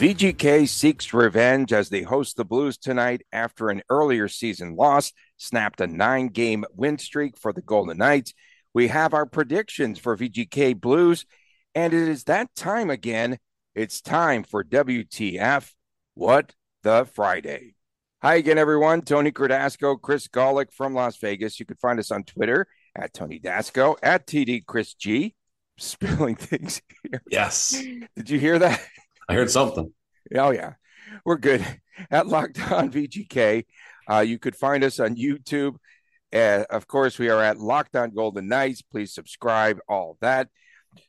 VGK 0.00 0.66
seeks 0.66 1.12
revenge 1.12 1.74
as 1.74 1.90
they 1.90 2.00
host 2.00 2.38
the 2.38 2.44
Blues 2.46 2.78
tonight 2.78 3.20
after 3.34 3.68
an 3.68 3.82
earlier 3.90 4.28
season 4.28 4.74
loss, 4.74 5.12
snapped 5.36 5.82
a 5.82 5.86
nine 5.86 6.28
game 6.28 6.64
win 6.74 6.96
streak 6.96 7.36
for 7.36 7.52
the 7.52 7.60
Golden 7.60 7.98
Knights. 7.98 8.32
We 8.72 8.88
have 8.88 9.12
our 9.12 9.26
predictions 9.26 9.98
for 9.98 10.16
VGK 10.16 10.80
Blues, 10.80 11.26
and 11.74 11.92
it 11.92 12.08
is 12.08 12.24
that 12.24 12.48
time 12.56 12.88
again. 12.88 13.36
It's 13.74 14.00
time 14.00 14.42
for 14.42 14.64
WTF 14.64 15.70
What 16.14 16.54
the 16.82 17.06
Friday. 17.12 17.74
Hi 18.22 18.36
again, 18.36 18.56
everyone. 18.56 19.02
Tony 19.02 19.32
Cardasco, 19.32 20.00
Chris 20.00 20.28
Golick 20.28 20.72
from 20.72 20.94
Las 20.94 21.18
Vegas. 21.18 21.60
You 21.60 21.66
can 21.66 21.76
find 21.76 21.98
us 21.98 22.10
on 22.10 22.24
Twitter 22.24 22.66
at 22.96 23.12
Tony 23.12 23.38
Dasco, 23.38 23.96
at 24.02 24.26
TD 24.26 24.64
Chris 24.64 24.94
G. 24.94 25.34
Spilling 25.76 26.36
things 26.36 26.80
here. 27.02 27.22
Yes. 27.30 27.84
Did 28.16 28.30
you 28.30 28.38
hear 28.38 28.58
that? 28.60 28.80
I 29.30 29.34
heard 29.34 29.50
something. 29.50 29.92
Oh 30.34 30.50
yeah, 30.50 30.72
we're 31.24 31.36
good 31.36 31.64
at 32.10 32.26
Locked 32.26 32.60
On 32.72 32.90
VGK. 32.90 33.64
Uh, 34.10 34.18
you 34.26 34.40
could 34.40 34.56
find 34.56 34.82
us 34.82 34.98
on 34.98 35.14
YouTube. 35.14 35.76
Uh, 36.34 36.64
of 36.68 36.88
course, 36.88 37.16
we 37.16 37.28
are 37.28 37.40
at 37.40 37.56
Locked 37.56 37.94
On 37.94 38.10
Golden 38.10 38.48
Knights. 38.48 38.82
Please 38.82 39.14
subscribe. 39.14 39.78
All 39.88 40.18
that. 40.20 40.48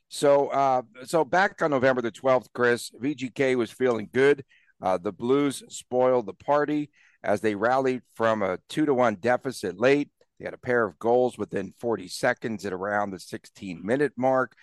So, 0.08 0.46
uh, 0.50 0.82
so 1.02 1.24
back 1.24 1.60
on 1.62 1.72
November 1.72 2.00
the 2.00 2.12
twelfth, 2.12 2.50
Chris 2.54 2.92
VGK 2.92 3.56
was 3.56 3.72
feeling 3.72 4.08
good. 4.12 4.44
Uh, 4.80 4.98
the 4.98 5.10
Blues 5.10 5.64
spoiled 5.68 6.26
the 6.26 6.32
party 6.32 6.90
as 7.24 7.40
they 7.40 7.56
rallied 7.56 8.02
from 8.14 8.44
a 8.44 8.58
two 8.68 8.86
to 8.86 8.94
one 8.94 9.16
deficit 9.16 9.80
late. 9.80 10.10
They 10.38 10.44
had 10.44 10.54
a 10.54 10.58
pair 10.58 10.84
of 10.84 10.96
goals 11.00 11.36
within 11.36 11.74
40 11.80 12.06
seconds 12.06 12.64
at 12.66 12.72
around 12.72 13.10
the 13.10 13.18
16 13.18 13.84
minute 13.84 14.12
mark. 14.16 14.54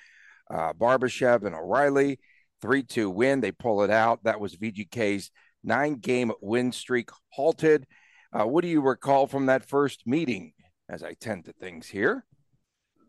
Uh, 0.49 0.71
Barbashev 0.71 1.43
and 1.43 1.53
O'Reilly 1.53 2.19
3 2.61 2.83
2 2.83 3.09
win. 3.09 3.41
They 3.41 3.51
pull 3.51 3.83
it 3.83 3.89
out. 3.89 4.23
That 4.23 4.39
was 4.39 4.55
VGK's 4.55 5.31
nine 5.63 5.95
game 5.95 6.31
win 6.41 6.71
streak 6.71 7.09
halted. 7.29 7.85
Uh, 8.31 8.45
what 8.45 8.61
do 8.61 8.67
you 8.67 8.81
recall 8.81 9.27
from 9.27 9.47
that 9.47 9.65
first 9.67 10.05
meeting 10.05 10.53
as 10.87 11.03
I 11.03 11.13
tend 11.13 11.45
to 11.45 11.53
things 11.53 11.87
here? 11.87 12.25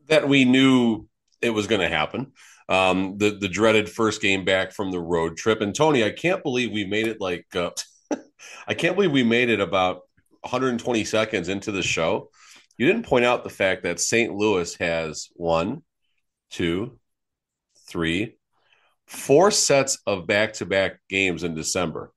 That 0.08 0.28
we 0.28 0.44
knew 0.44 1.06
it 1.40 1.50
was 1.50 1.66
going 1.66 1.80
to 1.80 1.88
happen. 1.88 2.32
Um, 2.68 3.18
the 3.18 3.30
the 3.30 3.48
dreaded 3.48 3.90
first 3.90 4.22
game 4.22 4.44
back 4.44 4.72
from 4.72 4.90
the 4.90 5.00
road 5.00 5.36
trip. 5.36 5.60
And 5.60 5.74
Tony, 5.74 6.04
I 6.04 6.10
can't 6.10 6.42
believe 6.42 6.70
we 6.70 6.84
made 6.84 7.08
it 7.08 7.20
like 7.20 7.46
uh, 7.54 7.70
I 8.68 8.74
can't 8.74 8.94
believe 8.94 9.12
we 9.12 9.24
made 9.24 9.50
it 9.50 9.60
about 9.60 10.02
120 10.42 11.04
seconds 11.04 11.48
into 11.48 11.72
the 11.72 11.82
show. 11.82 12.30
You 12.78 12.86
didn't 12.86 13.06
point 13.06 13.24
out 13.24 13.44
the 13.44 13.50
fact 13.50 13.82
that 13.82 14.00
St. 14.00 14.32
Louis 14.32 14.74
has 14.76 15.28
one, 15.34 15.82
two, 16.50 16.98
three, 17.88 18.38
four 19.10 19.50
sets 19.50 19.98
of 20.06 20.26
back 20.26 20.54
to 20.54 20.66
back 20.66 21.00
games 21.08 21.42
in 21.42 21.54
December. 21.54 22.12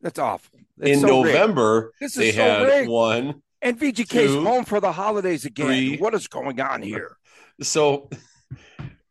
That's 0.00 0.18
awful. 0.18 0.60
in 0.80 1.00
so 1.00 1.06
November, 1.06 1.92
they 2.00 2.08
so 2.08 2.32
had 2.32 2.62
rigged. 2.62 2.88
one. 2.88 3.42
And 3.62 3.78
VGK's 3.78 4.08
two, 4.08 4.44
home 4.44 4.64
for 4.64 4.80
the 4.80 4.92
holidays 4.92 5.44
again. 5.44 5.66
three. 5.66 5.96
what 5.96 6.14
is 6.14 6.28
going 6.28 6.60
on 6.60 6.82
here? 6.82 7.16
So 7.62 8.10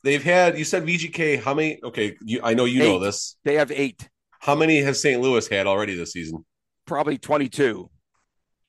they've 0.03 0.23
had, 0.23 0.55
you 0.55 0.63
said 0.63 0.85
VGK, 0.85 1.41
how 1.41 1.55
many? 1.55 1.79
Okay, 1.83 2.15
you, 2.21 2.41
I 2.43 2.53
know 2.53 2.65
you 2.65 2.77
know 2.77 2.99
this. 2.99 3.37
They 3.43 3.55
have 3.55 3.71
eight, 3.71 4.07
How 4.39 4.53
many 4.53 4.81
has 4.83 5.01
St. 5.01 5.19
Louis 5.19 5.47
had 5.47 5.65
already 5.65 5.95
this 5.95 6.11
season? 6.11 6.45
probably 6.85 7.17
22. 7.17 7.89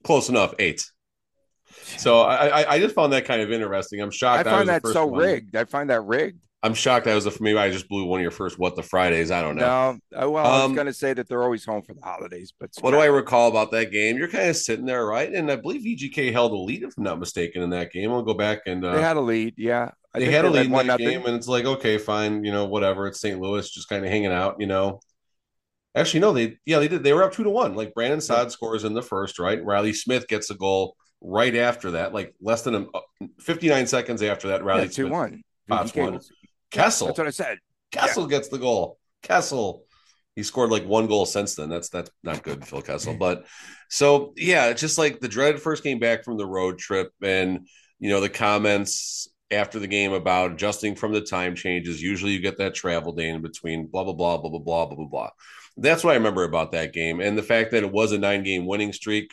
Close 0.03 0.31
enough, 0.31 0.55
eight. 0.59 0.83
So 1.99 2.21
I, 2.21 2.47
I, 2.47 2.73
I 2.75 2.79
just 2.81 2.95
found 2.95 3.13
that 3.13 3.27
kind 3.27 3.43
of 3.43 3.53
interesting. 3.53 4.01
I'm 4.01 4.11
shocked. 4.11 4.47
I 4.47 4.51
find 4.51 4.69
that 4.71 4.87
so 4.87 5.05
one. 5.05 5.21
rigged. 5.21 5.55
I 5.55 5.65
find 5.65 5.91
that 5.91 6.01
rigged. 6.05 6.46
I'm 6.67 6.75
shocked. 6.75 7.07
I 7.07 7.15
was 7.15 7.25
the 7.25 7.37
maybe 7.41 7.59
I 7.59 7.71
just 7.71 7.89
blew 7.89 8.05
one 8.05 8.21
of 8.21 8.23
your 8.23 8.31
first 8.31 8.59
what 8.59 8.77
the 8.77 8.83
Fridays. 8.83 9.31
I 9.31 9.41
don't 9.41 9.57
know. 9.57 9.99
No, 10.13 10.23
uh, 10.25 10.31
well, 10.31 10.45
I 10.47 10.57
was 10.59 10.65
Um, 10.67 10.75
going 10.75 10.87
to 10.87 10.93
say 10.93 11.15
that 11.15 11.29
they're 11.29 11.43
always 11.43 11.65
home 11.65 11.83
for 11.83 11.95
the 11.95 12.01
holidays, 12.03 12.53
but 12.59 12.71
What 12.81 12.91
do 12.91 12.99
I 12.99 13.07
recall 13.07 13.49
about 13.49 13.71
that 13.71 13.91
game? 13.91 14.19
You're 14.19 14.29
kind 14.29 14.49
of 14.51 14.57
sitting 14.57 14.85
there, 14.85 15.07
right? 15.07 15.33
And 15.33 15.51
I 15.51 15.57
believe 15.57 15.83
VGK 15.83 16.33
held 16.33 16.53
a 16.53 16.57
lead, 16.57 16.83
if 16.83 16.95
I'm 16.99 17.05
not 17.05 17.19
mistaken, 17.19 17.63
in 17.63 17.71
that 17.71 17.93
game. 17.93 18.11
I'll 18.13 18.23
go 18.23 18.35
back 18.35 18.61
and 18.67 18.85
uh, 18.85 18.95
They 18.95 19.03
had 19.03 19.17
a 19.17 19.21
lead, 19.21 19.55
yeah. 19.57 19.93
I 20.15 20.19
they 20.19 20.27
had 20.31 20.45
a 20.45 20.51
lead 20.51 20.67
in 20.67 20.73
one 20.73 20.87
that 20.87 20.95
nothing. 21.01 21.09
game, 21.19 21.27
and 21.27 21.37
it's 21.37 21.49
like, 21.49 21.65
okay, 21.65 21.99
fine, 21.99 22.45
you 22.45 22.53
know, 22.53 22.65
whatever. 22.67 23.07
It's 23.07 23.21
St. 23.21 23.39
Louis, 23.41 23.69
just 23.71 23.89
kind 23.89 24.05
of 24.05 24.11
hanging 24.11 24.33
out, 24.33 24.57
you 24.59 24.67
know. 24.67 25.01
Actually, 25.95 26.21
no, 26.21 26.33
they 26.33 26.59
yeah, 26.67 26.79
they 26.79 26.89
did. 26.89 27.03
They 27.03 27.13
were 27.15 27.23
up 27.23 27.33
two 27.33 27.45
to 27.45 27.51
one. 27.51 27.75
Like 27.75 27.95
Brandon 27.95 28.21
Saad 28.21 28.53
scores 28.53 28.85
in 28.85 28.93
the 28.93 29.03
first, 29.03 29.39
right? 29.39 29.65
Reilly 29.65 29.95
Smith 29.95 30.29
gets 30.29 30.51
a 30.51 30.55
goal 30.55 30.95
right 31.23 31.57
after 31.57 31.93
that, 31.93 32.13
like 32.13 32.35
less 32.41 32.63
than 32.63 32.75
a, 32.75 32.87
59 33.41 33.87
seconds 33.87 34.23
after 34.23 34.49
that. 34.49 34.63
Reilly 34.63 34.83
Yeah, 34.83 34.87
two 34.89 34.93
Smith, 34.95 35.13
one. 35.13 35.43
Pops 35.69 35.95
was- 35.95 36.31
Kessel, 36.71 37.09
That's 37.09 37.19
what 37.19 37.29
I 37.29 37.31
said. 37.31 37.59
Kessel 37.93 38.27
gets 38.27 38.49
the 38.49 38.59
goal. 38.59 38.99
Kessel. 39.23 39.85
He 40.35 40.43
scored 40.43 40.71
like 40.71 40.85
one 40.85 41.07
goal 41.07 41.25
since 41.25 41.55
then. 41.55 41.69
That's 41.69 41.89
that's 41.89 42.11
not 42.23 42.43
good, 42.43 42.65
Phil 42.65 42.83
Kessel. 42.83 43.15
But 43.19 43.47
so 43.89 44.35
yeah, 44.37 44.67
it's 44.67 44.81
just 44.81 44.99
like 44.99 45.21
the 45.21 45.29
dreaded 45.29 45.63
first 45.63 45.83
came 45.83 45.99
back 45.99 46.25
from 46.25 46.37
the 46.37 46.47
road 46.47 46.79
trip, 46.79 47.11
and 47.23 47.67
you 47.99 48.11
know 48.11 48.21
the 48.21 48.29
comments 48.29 49.29
after 49.51 49.79
the 49.79 49.87
game 49.87 50.13
about 50.13 50.53
adjusting 50.53 50.95
from 50.95 51.13
the 51.13 51.23
time 51.23 51.55
changes. 51.55 52.03
Usually, 52.03 52.33
you 52.33 52.41
get 52.41 52.59
that 52.59 52.75
travel 52.75 53.13
day 53.13 53.29
in 53.29 53.41
between. 53.41 53.87
Blah 53.87 54.05
blah 54.05 54.13
blah 54.13 54.37
blah 54.37 54.51
blah 54.51 54.59
blah 54.59 54.87
blah 54.87 54.97
blah 54.97 55.07
blah. 55.07 55.31
That's 55.79 56.05
what 56.05 56.13
I 56.13 56.17
remember 56.17 56.45
about 56.45 56.73
that 56.73 56.93
game, 56.93 57.21
and 57.21 57.37
the 57.37 57.43
fact 57.43 57.71
that 57.71 57.83
it 57.83 57.93
was 57.93 58.13
a 58.13 58.19
nine 58.19 58.43
game 58.43 58.67
winning 58.67 58.93
streak, 58.93 59.31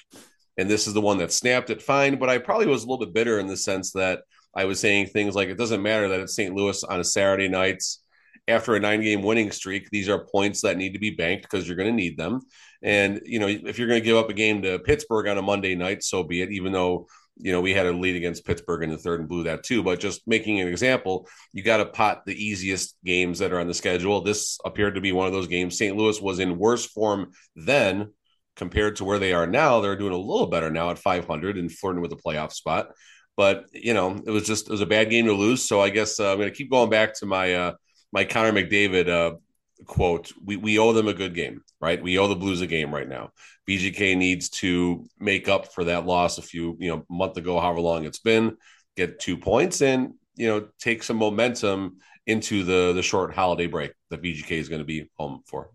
and 0.58 0.70
this 0.70 0.88
is 0.88 0.94
the 0.94 1.02
one 1.02 1.18
that 1.18 1.34
snapped 1.34 1.70
it. 1.70 1.82
Fine, 1.82 2.18
but 2.18 2.30
I 2.30 2.38
probably 2.38 2.68
was 2.68 2.84
a 2.84 2.88
little 2.88 3.06
bit 3.06 3.14
bitter 3.14 3.40
in 3.40 3.48
the 3.48 3.58
sense 3.58 3.92
that 3.92 4.22
I 4.56 4.66
was 4.66 4.80
saying 4.80 5.08
things 5.08 5.36
like 5.36 5.50
it 5.50 5.58
doesn't 5.58 5.82
matter 5.82 6.10
that 6.10 6.20
it's 6.20 6.36
St. 6.36 6.54
Louis 6.54 6.84
on 6.84 7.00
a 7.00 7.04
Saturday 7.04 7.48
nights 7.48 8.04
after 8.48 8.76
a 8.76 8.80
nine 8.80 9.02
game 9.02 9.22
winning 9.22 9.52
streak. 9.52 9.90
These 9.90 10.10
are 10.10 10.26
points 10.26 10.62
that 10.62 10.78
need 10.78 10.94
to 10.94 11.00
be 11.00 11.12
banked 11.12 11.44
because 11.44 11.68
you're 11.68 11.78
going 11.78 11.90
to 11.90 11.96
need 11.96 12.18
them. 12.18 12.42
And, 12.82 13.22
you 13.26 13.40
know, 13.40 13.48
if 13.48 13.80
you're 13.80 13.88
going 13.88 14.02
to 14.02 14.06
give 14.06 14.18
up 14.18 14.30
a 14.30 14.34
game 14.34 14.62
to 14.64 14.80
Pittsburgh 14.80 15.28
on 15.28 15.38
a 15.38 15.42
Monday 15.42 15.76
night, 15.76 16.04
so 16.04 16.24
be 16.24 16.42
it, 16.42 16.52
even 16.52 16.74
though, 16.74 17.08
you 17.38 17.52
know, 17.52 17.62
we 17.62 17.74
had 17.74 17.86
a 17.86 17.94
lead 17.94 18.16
against 18.16 18.46
Pittsburgh 18.46 18.84
in 18.84 18.90
the 18.90 18.98
third 18.98 19.22
and 19.22 19.30
blew 19.30 19.44
that 19.44 19.64
too. 19.64 19.82
But 19.82 20.00
just 20.00 20.28
making 20.28 20.60
an 20.60 20.68
example, 20.68 21.28
you 21.54 21.64
got 21.64 21.78
to 21.78 21.86
pot 21.86 22.26
the 22.26 22.36
easiest 22.36 22.98
games 23.06 23.40
that 23.40 23.54
are 23.54 23.60
on 23.60 23.68
the 23.68 23.74
schedule. 23.74 24.22
This 24.22 24.60
appeared 24.66 24.96
to 24.96 25.02
be 25.02 25.14
one 25.14 25.28
of 25.28 25.34
those 25.34 25.48
games. 25.48 25.78
St. 25.78 25.96
Louis 25.96 26.22
was 26.22 26.40
in 26.40 26.60
worse 26.60 26.86
form 26.86 27.32
then 27.56 28.12
compared 28.56 28.98
to 28.98 29.06
where 29.06 29.20
they 29.20 29.34
are 29.34 29.48
now. 29.48 29.80
They're 29.80 29.96
doing 29.96 30.14
a 30.14 30.18
little 30.18 30.48
better 30.48 30.70
now 30.70 30.92
at 30.92 31.00
500 31.00 31.58
and 31.58 31.72
flirting 31.72 32.02
with 32.02 32.12
a 32.12 32.18
playoff 32.18 32.52
spot. 32.52 32.90
But, 33.36 33.66
you 33.74 33.94
know, 33.94 34.22
it 34.26 34.30
was 34.30 34.46
just, 34.46 34.68
it 34.68 34.72
was 34.72 34.82
a 34.82 34.86
bad 34.86 35.10
game 35.10 35.26
to 35.26 35.34
lose. 35.34 35.68
So 35.68 35.82
I 35.82 35.90
guess 35.90 36.20
uh, 36.20 36.32
I'm 36.32 36.38
going 36.38 36.50
to 36.50 36.56
keep 36.56 36.70
going 36.70 36.90
back 36.90 37.16
to 37.16 37.26
my, 37.26 37.54
uh, 37.54 37.74
my 38.12 38.26
Connor 38.26 38.52
McDavid 38.52 39.10
uh, 39.10 39.38
quote, 39.86 40.32
we, 40.44 40.56
we 40.56 40.80
owe 40.80 40.94
them 40.94 41.08
a 41.08 41.14
good 41.14 41.34
game, 41.34 41.64
right? 41.82 42.02
We 42.02 42.18
owe 42.18 42.28
the 42.28 42.36
Blues 42.36 42.62
a 42.62 42.68
game 42.68 42.94
right 42.94 43.08
now. 43.08 43.32
VGK 43.68 44.18
needs 44.18 44.50
to 44.50 45.06
make 45.20 45.48
up 45.48 45.74
for 45.74 45.86
that 45.86 46.06
loss 46.06 46.38
a 46.38 46.42
few, 46.42 46.78
you 46.80 46.90
know, 46.90 47.06
month 47.10 47.38
ago, 47.38 47.60
however 47.60 47.82
long 47.82 48.06
it's 48.06 48.20
been, 48.20 48.58
get 48.96 49.20
two 49.20 49.38
points 49.38 49.82
and, 49.82 50.14
you 50.36 50.48
know, 50.48 50.68
take 50.80 51.04
some 51.04 51.18
momentum 51.18 51.98
into 52.26 52.64
the 52.64 52.94
the 52.94 53.04
short 53.04 53.34
holiday 53.34 53.68
break 53.68 53.92
that 54.10 54.22
VGK 54.22 54.52
is 54.52 54.70
going 54.70 54.80
to 54.80 54.86
be 54.86 55.10
home 55.18 55.42
for. 55.46 55.70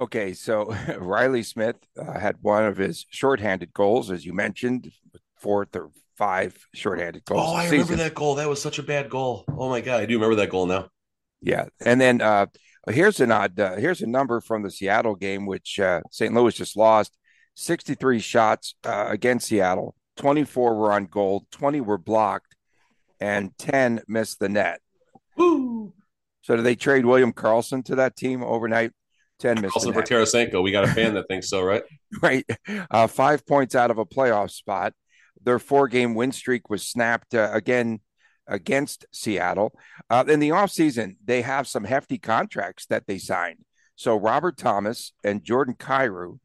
Okay, 0.00 0.32
so 0.32 0.74
Reilly 0.98 1.42
Smith 1.42 1.76
uh, 1.98 2.18
had 2.18 2.36
one 2.40 2.64
of 2.64 2.76
his 2.76 3.06
shorthanded 3.10 3.72
goals, 3.72 4.10
as 4.10 4.24
you 4.24 4.32
mentioned, 4.32 4.90
fourth 5.36 5.74
or 5.76 5.90
five 6.16 6.56
shorthanded 6.74 7.24
goals. 7.24 7.46
Oh, 7.46 7.54
I 7.54 7.64
remember 7.66 7.84
season. 7.84 7.98
that 7.98 8.14
goal. 8.14 8.36
That 8.36 8.48
was 8.48 8.60
such 8.60 8.78
a 8.78 8.82
bad 8.82 9.10
goal. 9.10 9.44
Oh 9.48 9.68
my 9.68 9.80
god, 9.80 10.00
I 10.00 10.06
do 10.06 10.14
remember 10.14 10.36
that 10.36 10.50
goal 10.50 10.66
now. 10.66 10.88
Yeah, 11.40 11.66
and 11.84 12.00
then 12.00 12.20
uh, 12.20 12.46
here's 12.88 13.20
an 13.20 13.32
odd. 13.32 13.58
Uh, 13.58 13.76
here's 13.76 14.02
a 14.02 14.06
number 14.06 14.40
from 14.40 14.62
the 14.62 14.70
Seattle 14.70 15.14
game, 15.14 15.46
which 15.46 15.78
uh, 15.78 16.00
St. 16.10 16.34
Louis 16.34 16.54
just 16.54 16.76
lost. 16.76 17.16
Sixty-three 17.56 18.18
shots 18.18 18.74
uh, 18.84 19.06
against 19.08 19.48
Seattle. 19.48 19.94
Twenty-four 20.16 20.74
were 20.74 20.92
on 20.92 21.06
goal. 21.06 21.46
Twenty 21.50 21.80
were 21.80 21.98
blocked, 21.98 22.56
and 23.20 23.56
ten 23.58 24.00
missed 24.08 24.40
the 24.40 24.48
net. 24.48 24.80
Woo! 25.36 25.92
So 26.42 26.56
did 26.56 26.64
they 26.64 26.76
trade 26.76 27.06
William 27.06 27.32
Karlsson 27.32 27.84
to 27.86 27.96
that 27.96 28.16
team 28.16 28.42
overnight? 28.42 28.92
Ten 29.38 29.60
missed 29.60 29.74
Also 29.74 29.92
the 29.92 29.94
for. 29.94 30.02
Tarasenko, 30.02 30.62
we 30.62 30.70
got 30.72 30.84
a 30.84 30.88
fan 30.88 31.14
that 31.14 31.26
thinks 31.28 31.48
so, 31.48 31.62
right? 31.62 31.82
right? 32.22 32.44
Uh, 32.90 33.06
five 33.06 33.46
points 33.46 33.74
out 33.74 33.90
of 33.90 33.98
a 33.98 34.04
playoff 34.04 34.50
spot. 34.50 34.92
Their 35.42 35.58
four 35.58 35.88
game 35.88 36.14
win 36.14 36.32
streak 36.32 36.70
was 36.70 36.86
snapped 36.86 37.34
uh, 37.34 37.50
again 37.52 38.00
against 38.46 39.06
Seattle. 39.12 39.72
Uh, 40.10 40.24
in 40.28 40.40
the 40.40 40.50
offseason, 40.50 41.16
they 41.24 41.42
have 41.42 41.66
some 41.66 41.84
hefty 41.84 42.18
contracts 42.18 42.86
that 42.86 43.06
they 43.06 43.18
signed. 43.18 43.64
So 43.96 44.16
Robert 44.16 44.56
Thomas 44.56 45.12
and 45.22 45.44
Jordan 45.44 45.74
Kyrou 45.74 46.38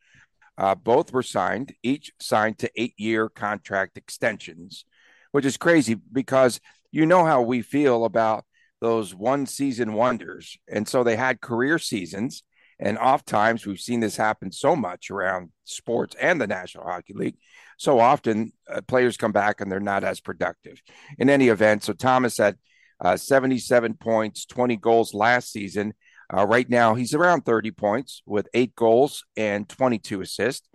Uh, 0.60 0.76
both 0.76 1.14
were 1.14 1.24
signed, 1.24 1.74
each 1.84 2.12
signed 2.20 2.58
to 2.60 2.70
eight 2.76 2.94
year 2.98 3.30
contract 3.30 3.98
extensions, 3.98 4.84
which 5.32 5.46
is 5.46 5.56
crazy 5.58 5.96
because 5.96 6.60
you 6.92 7.06
know 7.06 7.24
how 7.24 7.42
we 7.42 7.62
feel 7.62 8.04
about 8.04 8.44
those 8.82 9.16
one 9.16 9.46
season 9.46 9.94
wonders. 9.94 10.58
And 10.68 10.86
so 10.86 11.04
they 11.04 11.16
had 11.16 11.40
career 11.40 11.80
seasons. 11.80 12.44
And 12.80 12.98
oftentimes 12.98 13.66
we've 13.66 13.80
seen 13.80 14.00
this 14.00 14.16
happen 14.16 14.52
so 14.52 14.76
much 14.76 15.12
around 15.12 15.50
sports 15.66 16.16
and 16.20 16.40
the 16.40 16.48
National 16.48 16.86
Hockey 16.86 17.14
League. 17.14 17.38
So 17.78 18.00
often 18.00 18.54
uh, 18.70 18.82
players 18.82 19.18
come 19.18 19.32
back 19.32 19.60
and 19.60 19.72
they're 19.72 19.80
not 19.80 20.04
as 20.04 20.20
productive. 20.22 20.82
In 21.18 21.30
any 21.30 21.50
event, 21.50 21.84
so 21.84 21.94
Thomas 21.94 22.38
had 22.38 22.58
uh, 23.02 23.18
77 23.18 23.96
points, 23.96 24.46
20 24.46 24.78
goals 24.78 25.14
last 25.14 25.52
season. 25.52 25.94
Uh, 26.34 26.46
right 26.46 26.70
now, 26.70 26.96
he's 26.96 27.14
around 27.14 27.42
30 27.42 27.72
points 27.72 28.22
with 28.26 28.48
eight 28.54 28.76
goals 28.76 29.26
and 29.36 29.68
22 29.68 30.22
assists. 30.22 30.68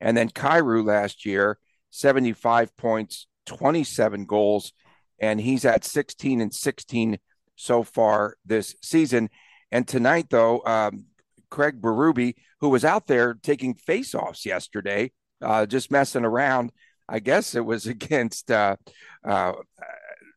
And 0.00 0.16
then 0.16 0.30
Kyrou 0.30 0.84
last 0.84 1.26
year, 1.26 1.58
75 1.90 2.76
points, 2.76 3.26
27 3.46 4.24
goals, 4.24 4.72
and 5.18 5.40
he's 5.40 5.64
at 5.64 5.84
16 5.84 6.40
and 6.40 6.52
16 6.52 7.18
so 7.56 7.82
far 7.82 8.36
this 8.44 8.74
season. 8.82 9.30
And 9.70 9.86
tonight, 9.86 10.26
though, 10.30 10.62
um, 10.64 11.06
Craig 11.52 11.82
Berube, 11.82 12.34
who 12.60 12.70
was 12.70 12.82
out 12.82 13.06
there 13.06 13.34
taking 13.34 13.74
faceoffs 13.74 14.46
yesterday, 14.46 15.12
uh, 15.42 15.66
just 15.66 15.90
messing 15.90 16.24
around. 16.24 16.72
I 17.06 17.18
guess 17.18 17.54
it 17.54 17.64
was 17.64 17.86
against 17.96 18.50
uh, 18.50 18.76
uh, 19.22 19.52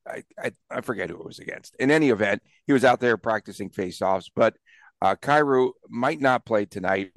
I, 0.06 0.24
I, 0.38 0.52
I 0.70 0.82
forget 0.82 1.10
who 1.10 1.16
it 1.16 1.26
was 1.26 1.40
against. 1.40 1.76
In 1.80 1.90
any 1.90 2.10
event, 2.10 2.44
he 2.68 2.74
was 2.74 2.84
out 2.84 3.00
there 3.00 3.16
practicing 3.16 3.70
faceoffs, 3.70 4.30
but 4.36 4.56
uh, 5.02 5.16
Kyrou 5.16 5.72
might 5.90 6.20
not 6.20 6.46
play 6.46 6.66
tonight. 6.66 7.14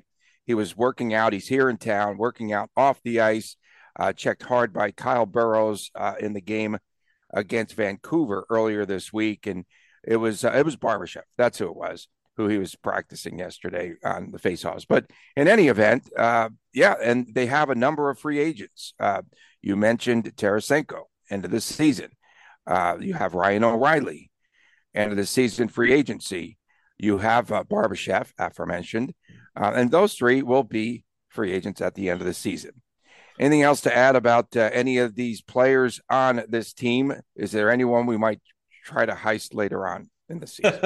He 0.47 0.55
was 0.55 0.77
working 0.77 1.13
out. 1.13 1.33
He's 1.33 1.49
here 1.49 1.69
in 1.69 1.77
town, 1.77 2.19
working 2.19 2.53
out 2.53 2.71
off 2.77 3.01
the 3.03 3.21
ice. 3.21 3.57
Uh, 3.99 4.13
checked 4.13 4.45
hard 4.45 4.73
by 4.73 4.93
Kyle 4.93 5.27
Burroughs 5.27 5.91
uh, 5.97 6.15
in 6.21 6.35
the 6.35 6.41
game 6.41 6.79
against 7.35 7.75
Vancouver 7.75 8.47
earlier 8.49 8.87
this 8.87 9.13
week, 9.13 9.49
and 9.49 9.65
it 10.05 10.17
was 10.17 10.45
uh, 10.45 10.53
it 10.53 10.65
was 10.65 10.77
Barbashev. 10.77 11.23
That's 11.37 11.59
who 11.59 11.67
it 11.67 11.75
was 11.75 12.07
who 12.39 12.47
he 12.47 12.57
was 12.57 12.77
practicing 12.77 13.39
yesterday 13.39 13.95
on 14.05 14.31
the 14.31 14.39
faceoffs. 14.39 14.87
But 14.89 15.11
in 15.37 15.49
any 15.49 15.67
event, 15.67 16.09
uh, 16.17 16.51
yeah, 16.73 16.95
and 17.03 17.27
they 17.35 17.47
have 17.47 17.69
a 17.69 17.75
number 17.75 18.11
of 18.11 18.19
free 18.19 18.39
agents. 18.39 18.95
Uh, 18.99 19.23
you 19.61 19.75
mentioned 19.75 20.33
Tarasenko 20.37 21.03
end 21.31 21.45
of 21.45 21.51
the 21.51 21.61
season. 21.61 22.11
Uh, 22.65 22.97
you 23.01 23.13
have 23.15 23.35
Ryan 23.35 23.65
O'Reilly, 23.65 24.31
end 24.95 25.11
of 25.11 25.17
the 25.17 25.27
season 25.27 25.67
free 25.67 25.93
agency. 25.93 26.59
You 26.97 27.19
have 27.19 27.51
uh, 27.51 27.65
Barbashev, 27.65 28.33
aforementioned, 28.39 29.15
uh, 29.57 29.73
and 29.75 29.91
those 29.91 30.15
three 30.15 30.43
will 30.43 30.63
be 30.63 31.05
free 31.29 31.53
agents 31.53 31.81
at 31.81 31.97
the 31.97 32.09
end 32.09 32.21
of 32.21 32.27
the 32.27 32.35
season. 32.35 32.83
Anything 33.41 33.63
else 33.63 33.81
to 33.83 33.97
add 33.97 34.15
about 34.15 34.57
uh, 34.57 34.71
any 34.73 34.99
of 34.99 35.17
these 35.17 35.43
players 35.43 36.01
on 36.09 36.45
this 36.49 36.73
team? 36.73 37.15
Is 37.35 37.51
there 37.51 37.71
anyone 37.71 38.07
we 38.07 38.17
might 38.17 38.41
try 38.85 39.07
to 39.07 39.13
heist 39.13 39.55
later 39.55 39.89
on 39.89 40.09
in 40.29 40.41
the 40.41 40.47
season? 40.47 40.79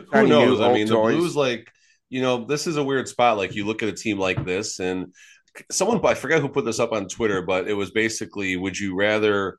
Who 0.12 0.26
knows? 0.26 0.60
I 0.60 0.72
mean, 0.72 0.86
toys. 0.88 1.14
the 1.14 1.18
Blues, 1.18 1.36
like, 1.36 1.70
you 2.08 2.22
know, 2.22 2.44
this 2.44 2.66
is 2.66 2.76
a 2.76 2.84
weird 2.84 3.08
spot. 3.08 3.36
Like, 3.36 3.54
you 3.54 3.66
look 3.66 3.82
at 3.82 3.88
a 3.88 3.92
team 3.92 4.18
like 4.18 4.44
this, 4.44 4.80
and 4.80 5.12
someone, 5.70 6.04
I 6.04 6.14
forget 6.14 6.40
who 6.40 6.48
put 6.48 6.64
this 6.64 6.80
up 6.80 6.92
on 6.92 7.08
Twitter, 7.08 7.42
but 7.42 7.68
it 7.68 7.74
was 7.74 7.90
basically, 7.90 8.56
would 8.56 8.78
you 8.78 8.96
rather 8.96 9.58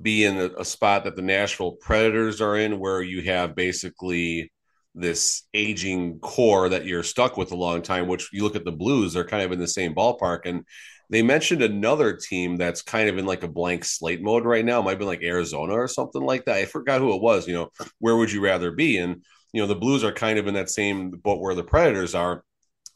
be 0.00 0.24
in 0.24 0.38
a, 0.38 0.50
a 0.58 0.64
spot 0.64 1.04
that 1.04 1.16
the 1.16 1.22
Nashville 1.22 1.72
Predators 1.72 2.40
are 2.40 2.56
in, 2.56 2.78
where 2.78 3.02
you 3.02 3.22
have 3.22 3.54
basically 3.54 4.52
this 4.94 5.44
aging 5.54 6.18
core 6.20 6.68
that 6.68 6.86
you're 6.86 7.02
stuck 7.02 7.36
with 7.36 7.52
a 7.52 7.56
long 7.56 7.82
time, 7.82 8.08
which 8.08 8.28
you 8.32 8.42
look 8.42 8.56
at 8.56 8.64
the 8.64 8.72
Blues, 8.72 9.12
they're 9.12 9.24
kind 9.24 9.42
of 9.42 9.52
in 9.52 9.58
the 9.58 9.68
same 9.68 9.94
ballpark. 9.94 10.40
And 10.44 10.64
they 11.12 11.22
mentioned 11.22 11.62
another 11.62 12.16
team 12.16 12.56
that's 12.56 12.80
kind 12.80 13.08
of 13.08 13.18
in 13.18 13.26
like 13.26 13.42
a 13.42 13.48
blank 13.48 13.84
slate 13.84 14.22
mode 14.22 14.46
right 14.46 14.64
now. 14.64 14.80
It 14.80 14.84
might 14.84 14.98
be 14.98 15.04
like 15.04 15.22
Arizona 15.22 15.74
or 15.74 15.86
something 15.86 16.22
like 16.22 16.46
that. 16.46 16.56
I 16.56 16.64
forgot 16.64 17.00
who 17.00 17.14
it 17.14 17.20
was. 17.20 17.46
You 17.46 17.54
know, 17.54 17.68
where 17.98 18.16
would 18.16 18.32
you 18.32 18.42
rather 18.42 18.72
be? 18.72 18.96
And, 18.96 19.22
you 19.52 19.60
know, 19.60 19.68
the 19.68 19.76
Blues 19.76 20.04
are 20.04 20.12
kind 20.12 20.38
of 20.38 20.46
in 20.46 20.54
that 20.54 20.70
same 20.70 21.10
boat 21.10 21.40
where 21.40 21.54
the 21.54 21.62
Predators 21.62 22.14
are 22.14 22.44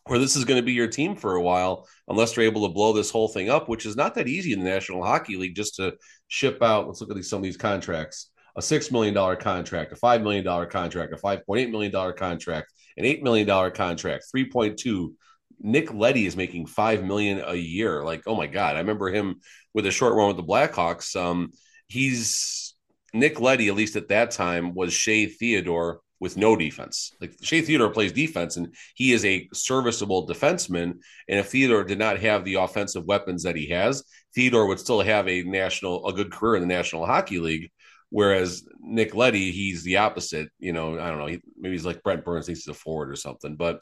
where 0.07 0.19
this 0.19 0.37
is 0.37 0.45
going 0.45 0.61
to 0.61 0.65
be 0.65 0.73
your 0.73 0.87
team 0.87 1.17
for 1.17 1.35
a 1.35 1.43
while 1.43 1.87
unless 2.09 2.33
they're 2.33 2.45
able 2.45 2.67
to 2.67 2.73
blow 2.73 2.93
this 2.93 3.11
whole 3.11 3.29
thing 3.29 3.51
up, 3.51 3.69
which 3.69 3.85
is 3.85 3.97
not 3.97 4.15
that 4.15 4.29
easy 4.29 4.53
in 4.53 4.61
the 4.61 4.65
National 4.65 5.05
Hockey 5.05 5.37
League 5.37 5.57
just 5.57 5.75
to 5.77 5.95
ship 6.29 6.63
out. 6.63 6.87
Let's 6.87 7.01
look 7.01 7.11
at 7.11 7.17
these, 7.17 7.29
some 7.29 7.39
of 7.39 7.43
these 7.43 7.57
contracts 7.57 8.31
a 8.57 8.61
$6 8.61 8.91
million 8.91 9.15
contract, 9.37 9.93
a 9.93 9.97
$5 9.97 10.23
million 10.23 10.45
contract, 10.71 11.13
a 11.13 11.17
$5.8 11.17 11.71
million 11.71 11.93
contract, 12.15 12.73
an 12.97 13.05
$8 13.05 13.23
million 13.23 13.47
contract, 13.73 14.25
3.2. 14.35 15.13
Nick 15.61 15.93
Leddy 15.93 16.27
is 16.27 16.37
making 16.37 16.67
5 16.67 17.05
million 17.05 17.43
a 17.45 17.55
year. 17.55 18.05
Like, 18.05 18.23
oh 18.27 18.37
my 18.37 18.47
God. 18.47 18.77
I 18.77 18.81
remember 18.81 19.09
him 19.09 19.41
with 19.75 19.87
a 19.87 19.91
short 19.91 20.15
run 20.15 20.29
with 20.29 20.37
the 20.37 20.43
Blackhawks. 20.43 21.17
Um, 21.17 21.51
he's 21.89 22.75
Nick 23.13 23.41
Leddy, 23.41 23.69
at 23.69 23.75
least 23.75 23.97
at 23.97 24.09
that 24.09 24.31
time, 24.31 24.75
was 24.75 24.93
Shea 24.93 25.27
Theodore 25.27 26.01
with 26.19 26.37
no 26.37 26.57
defense. 26.57 27.13
Like 27.21 27.35
Shea 27.43 27.61
Theodore 27.61 27.91
plays 27.91 28.13
defense 28.13 28.57
and 28.57 28.75
he 28.95 29.13
is 29.13 29.25
a 29.25 29.49
serviceable 29.53 30.27
defenseman. 30.27 30.99
And 31.29 31.41
if 31.41 31.51
Theodore 31.51 31.85
did 31.85 31.99
not 31.99 32.19
have 32.21 32.45
the 32.45 32.55
offensive 32.55 33.05
weapons 33.05 33.43
that 33.43 33.57
he 33.57 33.69
has, 33.69 34.05
Theodore 34.35 34.67
would 34.67 34.81
still 34.81 35.01
have 35.01 35.29
a 35.29 35.43
national, 35.43 36.07
a 36.07 36.13
good 36.13 36.33
career 36.33 36.57
in 36.57 36.63
the 36.63 36.75
National 36.75 37.07
Hockey 37.07 37.39
League. 37.39 37.71
Whereas 38.11 38.67
Nick 38.81 39.15
Leddy, 39.15 39.51
he's 39.51 39.83
the 39.83 39.99
opposite. 39.99 40.49
You 40.59 40.73
know, 40.73 40.99
I 40.99 41.09
don't 41.09 41.19
know. 41.19 41.27
He, 41.27 41.41
maybe 41.59 41.75
he's 41.75 41.85
like 41.85 42.03
Brent 42.03 42.25
Burns, 42.25 42.47
thinks 42.47 42.65
he's 42.65 42.69
a 42.69 42.75
forward 42.75 43.11
or 43.11 43.17
something. 43.17 43.57
But 43.57 43.81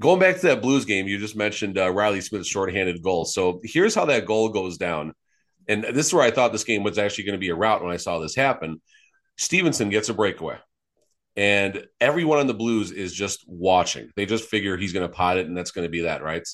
going 0.00 0.20
back 0.20 0.36
to 0.36 0.46
that 0.48 0.62
Blues 0.62 0.84
game, 0.84 1.06
you 1.06 1.18
just 1.18 1.36
mentioned 1.36 1.78
uh, 1.78 1.90
Reilly 1.92 2.20
Smith's 2.20 2.48
shorthanded 2.48 3.02
goal. 3.02 3.24
So 3.24 3.60
here's 3.64 3.94
how 3.94 4.06
that 4.06 4.26
goal 4.26 4.48
goes 4.48 4.76
down. 4.76 5.14
And 5.66 5.82
this 5.84 6.08
is 6.08 6.14
where 6.14 6.24
I 6.24 6.30
thought 6.30 6.52
this 6.52 6.64
game 6.64 6.82
was 6.82 6.98
actually 6.98 7.24
going 7.24 7.34
to 7.34 7.40
be 7.40 7.48
a 7.48 7.54
rout 7.54 7.82
when 7.82 7.92
I 7.92 7.96
saw 7.96 8.18
this 8.18 8.34
happen. 8.34 8.80
Stephenson 9.36 9.88
gets 9.88 10.08
a 10.08 10.14
breakaway 10.14 10.58
and 11.36 11.86
everyone 12.00 12.38
on 12.38 12.46
the 12.46 12.54
Blues 12.54 12.92
is 12.92 13.12
just 13.12 13.44
watching. 13.46 14.10
They 14.16 14.26
just 14.26 14.48
figure 14.48 14.76
he's 14.76 14.92
going 14.92 15.06
to 15.06 15.12
pot 15.12 15.38
it, 15.38 15.46
and 15.46 15.56
that's 15.56 15.72
going 15.72 15.84
to 15.84 15.90
be 15.90 16.02
that, 16.02 16.22
right? 16.22 16.46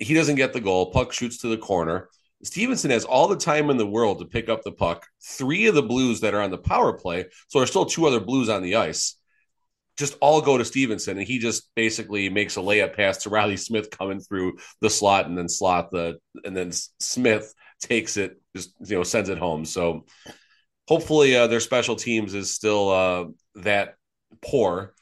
He 0.00 0.14
doesn't 0.14 0.36
get 0.36 0.52
the 0.52 0.60
goal. 0.60 0.92
Puck 0.92 1.12
shoots 1.12 1.38
to 1.38 1.48
the 1.48 1.56
corner. 1.56 2.08
Stephenson 2.42 2.90
has 2.90 3.04
all 3.04 3.28
the 3.28 3.36
time 3.36 3.70
in 3.70 3.78
the 3.78 3.86
world 3.86 4.18
to 4.18 4.26
pick 4.26 4.48
up 4.48 4.62
the 4.62 4.72
puck. 4.72 5.06
Three 5.24 5.66
of 5.66 5.74
the 5.74 5.82
Blues 5.82 6.20
that 6.20 6.34
are 6.34 6.42
on 6.42 6.50
the 6.50 6.58
power 6.58 6.92
play, 6.92 7.26
so 7.48 7.58
there's 7.58 7.70
still 7.70 7.86
two 7.86 8.06
other 8.06 8.20
Blues 8.20 8.48
on 8.48 8.62
the 8.62 8.76
ice, 8.76 9.16
just 9.96 10.16
all 10.20 10.40
go 10.40 10.58
to 10.58 10.64
Stephenson, 10.64 11.18
and 11.18 11.26
he 11.26 11.38
just 11.38 11.70
basically 11.74 12.28
makes 12.28 12.56
a 12.56 12.60
layup 12.60 12.94
pass 12.94 13.18
to 13.22 13.30
Reilly 13.30 13.56
Smith 13.56 13.90
coming 13.90 14.20
through 14.20 14.58
the 14.80 14.90
slot, 14.90 15.26
and 15.26 15.36
then 15.36 15.48
slot 15.48 15.90
the, 15.90 16.18
and 16.44 16.56
then 16.56 16.72
Smith 17.00 17.54
takes 17.80 18.16
it, 18.16 18.40
just 18.54 18.72
you 18.80 18.96
know, 18.96 19.02
sends 19.02 19.28
it 19.28 19.38
home. 19.38 19.64
So 19.64 20.04
hopefully 20.88 21.36
uh, 21.36 21.46
their 21.46 21.60
special 21.60 21.96
teams 21.96 22.34
is 22.34 22.52
still 22.52 22.90
uh, 22.90 23.24
that 23.56 23.94
poor. 24.42 24.94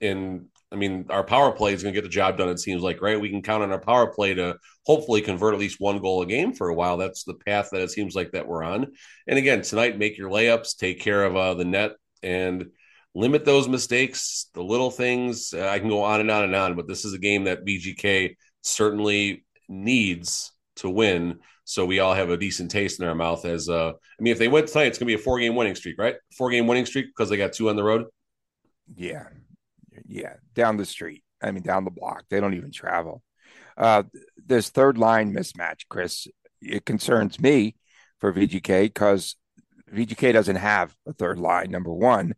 In 0.00 0.48
I 0.72 0.76
mean, 0.76 1.06
our 1.10 1.22
power 1.22 1.52
play 1.52 1.74
is 1.74 1.82
going 1.82 1.94
to 1.94 2.00
get 2.00 2.04
the 2.04 2.10
job 2.10 2.38
done. 2.38 2.48
It 2.48 2.58
seems 2.58 2.82
like 2.82 3.02
right. 3.02 3.20
We 3.20 3.28
can 3.28 3.42
count 3.42 3.62
on 3.62 3.70
our 3.70 3.78
power 3.78 4.10
play 4.10 4.32
to 4.34 4.56
hopefully 4.86 5.20
convert 5.20 5.52
at 5.52 5.60
least 5.60 5.80
one 5.80 6.00
goal 6.00 6.22
a 6.22 6.26
game 6.26 6.54
for 6.54 6.70
a 6.70 6.74
while. 6.74 6.96
That's 6.96 7.24
the 7.24 7.34
path 7.34 7.68
that 7.70 7.82
it 7.82 7.90
seems 7.90 8.14
like 8.14 8.32
that 8.32 8.48
we're 8.48 8.64
on. 8.64 8.92
And 9.26 9.38
again, 9.38 9.60
tonight, 9.62 9.98
make 9.98 10.16
your 10.16 10.30
layups, 10.30 10.76
take 10.76 11.00
care 11.00 11.24
of 11.24 11.36
uh, 11.36 11.54
the 11.54 11.66
net, 11.66 11.92
and 12.22 12.70
limit 13.14 13.44
those 13.44 13.68
mistakes. 13.68 14.46
The 14.54 14.62
little 14.62 14.90
things. 14.90 15.54
Uh, 15.54 15.68
I 15.68 15.78
can 15.78 15.88
go 15.88 16.02
on 16.02 16.20
and 16.20 16.30
on 16.30 16.44
and 16.44 16.54
on, 16.54 16.76
but 16.76 16.88
this 16.88 17.04
is 17.04 17.12
a 17.12 17.18
game 17.18 17.44
that 17.44 17.64
VGK 17.64 18.36
certainly 18.62 19.44
needs 19.68 20.52
to 20.76 20.88
win 20.88 21.38
so 21.64 21.86
we 21.86 22.00
all 22.00 22.14
have 22.14 22.30
a 22.30 22.36
decent 22.36 22.70
taste 22.70 23.00
in 23.00 23.06
our 23.06 23.14
mouth. 23.14 23.44
As 23.44 23.68
uh, 23.68 23.90
I 23.90 24.22
mean, 24.22 24.32
if 24.32 24.38
they 24.38 24.48
win 24.48 24.66
tonight, 24.66 24.86
it's 24.86 24.98
going 24.98 25.08
to 25.08 25.16
be 25.16 25.20
a 25.20 25.24
four 25.24 25.38
game 25.38 25.54
winning 25.54 25.74
streak, 25.74 25.96
right? 25.98 26.16
Four 26.36 26.50
game 26.50 26.66
winning 26.66 26.86
streak 26.86 27.06
because 27.06 27.30
they 27.30 27.36
got 27.36 27.52
two 27.52 27.68
on 27.68 27.76
the 27.76 27.84
road. 27.84 28.06
Yeah, 28.94 29.24
yeah, 30.06 30.34
down 30.54 30.76
the 30.76 30.84
street. 30.84 31.22
I 31.42 31.50
mean, 31.50 31.62
down 31.62 31.84
the 31.84 31.90
block. 31.90 32.24
They 32.28 32.40
don't 32.40 32.54
even 32.54 32.72
travel. 32.72 33.22
Uh, 33.76 34.02
this 34.36 34.68
third 34.68 34.98
line 34.98 35.32
mismatch, 35.32 35.82
Chris, 35.88 36.26
it 36.60 36.84
concerns 36.84 37.40
me 37.40 37.76
for 38.20 38.32
VGK 38.32 38.84
because 38.84 39.36
VGK 39.92 40.32
doesn't 40.32 40.56
have 40.56 40.94
a 41.06 41.12
third 41.12 41.38
line. 41.38 41.70
Number 41.70 41.92
one, 41.92 42.34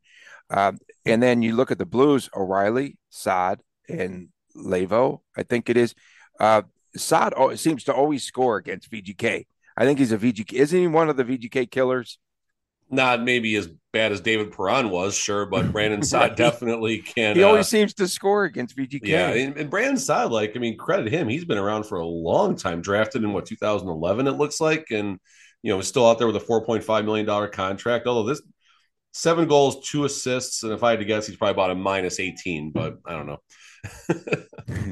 uh, 0.50 0.72
and 1.04 1.22
then 1.22 1.42
you 1.42 1.54
look 1.54 1.70
at 1.70 1.78
the 1.78 1.86
Blues: 1.86 2.28
O'Reilly, 2.34 2.98
Saad, 3.10 3.60
and 3.88 4.28
Leivo. 4.56 5.20
I 5.36 5.42
think 5.42 5.68
it 5.68 5.76
is. 5.76 5.94
Uh, 6.38 6.62
Saad 6.96 7.34
seems 7.58 7.84
to 7.84 7.94
always 7.94 8.24
score 8.24 8.56
against 8.56 8.90
VGK. 8.90 9.46
I 9.76 9.84
think 9.84 9.98
he's 9.98 10.12
a 10.12 10.18
VGK. 10.18 10.52
Isn't 10.52 10.78
he 10.78 10.86
one 10.86 11.08
of 11.08 11.16
the 11.16 11.24
VGK 11.24 11.70
killers? 11.70 12.18
Not 12.90 13.22
maybe 13.22 13.56
as 13.56 13.68
bad 13.92 14.12
as 14.12 14.20
David 14.20 14.52
Perron 14.52 14.90
was, 14.90 15.16
sure, 15.16 15.46
but 15.46 15.72
Brandon 15.72 16.02
Saad 16.04 16.20
right. 16.20 16.36
definitely 16.36 16.98
can. 16.98 17.34
He 17.34 17.42
always 17.42 17.66
uh, 17.66 17.70
seems 17.70 17.94
to 17.94 18.06
score 18.06 18.44
against 18.44 18.76
VGK. 18.76 19.00
Yeah, 19.02 19.30
and, 19.30 19.56
and, 19.56 19.70
Brandon 19.70 19.96
Saad, 19.96 20.30
like 20.30 20.52
I 20.54 20.58
mean, 20.58 20.76
credit 20.76 21.12
him. 21.12 21.28
He's 21.28 21.44
been 21.44 21.58
around 21.58 21.84
for 21.84 21.98
a 21.98 22.06
long 22.06 22.56
time. 22.56 22.82
Drafted 22.82 23.24
in 23.24 23.32
what 23.32 23.46
2011, 23.46 24.26
it 24.26 24.32
looks 24.32 24.60
like, 24.60 24.88
and 24.90 25.18
you 25.62 25.72
know, 25.72 25.78
is 25.78 25.88
still 25.88 26.06
out 26.06 26.18
there 26.18 26.26
with 26.26 26.36
a 26.36 26.40
4.5 26.40 27.04
million 27.04 27.26
dollar 27.26 27.48
contract. 27.48 28.06
Although 28.06 28.28
this 28.28 28.42
seven 29.14 29.46
goals, 29.48 29.88
two 29.88 30.04
assists, 30.04 30.64
and 30.64 30.72
if 30.72 30.82
I 30.82 30.90
had 30.90 30.98
to 30.98 31.04
guess, 31.04 31.26
he's 31.26 31.36
probably 31.36 31.52
about 31.52 31.70
a 31.70 31.76
minus 31.76 32.20
18. 32.20 32.72
But 32.72 32.98
I 33.06 33.12
don't 33.12 33.26
know. 33.26 33.38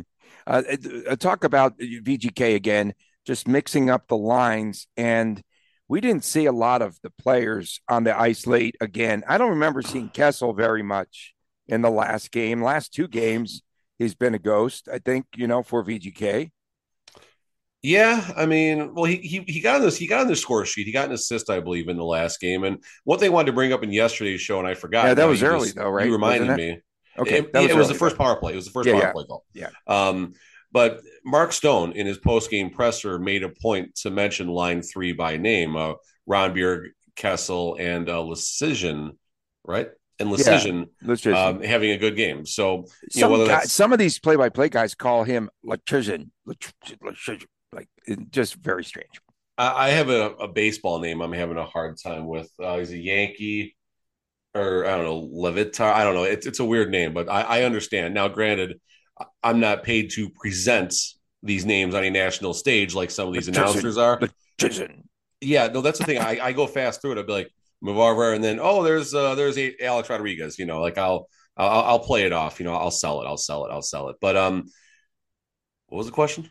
Uh, 0.45 0.61
uh, 1.09 1.15
talk 1.15 1.45
about 1.45 1.79
VGK 1.79 2.57
again, 2.57 2.95
just 3.25 3.47
mixing 3.47 3.89
up 3.89 4.09
the 4.09 4.17
lines. 4.17 4.89
And 4.97 5.41
we 5.87 6.01
didn't 6.01 6.25
see 6.25 6.47
a 6.47 6.53
lot 6.53 6.83
of 6.83 6.99
the 7.03 7.11
players 7.11 7.81
on 7.89 8.03
the 8.03 8.19
ice 8.19 8.45
late 8.45 8.75
again. 8.81 9.23
I 9.29 9.39
don't 9.39 9.51
remember 9.51 9.83
seeing 9.83 10.09
Kessel 10.09 10.53
very 10.53 10.83
much 10.83 11.33
in 11.69 11.83
the 11.83 11.93
last 11.93 12.33
game. 12.33 12.61
Last 12.61 12.93
two 12.93 13.07
games, 13.07 13.63
he's 14.01 14.17
been 14.17 14.35
a 14.35 14.39
ghost, 14.41 14.89
I 14.93 14.99
think, 14.99 15.27
you 15.37 15.47
know, 15.47 15.63
for 15.63 15.85
VGK. 15.85 16.51
Yeah, 17.83 18.33
I 18.37 18.47
mean, 18.47 18.95
well, 18.95 19.07
he 19.07 19.17
he 19.17 19.41
he 19.49 19.61
got 19.61 19.77
on 19.77 19.83
this 19.83 19.97
he 19.97 20.07
got 20.07 20.21
on 20.21 20.29
the 20.29 20.37
score 20.37 20.65
sheet. 20.65 20.87
He 20.87 20.93
got 20.93 21.07
an 21.07 21.13
assist, 21.13 21.51
I 21.51 21.59
believe, 21.59 21.89
in 21.89 21.97
the 21.97 22.05
last 22.05 22.41
game. 22.41 22.63
And 22.63 22.83
what 23.03 23.19
they 23.19 23.29
wanted 23.29 23.47
to 23.47 23.53
bring 23.53 23.73
up 23.73 23.83
in 23.83 23.91
yesterday's 23.91 24.41
show, 24.41 24.61
and 24.61 24.69
I 24.69 24.75
forgot. 24.75 25.07
Yeah, 25.07 25.15
that 25.15 25.29
was 25.29 25.43
early 25.43 25.67
just, 25.67 25.77
though, 25.77 25.91
right? 25.91 26.07
You 26.07 26.13
reminded 26.13 26.57
me. 26.57 26.81
Okay, 27.19 27.39
it, 27.39 27.53
was, 27.53 27.71
it 27.71 27.77
was 27.77 27.89
the 27.89 27.95
first 27.95 28.17
power 28.17 28.37
play. 28.37 28.53
It 28.53 28.57
was 28.57 28.67
the 28.67 28.71
first 28.71 28.87
yeah, 28.87 28.95
power 28.95 29.03
yeah. 29.03 29.13
play 29.13 29.25
call. 29.25 29.45
Yeah. 29.53 29.71
Um, 29.89 30.35
but 30.71 31.01
Mark 31.25 31.53
Stone 31.53 31.93
in 31.93 32.07
his 32.07 32.19
post 32.19 32.51
game 32.51 32.71
presser 32.71 33.19
made 33.19 33.43
a 33.43 33.49
point 33.49 33.97
to 33.97 34.11
mention 34.11 34.47
line 34.47 34.83
three 34.83 35.13
by 35.13 35.37
name: 35.37 35.77
uh, 35.77 35.95
Rondbjerg, 36.29 36.91
Kessel, 37.17 37.77
and 37.81 38.09
uh, 38.09 38.15
Leschyshyn, 38.19 39.11
right? 39.65 39.89
And 40.21 40.31
Leschyshyn, 40.31 40.87
yeah, 41.25 41.47
um, 41.47 41.63
having 41.63 41.91
a 41.91 41.99
good 41.99 42.15
game. 42.15 42.47
So 42.47 42.87
some, 43.11 43.33
know, 43.33 43.47
guy, 43.47 43.63
some 43.65 43.93
of 43.93 43.99
these 43.99 44.21
play 44.21 44.37
by 44.37 44.51
play 44.51 44.69
guys 44.69 44.95
call 44.95 45.25
him 45.25 45.51
Leschyshyn, 45.67 46.29
like 47.73 47.89
just 48.31 48.57
very 48.57 48.85
strange. 48.85 49.21
I 49.59 49.91
have 49.91 50.09
a, 50.09 50.31
a, 50.37 50.49
baseball 50.49 50.99
name 50.99 51.21
I'm 51.21 51.33
having 51.33 51.59
a 51.59 51.65
hard 51.65 51.97
time 52.03 52.27
with. 52.27 52.51
Uh, 52.59 52.79
he's 52.79 52.91
a 52.91 52.99
Yankee, 52.99 53.77
or 54.55 54.87
I 54.87 54.97
don't 54.97 55.05
know, 55.05 55.29
Levitar. 55.33 55.93
I 55.93 56.05
don't 56.05 56.15
know. 56.15 56.25
It's 56.25 56.47
it's 56.47 56.59
a 56.59 56.65
weird 56.65 56.91
name, 56.91 57.13
but 57.13 57.29
I, 57.29 57.43
I 57.43 57.63
understand. 57.63 58.15
Now, 58.15 58.29
granted, 58.29 58.81
I'm 59.43 59.61
not 59.61 59.83
paid 59.83 60.11
to 60.13 60.31
present 60.31 60.95
these 61.43 61.65
names 61.65 61.95
on 61.95 62.05
a 62.05 62.11
national 62.11 62.55
stage 62.55 62.95
like 62.95 63.11
some 63.11 63.29
of 63.29 63.35
these 63.35 63.49
announcers 63.49 63.99
are. 63.99 64.21
Yeah, 65.41 65.69
no, 65.69 65.81
that's 65.81 65.99
the 65.99 66.05
thing. 66.05 66.19
I, 66.19 66.39
I 66.41 66.53
go 66.53 66.67
fast 66.67 67.03
through 67.03 67.13
it. 67.13 67.19
I'll 67.19 67.25
be 67.25 67.33
like 67.33 67.51
Mavarver, 67.85 68.35
and 68.35 68.43
then 68.43 68.59
oh, 68.61 68.83
there's 68.83 69.13
uh, 69.13 69.35
there's 69.35 69.59
a 69.59 69.75
Alex 69.85 70.09
Rodriguez. 70.09 70.59
You 70.59 70.67
know, 70.67 70.81
like 70.81 70.99
I'll, 70.99 71.29
I'll 71.57 71.83
I'll 71.83 71.99
play 71.99 72.25
it 72.25 72.33
off. 72.33 72.59
You 72.59 72.65
know, 72.65 72.75
I'll 72.75 72.91
sell 72.91 73.23
it. 73.23 73.27
I'll 73.27 73.37
sell 73.37 73.67
it. 73.67 73.71
I'll 73.71 73.83
sell 73.83 74.09
it. 74.09 74.17
But 74.21 74.37
um, 74.37 74.65
what 75.89 75.99
was 75.99 76.07
the 76.07 76.13
question? 76.13 76.49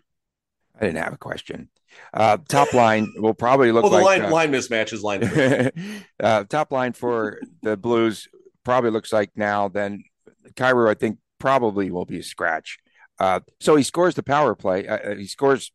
I 0.81 0.85
didn't 0.85 1.03
have 1.03 1.13
a 1.13 1.17
question. 1.17 1.69
Uh, 2.13 2.37
top 2.49 2.73
line 2.73 3.13
will 3.17 3.35
probably 3.35 3.71
look 3.71 3.85
oh, 3.85 3.89
the 3.89 3.97
like 3.97 4.21
line 4.21 4.21
uh, 4.23 4.31
line 4.31 4.51
mismatches. 4.51 5.03
Line 5.03 6.01
uh, 6.19 6.43
top 6.45 6.71
line 6.71 6.93
for 6.93 7.39
the 7.61 7.77
Blues 7.77 8.27
probably 8.63 8.89
looks 8.89 9.13
like 9.13 9.29
now. 9.35 9.67
Then 9.67 10.03
Kyrou, 10.55 10.89
I 10.89 10.95
think, 10.95 11.19
probably 11.39 11.91
will 11.91 12.05
be 12.05 12.19
a 12.19 12.23
scratch. 12.23 12.79
Uh, 13.19 13.41
so 13.59 13.75
he 13.75 13.83
scores 13.83 14.15
the 14.15 14.23
power 14.23 14.55
play. 14.55 14.87
Uh, 14.87 14.97
uh, 14.97 15.15
he 15.15 15.27
scores. 15.27 15.71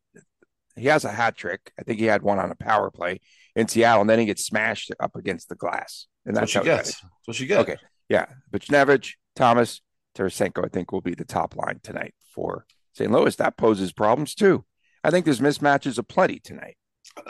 He 0.74 0.86
has 0.86 1.04
a 1.04 1.12
hat 1.12 1.36
trick. 1.36 1.72
I 1.78 1.84
think 1.84 2.00
he 2.00 2.06
had 2.06 2.22
one 2.22 2.38
on 2.38 2.50
a 2.50 2.56
power 2.56 2.90
play 2.90 3.20
in 3.54 3.68
Seattle, 3.68 4.00
and 4.00 4.10
then 4.10 4.18
he 4.18 4.26
gets 4.26 4.44
smashed 4.44 4.92
up 4.98 5.14
against 5.14 5.48
the 5.48 5.54
glass. 5.54 6.06
And 6.26 6.36
that's, 6.36 6.52
that's 6.52 6.56
what 6.56 6.64
she 6.64 6.76
gets. 6.76 6.90
That's 7.00 7.12
what 7.26 7.36
she 7.36 7.46
gets. 7.46 7.60
Okay, 7.60 7.76
yeah. 8.08 8.26
Buchnevich, 8.52 9.12
Thomas, 9.36 9.80
Tarasenko, 10.16 10.64
I 10.64 10.68
think 10.68 10.90
will 10.90 11.00
be 11.00 11.14
the 11.14 11.24
top 11.24 11.54
line 11.56 11.78
tonight 11.82 12.14
for 12.34 12.66
St. 12.94 13.10
Louis. 13.10 13.36
That 13.36 13.56
poses 13.56 13.92
problems 13.92 14.34
too. 14.34 14.64
I 15.06 15.10
think 15.12 15.24
there's 15.24 15.40
mismatches 15.40 15.98
aplenty 15.98 16.40
tonight. 16.40 16.76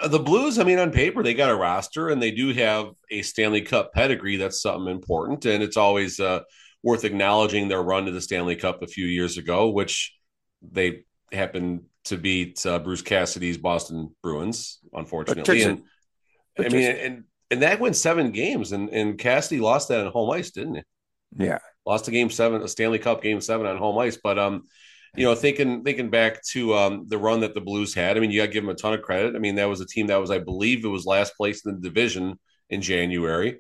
Uh, 0.01 0.09
the 0.09 0.19
Blues, 0.19 0.59
I 0.59 0.65
mean, 0.65 0.79
on 0.79 0.91
paper, 0.91 1.23
they 1.23 1.35
got 1.35 1.51
a 1.51 1.55
roster 1.55 2.09
and 2.09 2.23
they 2.23 2.31
do 2.31 2.55
have 2.55 2.93
a 3.11 3.21
Stanley 3.21 3.61
Cup 3.61 3.93
pedigree. 3.93 4.37
That's 4.37 4.63
something 4.63 4.91
important. 4.91 5.45
And 5.45 5.63
it's 5.63 5.77
always 5.77 6.19
uh, 6.19 6.41
worth 6.83 7.05
acknowledging 7.05 7.69
their 7.69 7.83
run 7.83 8.07
to 8.07 8.13
the 8.13 8.23
Stanley 8.23 8.57
Cup 8.57 8.83
a 8.83 8.87
few 8.87 9.05
years 9.05 9.37
ago, 9.37 9.69
which 9.69 10.17
they 10.63 11.05
happened 11.31 11.83
to 12.05 12.17
beat 12.17 12.65
uh, 12.65 12.79
Bruce 12.79 13.03
Cassidy's 13.03 13.59
Boston 13.59 14.17
Bruins, 14.23 14.79
unfortunately. 14.95 15.63
And, 15.63 15.83
I 16.59 16.69
mean, 16.71 16.83
and 16.83 17.25
and 17.51 17.63
that 17.63 17.79
went 17.79 17.97
seven 17.97 18.31
games, 18.31 18.73
and 18.73 18.89
and 18.89 19.19
Cassidy 19.19 19.61
lost 19.61 19.89
that 19.89 20.07
on 20.07 20.13
home 20.13 20.31
ice, 20.31 20.51
didn't 20.51 20.77
he? 20.77 20.83
Yeah, 21.37 21.59
lost 21.85 22.09
a 22.09 22.11
game 22.11 22.31
seven, 22.31 22.63
a 22.63 22.69
Stanley 22.69 22.99
Cup 22.99 23.23
game 23.23 23.43
seven 23.43 23.67
on 23.67 23.77
home 23.77 23.99
ice. 23.99 24.17
But 24.17 24.39
um, 24.39 24.63
you 25.17 25.25
know, 25.25 25.35
thinking 25.35 25.83
thinking 25.83 26.11
back 26.11 26.43
to 26.51 26.75
um, 26.75 27.07
the 27.09 27.19
run 27.19 27.41
that 27.41 27.55
the 27.55 27.61
Blues 27.61 27.95
had, 27.95 28.17
I 28.17 28.21
mean, 28.21 28.31
you 28.31 28.41
got 28.41 28.47
to 28.47 28.53
give 28.53 28.65
them 28.65 28.75
a 28.75 28.75
ton 28.75 28.95
of 28.95 29.03
credit. 29.03 29.35
I 29.35 29.39
mean, 29.39 29.57
that 29.57 29.69
was 29.69 29.81
a 29.81 29.87
team 29.87 30.09
that 30.09 30.21
was, 30.21 30.31
I 30.31 30.39
believe, 30.39 30.85
it 30.85 30.89
was 30.89 31.07
last 31.07 31.37
place 31.37 31.65
in 31.65 31.75
the 31.75 31.81
division 31.81 32.39
in 32.69 32.83
January, 32.83 33.59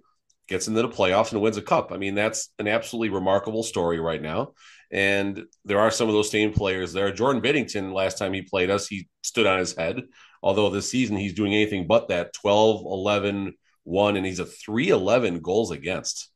gets 0.49 0.69
into 0.69 0.83
the 0.83 0.89
playoffs 0.89 1.33
and 1.33 1.41
wins 1.41 1.57
a 1.57 1.63
cup. 1.63 1.93
I 1.93 1.97
mean, 1.97 2.15
that's 2.15 2.51
an 2.59 2.69
absolutely 2.69 3.11
remarkable 3.11 3.63
story 3.63 4.01
right 4.01 4.21
now. 4.21 4.53
And 4.91 5.45
there 5.65 5.81
are 5.81 5.91
some 5.91 6.09
of 6.09 6.15
those 6.15 6.31
same 6.31 6.53
players 6.53 6.93
there. 6.93 7.13
Jordan 7.13 7.43
Binnington, 7.43 7.93
last 7.93 8.19
time 8.19 8.33
he 8.33 8.43
played 8.43 8.71
us, 8.71 8.87
he 8.87 9.09
stood 9.23 9.47
on 9.47 9.59
his 9.59 9.75
head. 9.75 10.03
Although 10.43 10.71
this 10.71 10.91
season 10.91 11.17
he's 11.17 11.35
doing 11.35 11.55
anything 11.55 11.87
but 11.87 12.09
that 12.09 12.33
12, 12.35 12.83
11, 12.83 13.55
1, 13.85 14.17
and 14.17 14.27
he's 14.27 14.39
a 14.39 14.47
3 14.47 14.91
11 14.91 15.41
goals 15.41 15.71
against. 15.71 16.31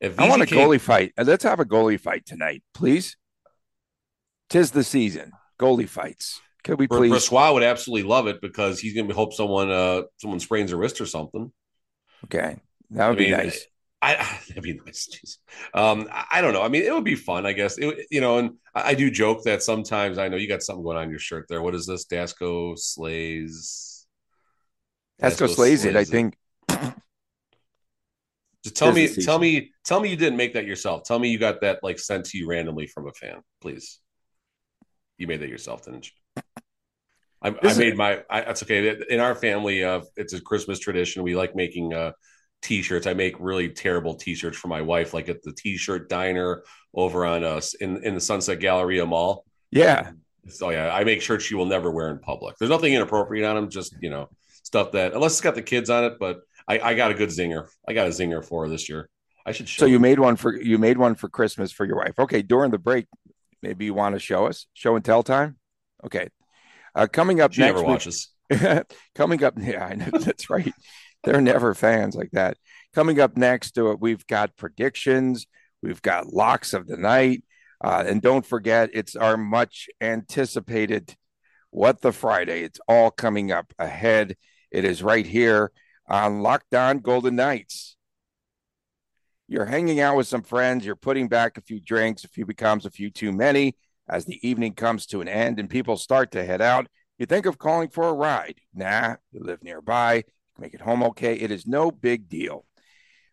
If 0.00 0.20
I 0.20 0.28
want 0.28 0.42
a 0.42 0.46
goalie 0.46 0.80
fight. 0.80 1.12
Let's 1.16 1.44
have 1.44 1.58
a 1.58 1.64
goalie 1.64 1.98
fight 1.98 2.26
tonight, 2.26 2.62
please. 2.74 3.16
Tis 4.48 4.70
the 4.70 4.84
season. 4.84 5.32
Goalie 5.58 5.88
fights. 5.88 6.40
Could 6.64 6.78
we 6.78 6.88
please? 6.88 7.12
Brossoit 7.12 7.54
would 7.54 7.62
absolutely 7.62 8.08
love 8.08 8.26
it 8.26 8.40
because 8.40 8.80
he's 8.80 8.94
going 8.94 9.08
to 9.08 9.14
hope 9.14 9.32
someone 9.32 9.70
uh 9.70 10.02
someone 10.16 10.40
sprains 10.40 10.72
a 10.72 10.76
wrist 10.76 11.00
or 11.00 11.06
something. 11.06 11.52
Okay, 12.24 12.56
that 12.90 13.08
would 13.08 13.16
I 13.16 13.18
be 13.18 13.24
mean, 13.24 13.36
nice. 13.36 13.66
I 14.02 14.14
that'd 14.48 14.62
be 14.62 14.80
nice. 14.84 15.08
Jeez. 15.08 15.38
Um, 15.78 16.08
I 16.12 16.40
don't 16.40 16.52
know. 16.52 16.62
I 16.62 16.68
mean, 16.68 16.82
it 16.82 16.92
would 16.92 17.04
be 17.04 17.14
fun, 17.14 17.46
I 17.46 17.52
guess. 17.52 17.78
It, 17.78 18.06
you 18.10 18.20
know, 18.20 18.38
and 18.38 18.56
I, 18.74 18.90
I, 18.90 18.94
do 18.94 19.10
joke 19.10 19.44
that 19.44 19.62
sometimes 19.62 20.18
I 20.18 20.28
know 20.28 20.36
you 20.36 20.48
got 20.48 20.62
something 20.62 20.84
going 20.84 20.96
on 20.96 21.10
your 21.10 21.18
shirt 21.18 21.46
there. 21.48 21.62
What 21.62 21.74
is 21.74 21.86
this? 21.86 22.06
Dasco 22.06 22.78
slays. 22.78 24.06
Dasco, 25.22 25.48
slays, 25.48 25.84
it. 25.84 25.96
I 25.96 26.04
think. 26.04 26.36
Just 28.64 28.76
tell 28.76 28.92
me, 28.92 29.06
tell 29.08 29.38
me, 29.38 29.70
tell 29.84 30.00
me 30.00 30.10
you 30.10 30.16
didn't 30.16 30.36
make 30.36 30.54
that 30.54 30.66
yourself. 30.66 31.04
Tell 31.04 31.20
me 31.20 31.28
you 31.28 31.38
got 31.38 31.60
that 31.60 31.78
like 31.84 32.00
sent 32.00 32.26
to 32.26 32.38
you 32.38 32.48
randomly 32.48 32.88
from 32.88 33.06
a 33.06 33.12
fan, 33.12 33.40
please. 33.60 34.00
You 35.18 35.26
made 35.26 35.40
that 35.40 35.48
yourself, 35.48 35.84
didn't 35.84 36.06
you? 36.06 36.42
I, 37.42 37.54
I 37.62 37.74
made 37.74 37.96
my. 37.96 38.22
I, 38.28 38.42
that's 38.42 38.62
okay. 38.62 38.96
In 39.08 39.20
our 39.20 39.34
family, 39.34 39.84
uh, 39.84 40.00
it's 40.16 40.32
a 40.32 40.40
Christmas 40.40 40.78
tradition. 40.78 41.22
We 41.22 41.36
like 41.36 41.54
making 41.54 41.94
uh, 41.94 42.12
t-shirts. 42.62 43.06
I 43.06 43.14
make 43.14 43.36
really 43.38 43.68
terrible 43.68 44.14
t-shirts 44.14 44.56
for 44.56 44.68
my 44.68 44.82
wife, 44.82 45.14
like 45.14 45.28
at 45.28 45.42
the 45.42 45.52
t-shirt 45.52 46.08
diner 46.08 46.62
over 46.94 47.24
on 47.24 47.44
us 47.44 47.74
in 47.74 48.02
in 48.04 48.14
the 48.14 48.20
Sunset 48.20 48.60
Galleria 48.60 49.06
Mall. 49.06 49.44
Yeah. 49.70 50.12
So 50.48 50.70
yeah, 50.70 50.94
I 50.94 51.04
make 51.04 51.22
shirts 51.22 51.44
she 51.44 51.54
will 51.54 51.66
never 51.66 51.90
wear 51.90 52.10
in 52.10 52.18
public. 52.18 52.56
There's 52.58 52.70
nothing 52.70 52.94
inappropriate 52.94 53.46
on 53.46 53.56
them, 53.56 53.70
just 53.70 53.94
you 54.00 54.10
know 54.10 54.28
stuff 54.62 54.92
that 54.92 55.12
unless 55.12 55.32
it's 55.32 55.40
got 55.40 55.54
the 55.54 55.62
kids 55.62 55.90
on 55.90 56.04
it. 56.04 56.14
But 56.18 56.40
I, 56.68 56.78
I 56.80 56.94
got 56.94 57.10
a 57.10 57.14
good 57.14 57.30
zinger. 57.30 57.68
I 57.88 57.92
got 57.92 58.06
a 58.06 58.10
zinger 58.10 58.44
for 58.44 58.64
her 58.64 58.68
this 58.68 58.88
year. 58.88 59.08
I 59.44 59.52
should. 59.52 59.68
so 59.68 59.86
you 59.86 60.00
made 60.00 60.18
one 60.18 60.36
for 60.36 60.60
you 60.60 60.78
made 60.78 60.98
one 60.98 61.14
for 61.14 61.28
Christmas 61.28 61.70
for 61.70 61.84
your 61.84 61.96
wife. 61.96 62.18
Okay, 62.18 62.42
during 62.42 62.70
the 62.70 62.78
break, 62.78 63.06
maybe 63.66 63.84
you 63.84 63.94
want 63.94 64.14
to 64.14 64.20
show 64.20 64.46
us 64.46 64.66
show 64.74 64.96
and 64.96 65.04
tell 65.04 65.22
time. 65.22 65.56
Okay, 66.04 66.28
uh, 66.94 67.06
coming 67.06 67.40
up 67.40 67.52
she 67.52 67.62
next. 67.62 67.74
Never 67.74 67.86
watches. 67.86 68.28
coming 69.14 69.42
up, 69.42 69.54
yeah, 69.58 69.84
I 69.84 69.94
know 69.94 70.10
that's 70.12 70.48
right. 70.48 70.72
They're 71.24 71.40
never 71.40 71.74
fans 71.74 72.14
like 72.14 72.30
that. 72.32 72.56
Coming 72.94 73.20
up 73.20 73.36
next 73.36 73.72
to 73.72 73.90
it, 73.90 74.00
we've 74.00 74.26
got 74.26 74.56
predictions, 74.56 75.46
we've 75.82 76.02
got 76.02 76.32
locks 76.32 76.72
of 76.72 76.86
the 76.86 76.96
night, 76.96 77.42
uh, 77.82 78.04
and 78.06 78.22
don't 78.22 78.46
forget, 78.46 78.90
it's 78.92 79.16
our 79.16 79.36
much 79.36 79.88
anticipated 80.00 81.14
What 81.70 82.00
the 82.00 82.12
Friday. 82.12 82.62
It's 82.62 82.80
all 82.88 83.10
coming 83.10 83.50
up 83.50 83.72
ahead. 83.78 84.36
It 84.70 84.84
is 84.84 85.02
right 85.02 85.26
here 85.26 85.72
on 86.08 86.40
Locked 86.40 86.74
On 86.74 86.98
Golden 87.00 87.36
Knights. 87.36 87.95
You're 89.48 89.66
hanging 89.66 90.00
out 90.00 90.16
with 90.16 90.26
some 90.26 90.42
friends, 90.42 90.84
you're 90.84 90.96
putting 90.96 91.28
back 91.28 91.56
a 91.56 91.62
few 91.62 91.80
drinks, 91.80 92.24
a 92.24 92.28
few 92.28 92.46
becomes 92.46 92.84
a 92.84 92.90
few 92.90 93.10
too 93.10 93.32
many. 93.32 93.76
As 94.08 94.24
the 94.24 94.46
evening 94.46 94.74
comes 94.74 95.06
to 95.06 95.20
an 95.20 95.28
end 95.28 95.58
and 95.58 95.68
people 95.68 95.96
start 95.96 96.32
to 96.32 96.44
head 96.44 96.62
out, 96.62 96.86
you 97.18 97.26
think 97.26 97.46
of 97.46 97.58
calling 97.58 97.88
for 97.88 98.08
a 98.08 98.12
ride. 98.12 98.60
Nah, 98.74 99.16
you 99.32 99.40
live 99.42 99.62
nearby 99.62 100.24
make 100.58 100.74
it 100.74 100.80
home 100.80 101.02
okay. 101.02 101.34
It 101.34 101.50
is 101.50 101.66
no 101.66 101.90
big 101.90 102.28
deal. 102.28 102.64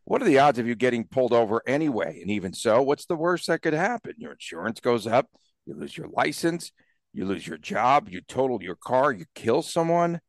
What 0.05 0.22
are 0.22 0.25
the 0.25 0.39
odds 0.39 0.60
of 0.60 0.67
you 0.67 0.75
getting 0.75 1.05
pulled 1.05 1.34
over 1.34 1.62
anyway? 1.65 2.20
And 2.22 2.29
even 2.29 2.53
so, 2.53 2.82
what's 2.82 3.05
the 3.05 3.15
worst 3.15 3.48
that 3.48 3.62
could 3.62 3.74
happen? 3.74 4.13
Your 4.17 4.34
insurance 4.34 4.79
goes 4.79 5.08
up, 5.08 5.27
you 5.65 5.75
lose 5.75 5.98
your 5.98 6.10
license, 6.10 6.72
you 7.13 7.25
lose 7.25 7.48
your 7.48 7.58
job, 7.58 8.10
you 8.10 8.22
total 8.22 8.62
your 8.62 8.75
car, 8.75 9.13
you 9.13 9.25
kill 9.34 9.62
someone. 9.62 10.20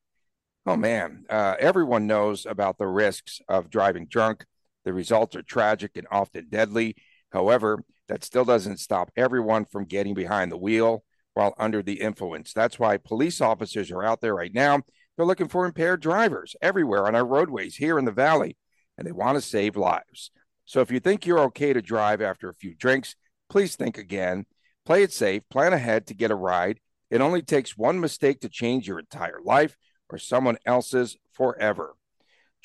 Oh 0.66 0.76
man, 0.76 1.24
uh, 1.28 1.56
everyone 1.58 2.06
knows 2.06 2.46
about 2.46 2.78
the 2.78 2.86
risks 2.86 3.40
of 3.48 3.68
driving 3.68 4.06
drunk. 4.06 4.44
The 4.84 4.92
results 4.92 5.36
are 5.36 5.42
tragic 5.42 5.96
and 5.96 6.06
often 6.10 6.48
deadly. 6.48 6.96
However, 7.32 7.82
that 8.08 8.24
still 8.24 8.44
doesn't 8.44 8.78
stop 8.78 9.10
everyone 9.16 9.64
from 9.64 9.86
getting 9.86 10.14
behind 10.14 10.52
the 10.52 10.58
wheel 10.58 11.04
while 11.32 11.54
under 11.58 11.82
the 11.82 12.00
influence. 12.00 12.52
That's 12.52 12.78
why 12.78 12.96
police 12.96 13.40
officers 13.40 13.90
are 13.90 14.04
out 14.04 14.20
there 14.20 14.34
right 14.34 14.54
now 14.54 14.82
they're 15.16 15.26
looking 15.26 15.48
for 15.48 15.64
impaired 15.64 16.00
drivers 16.00 16.56
everywhere 16.60 17.06
on 17.06 17.14
our 17.14 17.24
roadways 17.24 17.76
here 17.76 17.98
in 17.98 18.04
the 18.04 18.12
valley, 18.12 18.56
and 18.98 19.06
they 19.06 19.12
want 19.12 19.36
to 19.36 19.40
save 19.40 19.76
lives. 19.76 20.30
So 20.64 20.80
if 20.80 20.90
you 20.90 20.98
think 20.98 21.26
you're 21.26 21.40
okay 21.40 21.72
to 21.72 21.82
drive 21.82 22.20
after 22.20 22.48
a 22.48 22.54
few 22.54 22.74
drinks, 22.74 23.14
please 23.48 23.76
think 23.76 23.98
again. 23.98 24.46
Play 24.84 25.02
it 25.02 25.12
safe, 25.12 25.42
plan 25.48 25.72
ahead 25.72 26.06
to 26.08 26.14
get 26.14 26.30
a 26.30 26.34
ride. 26.34 26.80
It 27.10 27.20
only 27.20 27.42
takes 27.42 27.76
one 27.76 28.00
mistake 28.00 28.40
to 28.40 28.48
change 28.48 28.88
your 28.88 28.98
entire 28.98 29.40
life 29.42 29.76
or 30.08 30.18
someone 30.18 30.58
else's 30.66 31.16
forever. 31.32 31.94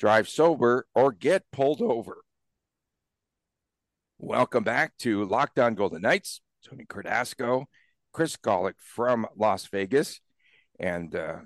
Drive 0.00 0.30
sober 0.30 0.86
or 0.94 1.12
get 1.12 1.44
pulled 1.52 1.82
over. 1.82 2.22
Welcome 4.18 4.64
back 4.64 4.96
to 5.00 5.26
Locked 5.26 5.58
On 5.58 5.74
Golden 5.74 6.00
Knights. 6.00 6.40
Tony 6.66 6.86
Cardasco, 6.86 7.66
Chris 8.12 8.36
Golick 8.36 8.74
from 8.78 9.26
Las 9.36 9.66
Vegas. 9.66 10.20
And 10.78 11.14
uh, 11.14 11.36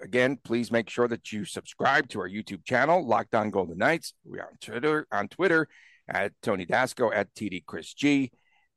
again, 0.00 0.38
please 0.44 0.70
make 0.70 0.88
sure 0.88 1.08
that 1.08 1.32
you 1.32 1.44
subscribe 1.44 2.08
to 2.10 2.20
our 2.20 2.28
YouTube 2.28 2.64
channel, 2.64 3.04
Locked 3.04 3.34
On 3.34 3.50
Golden 3.50 3.78
Knights. 3.78 4.14
We 4.24 4.38
are 4.38 4.48
on 4.48 4.58
Twitter, 4.60 5.06
on 5.10 5.26
Twitter 5.26 5.66
at 6.08 6.32
Tony 6.40 6.66
Dasco, 6.66 7.10
at 7.12 7.34
TD 7.34 7.66
Chris 7.66 7.92
G, 7.94 8.30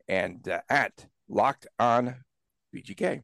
and 0.07 0.47
uh, 0.49 0.61
at 0.67 1.05
Locked 1.29 1.67
On 1.77 2.15
VGK. 2.75 3.21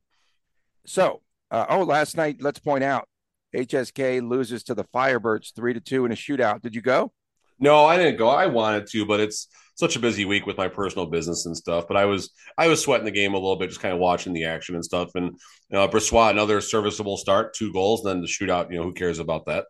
So, 0.85 1.21
uh, 1.49 1.65
oh, 1.69 1.83
last 1.83 2.17
night, 2.17 2.37
let's 2.39 2.59
point 2.59 2.83
out 2.83 3.07
HSK 3.55 4.27
loses 4.27 4.63
to 4.63 4.75
the 4.75 4.83
Firebirds 4.85 5.53
three 5.55 5.73
to 5.73 5.79
two 5.79 6.05
in 6.05 6.11
a 6.11 6.15
shootout. 6.15 6.61
Did 6.61 6.75
you 6.75 6.81
go? 6.81 7.11
No, 7.59 7.85
I 7.85 7.97
didn't 7.97 8.17
go. 8.17 8.29
I 8.29 8.47
wanted 8.47 8.87
to, 8.87 9.05
but 9.05 9.19
it's 9.19 9.47
such 9.75 9.95
a 9.95 9.99
busy 9.99 10.25
week 10.25 10.45
with 10.45 10.57
my 10.57 10.67
personal 10.67 11.05
business 11.05 11.45
and 11.45 11.55
stuff. 11.55 11.85
But 11.87 11.97
I 11.97 12.05
was 12.05 12.31
I 12.57 12.67
was 12.67 12.81
sweating 12.81 13.05
the 13.05 13.11
game 13.11 13.33
a 13.33 13.37
little 13.37 13.55
bit, 13.55 13.69
just 13.69 13.81
kind 13.81 13.93
of 13.93 13.99
watching 13.99 14.33
the 14.33 14.45
action 14.45 14.75
and 14.75 14.83
stuff. 14.83 15.11
And 15.15 15.37
know, 15.69 15.87
Brossoit, 15.87 16.31
another 16.31 16.61
serviceable 16.61 17.17
start, 17.17 17.53
two 17.53 17.71
goals, 17.73 18.03
then 18.03 18.21
the 18.21 18.27
shootout. 18.27 18.71
You 18.71 18.77
know, 18.77 18.83
who 18.83 18.93
cares 18.93 19.19
about 19.19 19.45
that? 19.45 19.65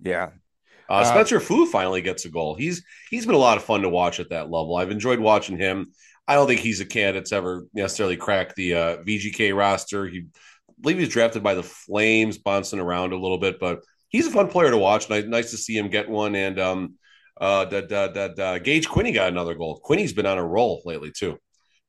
Yeah. 0.00 0.30
Uh, 0.88 0.94
uh, 0.94 1.04
Spencer 1.04 1.40
Foo 1.40 1.66
finally 1.66 2.00
gets 2.00 2.24
a 2.24 2.30
goal. 2.30 2.54
He's 2.54 2.84
he's 3.10 3.26
been 3.26 3.34
a 3.34 3.38
lot 3.38 3.58
of 3.58 3.64
fun 3.64 3.82
to 3.82 3.88
watch 3.88 4.20
at 4.20 4.30
that 4.30 4.50
level. 4.50 4.76
I've 4.76 4.90
enjoyed 4.90 5.20
watching 5.20 5.58
him. 5.58 5.92
I 6.26 6.34
don't 6.34 6.46
think 6.46 6.60
he's 6.60 6.80
a 6.80 6.86
candidate 6.86 7.26
to 7.26 7.36
ever 7.36 7.66
necessarily 7.72 8.16
crack 8.16 8.54
the 8.54 8.74
uh, 8.74 8.96
VGK 8.98 9.56
roster. 9.56 10.06
He 10.06 10.26
Believe 10.80 10.98
he's 10.98 11.08
drafted 11.08 11.42
by 11.42 11.54
the 11.54 11.62
Flames, 11.62 12.38
bouncing 12.38 12.78
around 12.78 13.12
a 13.12 13.18
little 13.18 13.38
bit, 13.38 13.58
but 13.58 13.80
he's 14.08 14.26
a 14.26 14.30
fun 14.30 14.48
player 14.48 14.70
to 14.70 14.78
watch. 14.78 15.08
Nice, 15.10 15.24
nice 15.24 15.50
to 15.50 15.56
see 15.56 15.76
him 15.76 15.88
get 15.88 16.08
one. 16.08 16.34
And 16.34 16.58
um, 16.58 16.94
uh, 17.40 17.64
that, 17.66 17.88
that, 17.88 18.14
that 18.14 18.38
uh, 18.38 18.58
Gage 18.58 18.88
Quinney 18.88 19.12
got 19.12 19.28
another 19.28 19.54
goal. 19.54 19.80
Quinney's 19.84 20.12
been 20.12 20.26
on 20.26 20.38
a 20.38 20.46
roll 20.46 20.82
lately 20.84 21.10
too. 21.10 21.38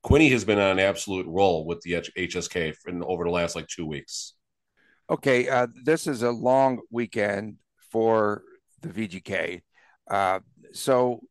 Quinney 0.05 0.31
has 0.31 0.45
been 0.45 0.59
on 0.59 0.71
an 0.71 0.79
absolute 0.79 1.27
roll 1.27 1.65
with 1.65 1.81
the 1.81 1.93
HSK 1.93 2.73
in 2.87 3.03
over 3.03 3.25
the 3.25 3.29
last 3.29 3.55
like 3.55 3.67
two 3.67 3.85
weeks. 3.85 4.33
Okay, 5.09 5.49
uh, 5.49 5.67
this 5.83 6.07
is 6.07 6.23
a 6.23 6.31
long 6.31 6.79
weekend 6.91 7.55
for 7.91 8.43
the 8.81 8.89
VGK. 8.89 9.61
Uh, 10.09 10.39
so 10.71 11.21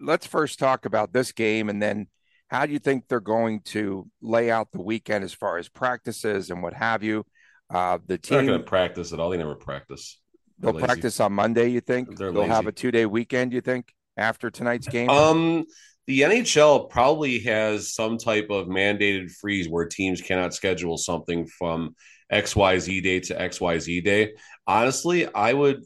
let's 0.00 0.26
first 0.26 0.58
talk 0.58 0.84
about 0.84 1.12
this 1.12 1.32
game, 1.32 1.68
and 1.68 1.80
then 1.80 2.08
how 2.50 2.66
do 2.66 2.72
you 2.72 2.80
think 2.80 3.06
they're 3.08 3.20
going 3.20 3.60
to 3.60 4.08
lay 4.20 4.50
out 4.50 4.72
the 4.72 4.82
weekend 4.82 5.22
as 5.22 5.32
far 5.32 5.58
as 5.58 5.68
practices 5.68 6.50
and 6.50 6.62
what 6.62 6.74
have 6.74 7.02
you? 7.04 7.24
Uh, 7.72 7.98
the 8.06 8.18
team 8.18 8.38
they're 8.38 8.42
not 8.42 8.48
going 8.50 8.60
to 8.60 8.66
practice 8.66 9.12
at 9.12 9.20
all. 9.20 9.30
They 9.30 9.36
never 9.36 9.54
practice. 9.54 10.18
They'll 10.58 10.72
lazy. 10.72 10.84
practice 10.84 11.20
on 11.20 11.32
Monday. 11.32 11.68
You 11.68 11.80
think 11.80 12.16
They're 12.16 12.32
they'll 12.32 12.42
lazy. 12.42 12.52
have 12.52 12.66
a 12.66 12.72
two 12.72 12.90
day 12.90 13.06
weekend? 13.06 13.52
You 13.52 13.60
think 13.60 13.94
after 14.16 14.50
tonight's 14.50 14.88
game? 14.88 15.08
Um, 15.08 15.64
the 16.08 16.22
NHL 16.22 16.90
probably 16.90 17.38
has 17.40 17.94
some 17.94 18.18
type 18.18 18.48
of 18.50 18.66
mandated 18.66 19.30
freeze 19.30 19.68
where 19.68 19.86
teams 19.86 20.20
cannot 20.20 20.52
schedule 20.52 20.98
something 20.98 21.46
from 21.46 21.94
X 22.30 22.56
Y 22.56 22.78
Z 22.80 23.00
day 23.00 23.20
to 23.20 23.40
X 23.40 23.60
Y 23.60 23.78
Z 23.78 24.00
day. 24.00 24.32
Honestly, 24.66 25.32
I 25.32 25.52
would 25.52 25.84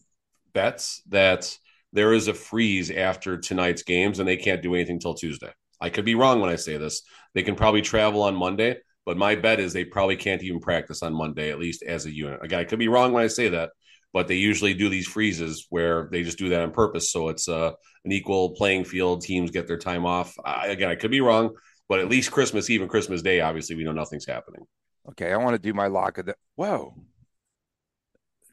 bet 0.55 0.89
that 1.09 1.57
there 1.93 2.15
is 2.15 2.29
a 2.29 2.35
freeze 2.35 2.91
after 2.91 3.37
tonight's 3.37 3.83
games 3.83 4.19
and 4.19 4.27
they 4.27 4.39
can't 4.39 4.63
do 4.63 4.75
anything 4.75 4.99
till 4.99 5.15
Tuesday. 5.15 5.53
I 5.81 5.91
could 5.91 6.05
be 6.05 6.15
wrong 6.15 6.41
when 6.41 6.51
I 6.51 6.57
say 6.57 6.77
this. 6.77 7.03
They 7.35 7.43
can 7.43 7.57
probably 7.57 7.83
travel 7.83 8.23
on 8.23 8.37
Monday, 8.37 8.79
but 9.05 9.17
my 9.17 9.35
bet 9.35 9.61
is 9.61 9.73
they 9.73 9.85
probably 9.85 10.17
can't 10.17 10.43
even 10.43 10.61
practice 10.61 11.03
on 11.03 11.15
Monday, 11.15 11.51
at 11.51 11.59
least 11.59 11.83
as 11.83 12.07
a 12.07 12.15
unit. 12.15 12.41
Again, 12.43 12.61
I 12.61 12.65
could 12.65 12.79
be 12.79 12.89
wrong 12.89 13.13
when 13.13 13.25
I 13.25 13.29
say 13.29 13.49
that, 13.49 13.71
but 14.13 14.29
they 14.29 14.37
usually 14.37 14.75
do 14.75 14.89
these 14.89 15.07
freezes 15.07 15.67
where 15.71 16.09
they 16.11 16.23
just 16.23 16.39
do 16.39 16.49
that 16.51 16.63
on 16.63 16.71
purpose. 16.71 17.11
So 17.11 17.29
it's 17.29 17.49
uh, 17.49 17.73
an 18.05 18.13
equal 18.13 18.51
playing 18.51 18.85
field. 18.85 19.23
Teams 19.23 19.51
get 19.51 19.67
their 19.67 19.79
time 19.79 20.07
off. 20.07 20.35
I, 20.45 20.69
again, 20.69 20.91
I 20.91 20.95
could 20.95 21.11
be 21.11 21.21
wrong, 21.21 21.55
but 21.89 22.01
at 22.01 22.09
least 22.09 22.33
Christmas 22.33 22.71
Eve 22.71 22.83
and 22.83 22.91
Christmas 22.91 23.23
Day, 23.23 23.41
obviously, 23.41 23.77
we 23.77 23.85
know 23.85 23.93
nothing's 23.93 24.27
happening. 24.27 24.65
Okay, 25.11 25.33
I 25.33 25.37
want 25.37 25.55
to 25.55 25.59
do 25.59 25.75
my 25.75 25.89
lock 25.89 26.19
of 26.19 26.27
the. 26.27 26.37
Whoa, 26.55 26.95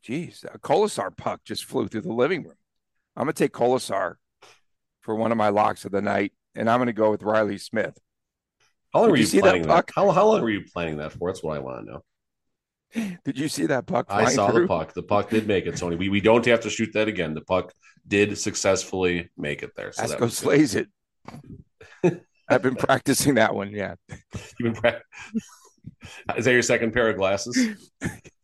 jeez, 0.06 0.44
a 0.44 0.60
Kolesar 0.60 1.16
puck 1.16 1.42
just 1.46 1.66
flew 1.66 1.88
through 1.88 2.02
the 2.02 2.14
living 2.14 2.44
room. 2.44 2.56
I'm 3.16 3.24
gonna 3.24 3.34
take 3.34 3.54
Kolesar 3.54 4.16
for 5.02 5.16
one 5.16 5.32
of 5.32 5.38
my 5.38 5.50
locks 5.50 5.86
of 5.86 5.92
the 5.92 6.02
night, 6.02 6.34
and 6.56 6.70
I'm 6.70 6.80
gonna 6.80 6.94
go 6.94 7.12
with 7.12 7.24
Reilly 7.24 7.58
Smith. 7.58 7.98
How 8.94 9.00
long 9.00 9.08
Did 9.08 9.12
were 9.12 9.18
you, 9.18 9.26
you 9.26 9.42
planning 9.42 9.62
that 9.64 9.68
puck? 9.68 9.88
That? 9.88 9.96
How, 9.96 10.12
how 10.12 10.28
long 10.28 10.42
were 10.42 10.50
you 10.50 10.64
planning 10.72 10.98
that 10.98 11.14
for? 11.14 11.30
That's 11.30 11.44
what 11.44 11.56
I 11.56 11.60
want 11.60 11.86
to 11.86 11.92
know. 11.92 12.02
Did 13.24 13.40
you 13.40 13.48
see 13.48 13.68
that 13.68 13.86
puck? 13.86 14.08
I 14.10 14.34
saw 14.34 14.50
through? 14.50 14.64
the 14.64 14.68
puck. 14.68 14.94
The 14.94 15.04
puck 15.04 15.30
did 15.30 15.48
make 15.48 15.66
it, 15.66 15.78
Tony. 15.78 15.96
We, 15.96 16.10
we 16.10 16.20
don't 16.20 16.46
have 16.46 16.60
to 16.62 16.70
shoot 16.70 16.92
that 16.94 17.08
again. 17.08 17.34
The 17.34 17.42
puck 17.42 17.74
did 18.06 18.38
successfully 18.38 19.30
make 19.38 19.64
it 19.64 19.72
there. 19.78 19.94
So 19.94 20.04
Asco 20.04 20.30
slays 20.30 20.76
it. 20.76 20.88
I've 22.50 22.62
been 22.62 22.76
practicing 22.76 23.36
that 23.36 23.56
one. 23.56 23.72
Yeah. 23.72 23.96
You've 24.60 24.74
been 24.74 24.74
pra- 24.74 25.02
Is 26.36 26.46
that 26.46 26.52
your 26.52 26.62
second 26.62 26.92
pair 26.92 27.10
of 27.10 27.18
glasses? 27.18 27.58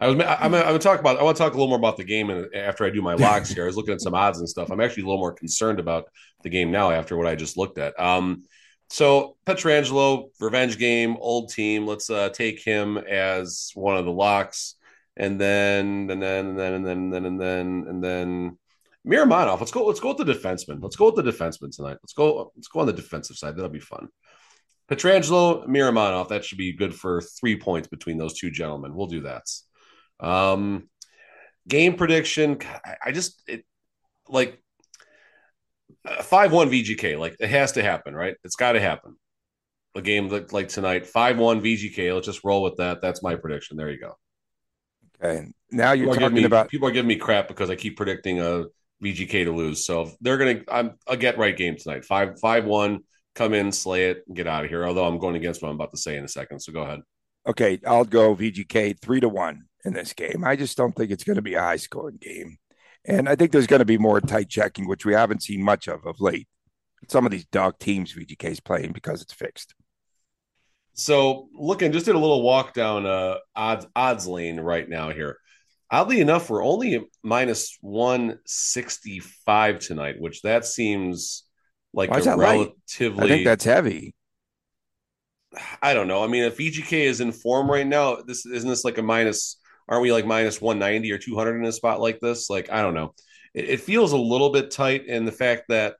I 0.00 0.08
was. 0.08 0.16
I'm. 0.20 0.54
I'm 0.54 0.74
to 0.74 0.78
talk 0.78 1.00
about. 1.00 1.18
I 1.18 1.22
want 1.22 1.36
to 1.36 1.42
talk 1.42 1.54
a 1.54 1.56
little 1.56 1.68
more 1.68 1.78
about 1.78 1.96
the 1.96 2.04
game, 2.04 2.30
and 2.30 2.54
after 2.54 2.84
I 2.84 2.90
do 2.90 3.00
my 3.00 3.14
locks 3.26 3.50
here, 3.50 3.64
I 3.64 3.66
was 3.66 3.76
looking 3.76 3.94
at 3.94 4.00
some 4.00 4.14
odds 4.14 4.38
and 4.38 4.48
stuff. 4.48 4.70
I'm 4.70 4.80
actually 4.80 5.04
a 5.04 5.06
little 5.06 5.20
more 5.20 5.32
concerned 5.32 5.80
about 5.80 6.08
the 6.42 6.50
game 6.50 6.70
now 6.70 6.90
after 6.90 7.16
what 7.16 7.26
I 7.26 7.34
just 7.34 7.56
looked 7.56 7.78
at. 7.78 7.98
Um, 7.98 8.44
so 8.88 9.36
Pietrangelo, 9.46 10.30
revenge 10.38 10.78
game, 10.78 11.16
old 11.18 11.50
team. 11.50 11.86
Let's 11.86 12.10
uh, 12.10 12.28
take 12.28 12.62
him 12.62 12.98
as 12.98 13.70
one 13.74 13.96
of 13.96 14.04
the 14.04 14.12
locks, 14.12 14.74
and 15.16 15.40
then 15.40 16.10
and 16.10 16.22
then 16.22 16.46
and 16.46 16.58
then 16.58 16.74
and 16.74 16.86
then 16.86 16.98
and 16.98 17.12
then 17.12 17.24
and 17.24 17.40
then 17.40 17.84
and 17.88 18.04
then 18.04 18.58
Miromanov. 19.06 19.60
Let's 19.60 19.72
go. 19.72 19.86
Let's 19.86 20.00
go 20.00 20.14
with 20.14 20.26
the 20.26 20.32
defenseman. 20.32 20.82
Let's 20.82 20.96
go 20.96 21.06
with 21.06 21.24
the 21.24 21.30
defenseman 21.30 21.74
tonight. 21.74 21.96
Let's 22.02 22.12
go. 22.12 22.52
Let's 22.54 22.68
go 22.68 22.80
on 22.80 22.86
the 22.86 22.92
defensive 22.92 23.36
side. 23.36 23.56
That'll 23.56 23.70
be 23.70 23.80
fun. 23.80 24.08
Pietrangelo, 24.90 25.66
Miromanov. 25.66 26.28
That 26.28 26.44
should 26.44 26.58
be 26.58 26.72
good 26.72 26.94
for 26.94 27.22
three 27.22 27.58
points 27.58 27.88
between 27.88 28.18
those 28.18 28.38
two 28.38 28.50
gentlemen. 28.50 28.94
We'll 28.94 29.06
do 29.06 29.22
that. 29.22 29.42
Um, 30.20 30.88
game 31.68 31.94
prediction. 31.94 32.58
I 33.04 33.12
just 33.12 33.42
it 33.46 33.64
like 34.28 34.62
five 36.22 36.52
one 36.52 36.70
VGK. 36.70 37.18
Like 37.18 37.36
it 37.40 37.48
has 37.48 37.72
to 37.72 37.82
happen, 37.82 38.14
right? 38.14 38.36
It's 38.44 38.56
got 38.56 38.72
to 38.72 38.80
happen. 38.80 39.16
A 39.94 40.02
game 40.02 40.28
like, 40.28 40.52
like 40.52 40.68
tonight, 40.68 41.06
five 41.06 41.38
one 41.38 41.60
VGK. 41.60 42.14
Let's 42.14 42.26
just 42.26 42.44
roll 42.44 42.62
with 42.62 42.76
that. 42.76 43.00
That's 43.00 43.22
my 43.22 43.34
prediction. 43.34 43.76
There 43.76 43.90
you 43.90 44.00
go. 44.00 44.16
Okay. 45.22 45.46
Now 45.70 45.92
you're 45.92 46.08
people 46.08 46.20
talking 46.20 46.36
me, 46.36 46.44
about 46.44 46.68
people 46.68 46.88
are 46.88 46.92
giving 46.92 47.08
me 47.08 47.16
crap 47.16 47.48
because 47.48 47.70
I 47.70 47.76
keep 47.76 47.96
predicting 47.96 48.40
a 48.40 48.64
VGK 49.02 49.44
to 49.44 49.52
lose. 49.52 49.86
So 49.86 50.10
they're 50.20 50.38
gonna. 50.38 50.60
I'm 50.68 50.92
a 51.06 51.16
get 51.16 51.38
right 51.38 51.56
game 51.56 51.76
tonight. 51.76 52.04
Five 52.04 52.38
five 52.40 52.64
one. 52.64 53.00
Come 53.34 53.52
in, 53.52 53.70
slay 53.70 54.08
it, 54.08 54.22
get 54.32 54.46
out 54.46 54.64
of 54.64 54.70
here. 54.70 54.86
Although 54.86 55.04
I'm 55.04 55.18
going 55.18 55.36
against 55.36 55.60
what 55.60 55.68
I'm 55.68 55.74
about 55.74 55.90
to 55.90 55.98
say 55.98 56.16
in 56.16 56.24
a 56.24 56.28
second. 56.28 56.60
So 56.60 56.72
go 56.72 56.80
ahead. 56.80 57.00
Okay, 57.46 57.78
I'll 57.86 58.06
go 58.06 58.34
VGK 58.34 58.98
three 58.98 59.20
to 59.20 59.28
one 59.28 59.64
in 59.86 59.94
this 59.94 60.12
game. 60.12 60.44
I 60.44 60.56
just 60.56 60.76
don't 60.76 60.92
think 60.92 61.10
it's 61.10 61.24
going 61.24 61.36
to 61.36 61.42
be 61.42 61.54
a 61.54 61.60
high 61.60 61.76
scoring 61.76 62.18
game. 62.20 62.58
And 63.04 63.28
I 63.28 63.36
think 63.36 63.52
there's 63.52 63.68
going 63.68 63.80
to 63.80 63.86
be 63.86 63.98
more 63.98 64.20
tight 64.20 64.48
checking, 64.48 64.88
which 64.88 65.06
we 65.06 65.14
haven't 65.14 65.42
seen 65.42 65.62
much 65.62 65.86
of 65.86 66.04
of 66.04 66.20
late. 66.20 66.48
Some 67.08 67.24
of 67.24 67.30
these 67.30 67.46
dog 67.46 67.78
teams 67.78 68.12
VGK 68.12 68.44
is 68.44 68.60
playing 68.60 68.92
because 68.92 69.22
it's 69.22 69.32
fixed. 69.32 69.74
So 70.94 71.48
looking, 71.54 71.92
just 71.92 72.06
did 72.06 72.16
a 72.16 72.18
little 72.18 72.42
walk 72.42 72.74
down 72.74 73.06
uh, 73.06 73.36
odds 73.54 73.86
odds 73.94 74.26
lane 74.26 74.58
right 74.58 74.88
now 74.88 75.10
here. 75.10 75.38
Oddly 75.90 76.20
enough, 76.20 76.50
we're 76.50 76.64
only 76.64 77.06
minus 77.22 77.78
one 77.80 78.38
sixty 78.44 79.20
five 79.20 79.78
tonight, 79.78 80.16
which 80.18 80.42
that 80.42 80.64
seems 80.64 81.44
like 81.92 82.10
Why 82.10 82.18
a 82.18 82.36
relatively. 82.36 83.24
I 83.24 83.28
think 83.28 83.44
that's 83.44 83.64
heavy. 83.64 84.14
I 85.80 85.94
don't 85.94 86.08
know. 86.08 86.24
I 86.24 86.26
mean, 86.26 86.42
if 86.42 86.58
VGK 86.58 86.92
is 86.92 87.20
in 87.20 87.30
form 87.30 87.70
right 87.70 87.86
now, 87.86 88.16
this 88.16 88.44
isn't 88.46 88.68
this 88.68 88.84
like 88.84 88.98
a 88.98 89.02
minus 89.02 89.58
aren't 89.88 90.02
we 90.02 90.12
like 90.12 90.26
minus 90.26 90.60
190 90.60 91.12
or 91.12 91.18
200 91.18 91.58
in 91.58 91.64
a 91.64 91.72
spot 91.72 92.00
like 92.00 92.20
this? 92.20 92.50
Like, 92.50 92.70
I 92.70 92.82
don't 92.82 92.94
know. 92.94 93.14
It, 93.54 93.70
it 93.70 93.80
feels 93.80 94.12
a 94.12 94.18
little 94.18 94.50
bit 94.50 94.70
tight. 94.70 95.04
And 95.08 95.26
the 95.26 95.32
fact 95.32 95.64
that 95.68 95.96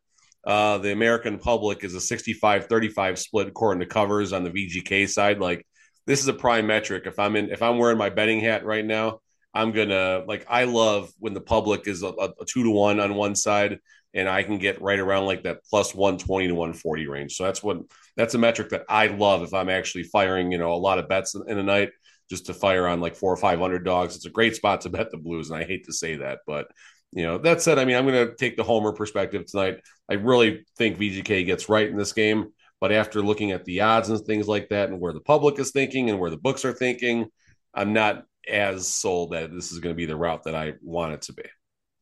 uh, 0.47 0.79
the 0.79 0.93
American 0.93 1.39
public 1.39 1.85
is 1.85 1.95
a 1.95 2.01
65 2.01 2.67
35 2.67 3.19
split 3.19 3.49
according 3.49 3.81
to 3.81 3.87
covers 3.87 4.33
on 4.33 4.45
the 4.45 4.51
VGK 4.51 5.09
side, 5.09 5.39
like, 5.39 5.67
this 6.07 6.21
is 6.21 6.29
a 6.29 6.33
prime 6.33 6.67
metric. 6.67 7.05
If 7.07 7.19
I'm 7.19 7.37
in, 7.37 7.51
if 7.51 7.63
I'm 7.63 7.79
wearing 7.79 7.99
my 7.99 8.11
betting 8.11 8.41
hat 8.41 8.65
right 8.65 8.85
now, 8.85 9.21
I'm 9.53 9.73
gonna 9.73 10.23
like. 10.27 10.47
I 10.49 10.65
love 10.65 11.11
when 11.19 11.35
the 11.35 11.41
public 11.41 11.89
is 11.89 12.03
a, 12.03 12.09
a 12.09 12.45
two 12.47 12.63
to 12.63 12.71
one 12.71 13.01
on 13.01 13.15
one 13.15 13.35
side, 13.35 13.81
and 14.15 14.29
I 14.29 14.43
can 14.43 14.59
get 14.59 14.81
right 14.81 14.99
around 14.99 15.27
like 15.27 15.43
that 15.45 15.65
plus 15.69 15.95
120 15.95 16.49
to 16.49 16.55
140 16.55 17.07
range. 17.09 17.35
So 17.37 17.45
that's 17.45 17.63
what 17.63 17.79
that's 18.17 18.35
a 18.35 18.39
metric 18.39 18.71
that 18.71 18.85
I 18.89 19.09
love 19.09 19.43
if 19.43 19.53
I'm 19.53 19.69
actually 19.69 20.05
firing, 20.05 20.53
you 20.53 20.59
know, 20.59 20.73
a 20.73 20.75
lot 20.75 20.99
of 20.99 21.09
bets 21.09 21.35
in, 21.35 21.43
in 21.49 21.59
a 21.59 21.63
night 21.63 21.91
just 22.29 22.47
to 22.47 22.55
fire 22.55 22.87
on 22.87 23.01
like 23.01 23.17
four 23.17 23.33
or 23.33 23.37
five 23.37 23.63
underdogs. 23.63 24.17
It's 24.17 24.27
a 24.27 24.31
great 24.31 24.57
spot 24.57 24.83
to 24.83 24.91
bet 24.91 25.11
the 25.11 25.17
Blues, 25.19 25.51
and 25.51 25.59
I 25.59 25.65
hate 25.65 25.87
to 25.87 25.93
say 25.93 26.17
that, 26.17 26.41
but 26.47 26.69
you 27.13 27.23
know 27.23 27.39
that 27.39 27.63
said, 27.63 27.79
I 27.79 27.85
mean 27.85 27.97
I'm 27.97 28.07
going 28.07 28.27
to 28.27 28.35
take 28.35 28.57
the 28.57 28.65
homer 28.65 28.93
perspective 28.93 29.47
tonight. 29.47 29.81
I 30.11 30.15
really 30.15 30.65
think 30.77 30.99
VGK 30.99 31.47
gets 31.47 31.69
right 31.69 31.89
in 31.89 31.97
this 31.97 32.13
game. 32.13 32.53
But 32.81 32.93
after 32.93 33.23
looking 33.23 33.53
at 33.53 33.65
the 33.65 33.81
odds 33.81 34.11
and 34.11 34.21
things 34.21 34.47
like 34.47 34.69
that, 34.69 34.91
and 34.91 35.01
where 35.01 35.13
the 35.13 35.21
public 35.21 35.59
is 35.59 35.71
thinking 35.71 36.11
and 36.11 36.19
where 36.19 36.31
the 36.31 36.37
books 36.37 36.65
are 36.65 36.75
thinking, 36.75 37.27
I'm 37.75 37.93
not 37.93 38.25
as 38.49 38.87
sold 38.87 39.33
that 39.33 39.51
this 39.51 39.73
is 39.73 39.79
going 39.79 39.95
to 39.95 39.97
be 39.97 40.07
the 40.07 40.17
route 40.17 40.45
that 40.45 40.55
I 40.55 40.75
want 40.83 41.15
it 41.15 41.23
to 41.23 41.33
be. 41.33 41.45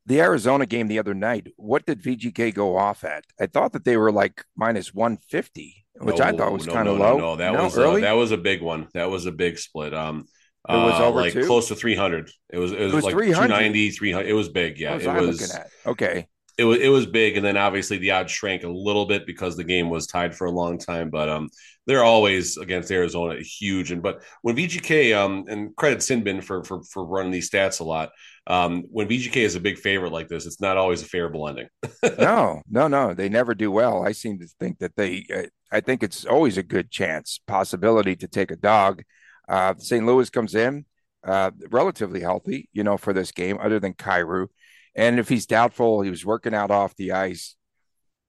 The 0.06 0.20
Arizona 0.20 0.66
game 0.66 0.88
the 0.88 0.98
other 0.98 1.14
night, 1.14 1.48
what 1.56 1.86
did 1.86 2.02
VGK 2.02 2.54
go 2.54 2.76
off 2.76 3.04
at? 3.04 3.24
I 3.40 3.46
thought 3.46 3.72
that 3.72 3.84
they 3.84 3.96
were 3.96 4.12
like 4.12 4.44
minus 4.54 4.92
150, 4.92 5.86
which 6.00 6.18
no, 6.18 6.24
I 6.24 6.32
thought 6.32 6.52
was 6.52 6.66
no, 6.66 6.72
kind 6.74 6.88
of 6.88 6.98
no, 6.98 7.02
low. 7.02 7.18
No, 7.18 7.36
that 7.36 7.52
No, 7.52 7.64
was 7.64 7.78
early? 7.78 8.02
Uh, 8.02 8.06
that 8.06 8.12
was 8.12 8.30
a 8.30 8.36
big 8.36 8.60
one. 8.60 8.88
That 8.92 9.10
was 9.10 9.24
a 9.26 9.32
big 9.32 9.58
split. 9.58 9.94
Um, 9.94 10.26
It 10.68 10.72
was 10.72 11.00
uh, 11.00 11.06
over 11.06 11.20
like 11.20 11.32
two? 11.32 11.46
close 11.46 11.68
to 11.68 11.74
300. 11.74 12.30
It 12.50 12.58
was 12.58 12.72
it 12.72 12.80
was, 12.80 12.92
was 12.92 13.04
like 13.04 13.14
300? 13.14 13.48
290, 13.48 13.90
300. 13.92 14.28
It 14.28 14.32
was 14.34 14.48
big. 14.50 14.78
Yeah, 14.78 14.94
was 14.94 15.06
it 15.06 15.12
was. 15.14 15.40
looking 15.40 15.56
at? 15.56 15.70
Okay. 15.86 16.28
It 16.56 16.64
was 16.64 16.78
it 16.78 16.88
was 16.88 17.06
big, 17.06 17.36
and 17.36 17.44
then 17.44 17.56
obviously 17.56 17.98
the 17.98 18.12
odds 18.12 18.30
shrank 18.32 18.62
a 18.62 18.68
little 18.68 19.06
bit 19.06 19.26
because 19.26 19.56
the 19.56 19.64
game 19.64 19.90
was 19.90 20.06
tied 20.06 20.34
for 20.34 20.46
a 20.46 20.50
long 20.50 20.78
time. 20.78 21.10
But 21.10 21.28
um, 21.28 21.50
they're 21.86 22.04
always 22.04 22.56
against 22.56 22.90
Arizona 22.90 23.40
huge. 23.40 23.90
And 23.90 24.02
but 24.02 24.22
when 24.42 24.56
VGK 24.56 25.16
um 25.16 25.44
and 25.48 25.74
credit 25.76 25.98
Sinbin 25.98 26.42
for 26.42 26.64
for 26.64 26.82
for 26.84 27.04
running 27.04 27.32
these 27.32 27.50
stats 27.50 27.80
a 27.80 27.84
lot. 27.84 28.10
Um, 28.46 28.84
when 28.90 29.08
VGK 29.08 29.36
is 29.36 29.54
a 29.54 29.60
big 29.60 29.78
favorite 29.78 30.12
like 30.12 30.28
this, 30.28 30.44
it's 30.44 30.60
not 30.60 30.76
always 30.76 31.00
a 31.00 31.06
favorable 31.06 31.48
ending. 31.48 31.68
no, 32.18 32.60
no, 32.68 32.88
no. 32.88 33.14
They 33.14 33.30
never 33.30 33.54
do 33.54 33.70
well. 33.70 34.06
I 34.06 34.12
seem 34.12 34.38
to 34.40 34.46
think 34.60 34.80
that 34.80 34.96
they, 34.96 35.24
uh, 35.34 35.46
I 35.72 35.80
think 35.80 36.02
it's 36.02 36.26
always 36.26 36.58
a 36.58 36.62
good 36.62 36.90
chance, 36.90 37.40
possibility 37.46 38.14
to 38.16 38.28
take 38.28 38.50
a 38.50 38.56
dog. 38.56 39.02
Uh, 39.48 39.74
St. 39.78 40.04
Louis 40.04 40.28
comes 40.28 40.54
in 40.54 40.84
uh, 41.24 41.50
relatively 41.70 42.20
healthy, 42.20 42.68
you 42.72 42.84
know, 42.84 42.96
for 42.96 43.12
this 43.12 43.32
game, 43.32 43.58
other 43.60 43.80
than 43.80 43.94
Kyrou. 43.94 44.48
And 44.94 45.18
if 45.18 45.28
he's 45.28 45.46
doubtful, 45.46 46.02
he 46.02 46.10
was 46.10 46.24
working 46.24 46.54
out 46.54 46.70
off 46.70 46.96
the 46.96 47.12
ice. 47.12 47.56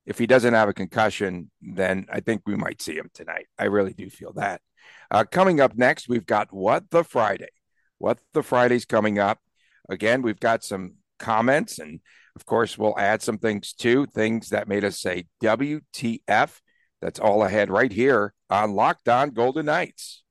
If 0.05 0.17
he 0.17 0.27
doesn't 0.27 0.53
have 0.53 0.69
a 0.69 0.73
concussion, 0.73 1.49
then 1.61 2.05
I 2.11 2.19
think 2.19 2.43
we 2.45 2.55
might 2.55 2.81
see 2.81 2.95
him 2.95 3.09
tonight. 3.13 3.47
I 3.57 3.65
really 3.65 3.93
do 3.93 4.09
feel 4.09 4.33
that. 4.33 4.61
Uh, 5.09 5.23
coming 5.23 5.59
up 5.59 5.75
next, 5.75 6.09
we've 6.09 6.25
got 6.25 6.53
What 6.53 6.89
the 6.89 7.03
Friday. 7.03 7.49
What 7.97 8.19
the 8.33 8.43
Friday's 8.43 8.85
coming 8.85 9.19
up. 9.19 9.39
Again, 9.89 10.21
we've 10.21 10.39
got 10.39 10.63
some 10.63 10.95
comments, 11.19 11.79
and 11.79 11.99
of 12.35 12.45
course, 12.45 12.77
we'll 12.77 12.97
add 12.99 13.21
some 13.21 13.37
things 13.37 13.73
too, 13.73 14.05
things 14.07 14.49
that 14.49 14.67
made 14.67 14.83
us 14.83 14.99
say 14.99 15.25
WTF. 15.43 16.59
That's 17.01 17.19
all 17.19 17.43
ahead 17.43 17.69
right 17.69 17.91
here 17.91 18.33
on 18.49 18.73
Locked 18.73 19.09
On 19.09 19.29
Golden 19.29 19.67
Knights. 19.67 20.24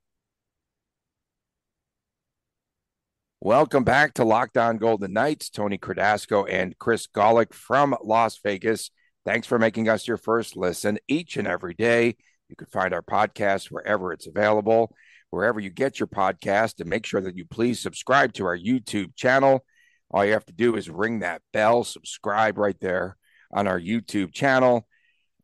Welcome 3.45 3.85
back 3.85 4.15
to 4.15 4.25
Locked 4.25 4.57
On 4.57 4.79
Golden 4.79 5.13
Knights. 5.13 5.51
Tony 5.51 5.77
Cardasco 5.77 6.51
and 6.51 6.79
Chris 6.79 7.07
Golick 7.07 7.53
from 7.53 7.95
Las 8.03 8.39
Vegas. 8.43 8.91
Thanks 9.27 9.47
for 9.47 9.59
making 9.59 9.87
us 9.87 10.09
your 10.09 10.17
first 10.17 10.57
listen 10.57 10.99
each 11.09 11.37
and 11.37 11.47
every 11.47 11.75
day. 11.75 12.17
You 12.49 12.57
can 12.57 12.69
find 12.69 12.95
our 12.95 13.03
podcast 13.03 13.67
wherever 13.67 14.15
it's 14.15 14.27
available, 14.27 14.97
wherever 15.29 15.61
you 15.61 15.69
get 15.69 16.01
your 16.01 16.07
podcast, 16.07 16.81
and 16.81 16.89
make 16.89 17.05
sure 17.05 17.21
that 17.21 17.37
you 17.37 17.45
please 17.45 17.81
subscribe 17.81 18.33
to 18.33 18.47
our 18.47 18.57
YouTube 18.57 19.15
channel. 19.15 19.63
All 20.11 20.25
you 20.25 20.33
have 20.33 20.47
to 20.47 20.55
do 20.55 20.75
is 20.77 20.89
ring 20.89 21.19
that 21.19 21.43
bell, 21.53 21.85
subscribe 21.85 22.57
right 22.57 22.81
there 22.81 23.19
on 23.53 23.69
our 23.69 23.79
YouTube 23.79 24.33
channel. 24.33 24.89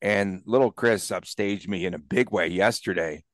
And 0.01 0.41
little 0.47 0.73
Chris 0.73 1.11
upstaged 1.11 1.69
me 1.69 1.85
in 1.85 1.93
a 1.93 1.99
big 1.99 2.31
way 2.31 2.47
yesterday. 2.47 3.25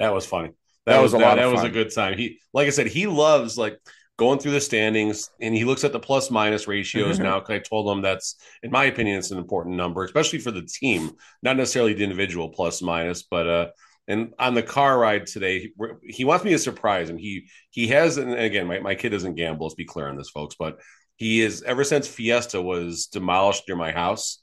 That 0.00 0.12
was 0.12 0.26
funny. 0.26 0.54
That, 0.88 0.94
That 0.96 1.02
was, 1.02 1.12
was 1.12 1.20
a 1.20 1.24
that, 1.24 1.28
lot 1.28 1.36
that 1.36 1.52
was 1.52 1.64
a 1.64 1.68
good 1.70 1.94
time. 1.94 2.16
He, 2.16 2.38
like 2.54 2.66
I 2.66 2.70
said, 2.70 2.86
he 2.86 3.06
loves 3.06 3.58
like 3.58 3.78
going 4.16 4.38
through 4.38 4.52
the 4.52 4.60
standings 4.60 5.30
and 5.40 5.54
he 5.54 5.64
looks 5.64 5.84
at 5.84 5.92
the 5.92 6.00
plus 6.00 6.30
minus 6.30 6.66
ratios 6.66 7.18
Mhm. 7.18 7.24
now. 7.24 7.40
Cause 7.40 7.50
I 7.50 7.58
told 7.58 7.94
him 7.94 8.02
that's, 8.02 8.36
in 8.62 8.70
my 8.70 8.84
opinion, 8.86 9.18
it's 9.18 9.30
an 9.30 9.38
important 9.38 9.76
number, 9.76 10.02
especially 10.04 10.38
for 10.38 10.50
the 10.50 10.62
team, 10.62 11.12
not 11.42 11.56
necessarily 11.56 11.92
the 11.92 12.02
individual 12.04 12.48
plus 12.48 12.80
minus, 12.82 13.22
but, 13.22 13.46
uh, 13.46 13.66
and 14.08 14.32
on 14.38 14.54
the 14.54 14.62
car 14.62 14.98
ride 14.98 15.26
today, 15.26 15.60
he- 15.60 15.72
he 16.14 16.24
wants 16.24 16.42
me 16.44 16.52
to 16.52 16.58
surprise 16.58 17.10
him. 17.10 17.18
He 17.18 17.48
he 17.70 17.88
has, 17.88 18.16
and 18.16 18.32
again, 18.32 18.66
my, 18.66 18.78
my 18.80 18.94
kid 18.94 19.10
doesn't 19.10 19.34
gamble. 19.34 19.66
Let's 19.66 19.74
be 19.74 19.84
clear 19.84 20.08
on 20.08 20.16
this, 20.16 20.30
folks. 20.30 20.56
But 20.58 20.80
he 21.16 21.42
is 21.42 21.62
ever 21.62 21.84
since 21.84 22.08
Fiesta 22.08 22.60
was 22.62 23.06
demolished 23.08 23.64
near 23.68 23.76
my 23.76 23.92
house, 23.92 24.42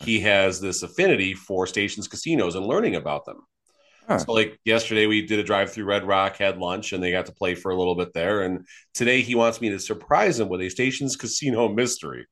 he 0.00 0.18
has 0.20 0.60
this 0.60 0.82
affinity 0.82 1.34
for 1.34 1.66
stations 1.68 2.08
casinos 2.08 2.56
and 2.56 2.66
learning 2.66 2.96
about 2.96 3.24
them. 3.24 3.38
Huh. 4.06 4.18
So 4.18 4.32
like 4.32 4.58
yesterday 4.64 5.06
we 5.06 5.26
did 5.26 5.38
a 5.38 5.42
drive 5.42 5.72
through 5.72 5.84
Red 5.86 6.06
Rock, 6.06 6.36
had 6.36 6.58
lunch, 6.58 6.92
and 6.92 7.02
they 7.02 7.10
got 7.10 7.26
to 7.26 7.32
play 7.32 7.54
for 7.54 7.70
a 7.70 7.76
little 7.76 7.94
bit 7.94 8.12
there. 8.12 8.42
And 8.42 8.66
today 8.92 9.22
he 9.22 9.34
wants 9.34 9.60
me 9.60 9.70
to 9.70 9.78
surprise 9.78 10.38
him 10.38 10.48
with 10.48 10.60
a 10.60 10.68
Stations 10.68 11.16
Casino 11.16 11.68
mystery. 11.68 12.26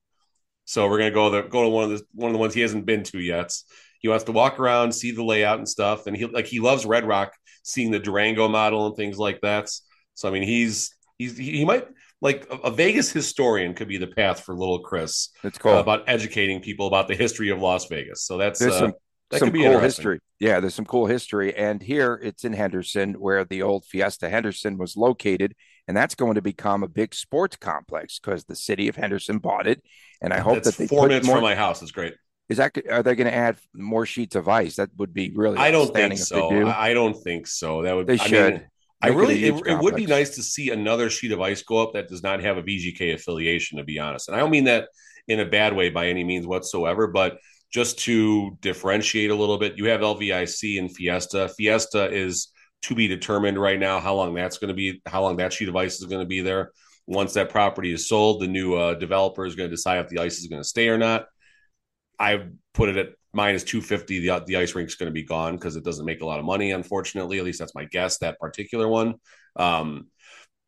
So 0.65 0.89
we're 0.89 0.99
gonna 0.99 1.11
go 1.11 1.31
the 1.31 1.43
go 1.43 1.63
to 1.63 1.69
one 1.69 1.85
of 1.85 1.91
the 1.91 2.05
one 2.15 2.31
of 2.31 2.35
the 2.35 2.39
ones 2.39 2.55
he 2.55 2.61
hasn't 2.61 2.87
been 2.87 3.03
to 3.05 3.19
yet. 3.19 3.53
He 3.99 4.09
wants 4.09 4.25
to 4.25 4.33
walk 4.33 4.59
around, 4.59 4.93
see 4.93 5.13
the 5.13 5.25
layout 5.25 5.59
and 5.59 5.69
stuff, 5.69 6.07
and 6.07 6.17
he 6.17 6.27
like 6.27 6.47
he 6.47 6.61
loves 6.61 6.85
Red 6.85 7.07
Rock, 7.07 7.33
seeing 7.63 7.91
the 7.91 7.99
Durango 7.99 8.49
model 8.49 8.87
and 8.87 8.97
things 8.97 9.19
like 9.19 9.41
that. 9.41 9.71
So 10.15 10.29
I 10.29 10.33
mean, 10.33 10.43
he's 10.43 10.95
he's 11.19 11.37
he 11.37 11.65
might 11.65 11.87
like 12.21 12.47
a, 12.51 12.71
Vegas 12.71 13.11
historian 13.11 13.75
could 13.75 13.89
be 13.89 13.99
the 13.99 14.07
path 14.07 14.41
for 14.41 14.55
little 14.55 14.79
Chris 14.79 15.31
It's 15.43 15.59
cool. 15.59 15.73
uh, 15.73 15.81
about 15.81 16.05
educating 16.07 16.61
people 16.61 16.87
about 16.87 17.09
the 17.09 17.17
history 17.17 17.51
of 17.51 17.61
Las 17.61 17.87
Vegas. 17.89 18.25
So 18.25 18.39
that's 18.39 18.63
uh, 18.63 18.71
some 18.71 18.93
that 19.33 19.41
some 19.41 19.49
could 19.49 19.55
be 19.55 19.65
cool 19.65 19.81
history. 19.81 20.21
Yeah, 20.41 20.61
there's 20.61 20.75
some 20.75 20.85
cool 20.87 21.07
history. 21.07 21.55
And 21.57 21.83
here 21.83 22.21
it's 22.23 22.45
in 22.45 22.53
Henderson, 22.53 23.15
where 23.15 23.45
the 23.45 23.63
old 23.63 23.85
Fiesta 23.87 24.29
Henderson 24.31 24.79
was 24.79 24.97
located. 24.97 25.55
And 25.89 25.97
that's 25.97 26.15
going 26.15 26.35
to 26.37 26.43
become 26.43 26.85
a 26.85 26.89
big 26.89 27.15
sports 27.15 27.57
complex 27.57 28.21
because 28.21 28.45
the 28.45 28.55
city 28.57 28.89
of 28.89 28.97
Henderson 28.97 29.39
bought 29.39 29.67
it. 29.67 29.83
And 30.23 30.33
I 30.33 30.39
hope 30.41 30.63
That's 30.63 30.77
that 30.77 30.77
they 30.79 30.87
four 30.87 31.03
put 31.03 31.09
minutes 31.09 31.27
more. 31.27 31.37
from 31.37 31.43
my 31.45 31.57
house. 31.57 31.83
It's 31.83 31.91
great. 31.93 32.15
is 32.49 32.59
that 32.59 32.77
are 32.91 33.03
they 33.03 33.15
going 33.17 33.27
to 33.31 33.35
add 33.35 33.59
more 33.75 34.07
sheets 34.07 34.37
of 34.37 34.49
ice? 34.49 34.77
That 34.77 34.91
would 34.97 35.13
be 35.15 35.33
really. 35.35 35.59
I 35.59 35.71
don't 35.73 35.93
think 35.93 36.19
so. 36.19 36.51
Do. 36.51 36.67
I 36.69 36.91
I 36.91 36.95
don't 36.95 37.15
think 37.15 37.47
so. 37.49 37.83
That 37.83 37.95
would 37.97 38.07
They 38.07 38.19
I 38.19 38.27
should. 38.29 38.55
mean, 38.55 38.67
I 39.03 39.11
Make 39.11 39.17
it 39.17 39.17
a 39.17 39.19
really 39.19 39.45
it, 39.47 39.67
it 39.67 39.79
would 39.81 39.97
be 39.97 40.07
nice 40.07 40.37
to 40.37 40.43
see 40.43 40.71
another 40.71 41.11
sheet 41.11 41.33
of 41.33 41.41
ice 41.41 41.63
go 41.63 41.79
up 41.83 41.95
that 41.95 42.09
does 42.09 42.23
not 42.23 42.41
have 42.43 42.57
a 42.59 42.63
VGK 42.63 43.15
affiliation. 43.15 43.79
To 43.79 43.85
be 43.85 43.99
honest, 43.99 44.29
and 44.29 44.37
I 44.37 44.41
don't 44.41 44.51
mean 44.51 44.65
that 44.65 44.89
in 45.27 45.41
a 45.41 45.47
bad 45.47 45.75
way 45.75 45.91
by 45.91 46.09
any 46.09 46.23
means 46.25 46.47
whatsoever, 46.47 47.07
but 47.09 47.39
just 47.73 47.99
to 48.01 48.57
differentiate 48.61 49.31
a 49.31 49.35
little 49.35 49.59
bit. 49.59 49.79
You 49.79 49.87
have 49.87 50.01
LVIC 50.01 50.79
and 50.79 50.95
Fiesta. 50.95 51.49
Fiesta 51.49 52.11
is 52.13 52.49
to 52.83 52.95
be 52.95 53.09
determined 53.09 53.59
right 53.59 53.79
now 53.79 54.01
how 54.01 54.15
long 54.15 54.35
that's 54.35 54.59
going 54.59 54.69
to 54.69 54.75
be, 54.75 55.01
how 55.07 55.23
long 55.23 55.37
that 55.37 55.53
sheet 55.53 55.69
of 55.69 55.77
ice 55.77 56.01
is 56.01 56.07
going 56.07 56.21
to 56.21 56.27
be 56.27 56.41
there. 56.41 56.73
Once 57.07 57.33
that 57.33 57.49
property 57.49 57.93
is 57.93 58.09
sold, 58.09 58.41
the 58.41 58.47
new 58.47 58.75
uh, 58.75 58.95
developer 58.95 59.45
is 59.45 59.55
going 59.55 59.69
to 59.69 59.75
decide 59.75 59.99
if 59.99 60.09
the 60.09 60.19
ice 60.19 60.39
is 60.39 60.47
going 60.47 60.61
to 60.61 60.69
stay 60.69 60.89
or 60.89 60.99
not. 60.99 61.27
I 62.19 62.47
put 62.75 62.89
it 62.89 62.97
at 62.97 63.09
minus 63.33 63.65
250 63.65 64.27
the, 64.27 64.45
the 64.47 64.57
ice 64.57 64.75
rink 64.75 64.89
is 64.89 64.95
going 64.95 65.09
to 65.09 65.13
be 65.13 65.25
gone 65.25 65.57
because 65.57 65.77
it 65.77 65.85
doesn't 65.85 66.05
make 66.05 66.21
a 66.21 66.27
lot 66.27 66.39
of 66.39 66.45
money 66.45 66.73
unfortunately 66.73 67.39
at 67.39 67.45
least 67.45 67.59
that's 67.59 67.75
my 67.75 67.87
guess 67.87 68.19
that 68.19 68.39
particular 68.39 68.87
one 68.87 69.15
um 69.57 70.07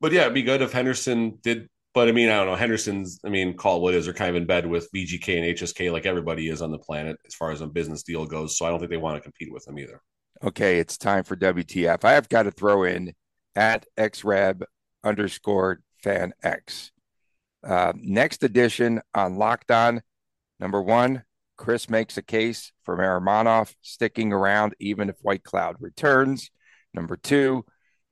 but 0.01 0.13
yeah 0.13 0.23
it'd 0.23 0.35
be 0.35 0.43
good 0.43 0.63
if 0.63 0.73
henderson 0.73 1.39
did 1.43 1.69
but 1.95 2.09
i 2.09 2.13
mean 2.13 2.29
i 2.29 2.37
don't 2.37 2.47
know 2.47 2.55
henderson's 2.55 3.21
i 3.25 3.29
mean 3.29 3.49
it 3.49 3.65
what 3.65 3.95
is 3.95 4.05
they're 4.05 4.15
kind 4.15 4.31
of 4.31 4.37
in 4.37 4.47
bed 4.47 4.67
with 4.67 4.91
vgk 4.93 5.37
and 5.37 5.59
hsk 5.59 5.93
like 5.93 6.07
everybody 6.07 6.49
is 6.49 6.61
on 6.61 6.71
the 6.71 6.79
planet 6.79 7.17
as 7.27 7.35
far 7.35 7.51
as 7.51 7.61
a 7.61 7.67
business 7.67 8.03
deal 8.03 8.27
goes 8.27 8.57
so 8.57 8.67
i 8.67 8.71
don't 8.71 8.79
think 8.79 8.91
they 8.91 8.97
want 8.97 9.17
to 9.17 9.23
compete 9.23 9.53
with 9.53 9.65
them 9.65 9.79
either 9.79 10.01
Okay, 10.43 10.79
it's 10.79 10.99
time 10.99 11.25
for 11.25 11.37
WTF. 11.37 12.05
I 12.05 12.13
have 12.13 12.29
got 12.29 12.43
to 12.43 12.51
throw 12.51 12.85
in 12.85 13.15
at 13.55 13.87
xreb 13.97 14.63
underscore 15.03 15.81
fan 16.03 16.35
x. 16.43 16.91
Uh, 17.67 17.93
next 17.97 18.43
edition 18.43 19.01
on 19.15 19.37
Locked 19.37 19.71
On. 19.71 20.03
Number 20.61 20.83
one, 20.83 21.23
Chris 21.57 21.89
makes 21.89 22.19
a 22.19 22.23
case 22.23 22.73
for 22.83 22.97
Miromanov 22.97 23.75
sticking 23.81 24.33
around 24.33 24.75
even 24.81 25.09
if 25.09 25.17
Whitecloud 25.23 25.77
returns. 25.81 26.51
Number 26.93 27.17
two, 27.17 27.65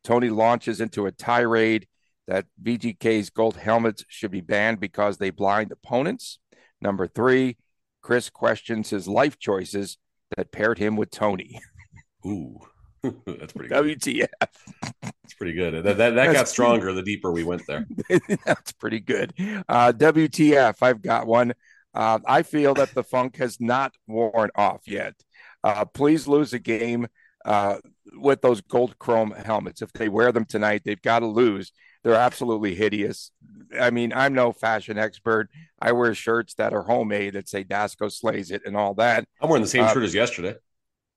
Tony 0.05 0.31
launches 0.31 0.81
into 0.81 1.07
a 1.07 1.13
tirade 1.13 1.87
that 2.29 2.47
VGK's 2.63 3.31
gold 3.31 3.57
helmets 3.57 4.05
should 4.09 4.31
be 4.31 4.41
banned 4.41 4.81
because 4.81 5.19
they 5.19 5.31
blind 5.31 5.73
opponents. 5.73 6.39
Number 6.81 7.07
three, 7.07 7.57
Chris 8.03 8.31
questions 8.31 8.91
his 8.91 9.09
life 9.09 9.39
choices 9.39 9.99
that 10.37 10.53
paired 10.53 10.79
him 10.79 10.97
with 10.97 11.11
Tony. 11.11 11.61
ooh 12.27 12.61
that's 13.27 13.53
pretty 13.53 13.69
good 13.69 14.01
WTF. 14.01 14.27
that's 15.03 15.35
pretty 15.35 15.53
good 15.53 15.85
that, 15.85 15.97
that, 15.97 16.15
that 16.15 16.33
got 16.33 16.47
stronger 16.47 16.93
the 16.93 17.03
deeper 17.03 17.33
we 17.33 17.43
went 17.43 17.63
there 17.67 17.85
That's 18.45 18.73
pretty 18.73 19.01
good. 19.01 19.33
Uh, 19.69 19.93
WTF, 19.93 20.77
I've 20.81 21.03
got 21.03 21.27
one. 21.27 21.55
Uh, 21.95 22.21
I 22.27 22.43
feel 22.43 22.75
that 22.75 22.95
the 22.95 23.03
funk 23.03 23.37
has 23.37 23.61
not 23.61 23.93
worn 24.07 24.51
off 24.55 24.83
yet. 24.87 25.15
Uh, 25.65 25.85
please 25.85 26.27
lose 26.29 26.53
a 26.53 26.59
game 26.59 27.07
uh, 27.45 27.79
with 28.15 28.41
those 28.41 28.61
gold 28.61 28.99
chrome 28.99 29.33
helmets. 29.33 29.83
If 29.83 29.93
they 29.93 30.09
wear 30.09 30.33
them 30.33 30.45
tonight, 30.45 30.83
they've 30.85 31.03
got 31.03 31.21
to 31.21 31.27
lose. 31.27 31.73
They're 32.05 32.15
absolutely 32.15 32.75
hideous. 32.75 33.31
I 33.81 33.91
mean, 33.91 34.13
I'm 34.13 34.35
no 34.35 34.53
fashion 34.53 34.99
expert. 34.99 35.49
I 35.81 35.93
wear 35.93 36.15
shirts 36.15 36.55
that 36.55 36.73
are 36.73 36.83
homemade 36.83 37.35
that 37.35 37.49
say 37.49 37.65
Dasco 37.65 38.11
slays 38.11 38.51
it 38.51 38.63
and 38.67 38.77
all 38.77 38.95
that. 38.95 39.25
i'm 39.41 39.49
wearing 39.49 39.63
the 39.63 39.69
same 39.69 39.85
Uh, 39.85 39.93
shirt 39.93 40.03
as 40.03 40.15
yesterday 40.15 40.57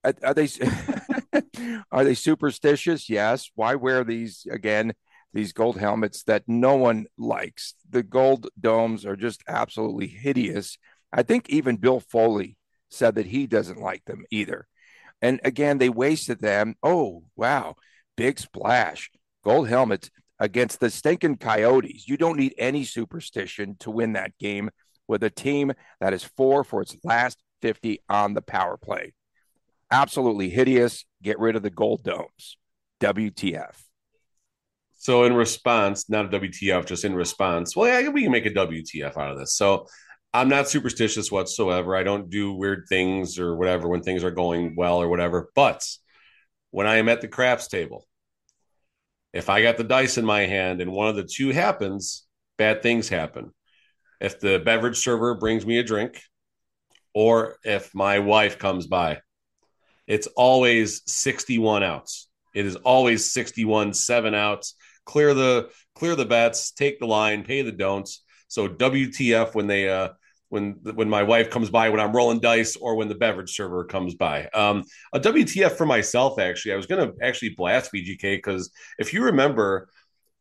Are, 0.03 0.13
are 0.23 0.33
they 0.33 0.47
are 1.91 2.03
they 2.03 2.13
superstitious? 2.13 3.09
Yes. 3.09 3.49
Why 3.55 3.75
wear 3.75 4.03
these 4.03 4.45
again? 4.49 4.93
These 5.33 5.51
gold 5.51 5.77
helmets 5.77 6.23
that 6.23 6.43
no 6.47 6.75
one 6.75 7.07
likes. 7.17 7.73
The 7.89 8.03
gold 8.03 8.47
domes 8.59 9.05
are 9.05 9.17
just 9.17 9.43
absolutely 9.49 10.07
hideous. 10.07 10.77
I 11.11 11.23
think 11.23 11.49
even 11.49 11.75
Bill 11.75 11.99
Foley 11.99 12.57
said 12.89 13.15
that 13.15 13.25
he 13.25 13.45
doesn't 13.47 13.81
like 13.81 14.05
them 14.05 14.23
either. 14.31 14.67
And 15.21 15.41
again, 15.43 15.77
they 15.77 15.89
wasted 15.89 16.39
them. 16.39 16.75
Oh, 16.81 17.23
wow. 17.35 17.75
Big 18.15 18.39
splash. 18.39 19.11
Gold 19.43 19.67
helmets 19.67 20.09
against 20.39 20.79
the 20.79 20.89
stinking 20.89 21.37
Coyotes. 21.37 22.07
You 22.07 22.17
don't 22.17 22.37
need 22.37 22.55
any 22.57 22.83
superstition 22.83 23.75
to 23.79 23.91
win 23.91 24.13
that 24.13 24.37
game 24.37 24.69
with 25.07 25.23
a 25.23 25.29
team 25.29 25.73
that 25.99 26.13
is 26.13 26.23
four 26.23 26.63
for 26.63 26.81
its 26.81 26.97
last 27.03 27.37
50 27.61 27.99
on 28.09 28.33
the 28.33 28.41
power 28.41 28.77
play. 28.77 29.13
Absolutely 29.91 30.49
hideous. 30.49 31.05
Get 31.21 31.39
rid 31.39 31.55
of 31.55 31.63
the 31.63 31.69
gold 31.69 32.03
domes. 32.03 32.57
WTF. 33.01 33.75
So 34.97 35.23
in 35.23 35.33
response, 35.33 36.09
not 36.09 36.33
a 36.33 36.39
WTF, 36.39 36.85
just 36.85 37.05
in 37.05 37.13
response. 37.13 37.75
Well, 37.75 38.01
yeah, 38.01 38.09
we 38.09 38.23
can 38.23 38.31
make 38.31 38.47
a 38.47 38.51
WTF 38.51 39.17
out 39.17 39.31
of 39.31 39.37
this. 39.37 39.55
So 39.55 39.85
I'm 40.33 40.49
not 40.49 40.67
superstitious 40.67 41.31
whatsoever. 41.31 41.95
I 41.95 42.03
don't 42.03 42.29
do 42.29 42.53
weird 42.53 42.85
things 42.89 43.37
or 43.37 43.55
whatever 43.55 43.87
when 43.87 44.01
things 44.01 44.23
are 44.23 44.31
going 44.31 44.75
well 44.75 45.01
or 45.01 45.07
whatever. 45.07 45.49
But 45.55 45.81
when 46.71 46.87
I 46.87 46.97
am 46.97 47.07
at 47.07 47.21
the 47.21 47.27
craps 47.27 47.67
table, 47.67 48.05
if 49.35 49.49
I 49.49 49.61
got 49.61 49.77
the 49.77 49.83
dice 49.83 50.17
in 50.17 50.25
my 50.25 50.41
hand 50.41 50.81
and 50.81 50.91
one 50.91 51.07
of 51.07 51.15
the 51.15 51.23
two 51.23 51.49
happens, 51.49 52.25
bad 52.57 52.81
things 52.81 53.09
happen. 53.09 53.51
If 54.19 54.39
the 54.39 54.59
beverage 54.59 54.97
server 54.97 55.35
brings 55.35 55.65
me 55.65 55.77
a 55.77 55.83
drink, 55.83 56.21
or 57.13 57.57
if 57.63 57.93
my 57.93 58.19
wife 58.19 58.57
comes 58.57 58.87
by, 58.87 59.19
it's 60.07 60.27
always 60.35 61.01
61 61.05 61.83
outs. 61.83 62.29
It 62.55 62.65
is 62.65 62.77
always 62.77 63.31
61, 63.31 63.93
seven 63.93 64.33
outs 64.33 64.75
clear 65.05 65.33
the 65.33 65.69
clear 65.93 66.15
the 66.15 66.25
bets, 66.25 66.71
take 66.71 66.99
the 66.99 67.07
line, 67.07 67.43
pay 67.43 67.61
the 67.61 67.71
don'ts. 67.71 68.23
So 68.47 68.67
WTF 68.67 69.55
when 69.55 69.67
they 69.67 69.87
uh 69.87 70.09
when 70.49 70.79
when 70.93 71.09
my 71.09 71.23
wife 71.23 71.49
comes 71.49 71.69
by 71.69 71.89
when 71.89 71.99
I'm 71.99 72.15
rolling 72.15 72.39
dice 72.39 72.75
or 72.75 72.95
when 72.95 73.07
the 73.07 73.15
beverage 73.15 73.55
server 73.55 73.85
comes 73.85 74.15
by. 74.15 74.47
Um, 74.47 74.83
a 75.13 75.19
WTF 75.19 75.71
for 75.71 75.85
myself 75.85 76.39
actually. 76.39 76.73
I 76.73 76.77
was 76.77 76.85
going 76.85 77.07
to 77.07 77.25
actually 77.25 77.49
blast 77.49 77.91
VGK 77.93 78.37
because 78.37 78.71
if 78.99 79.13
you 79.13 79.23
remember 79.23 79.89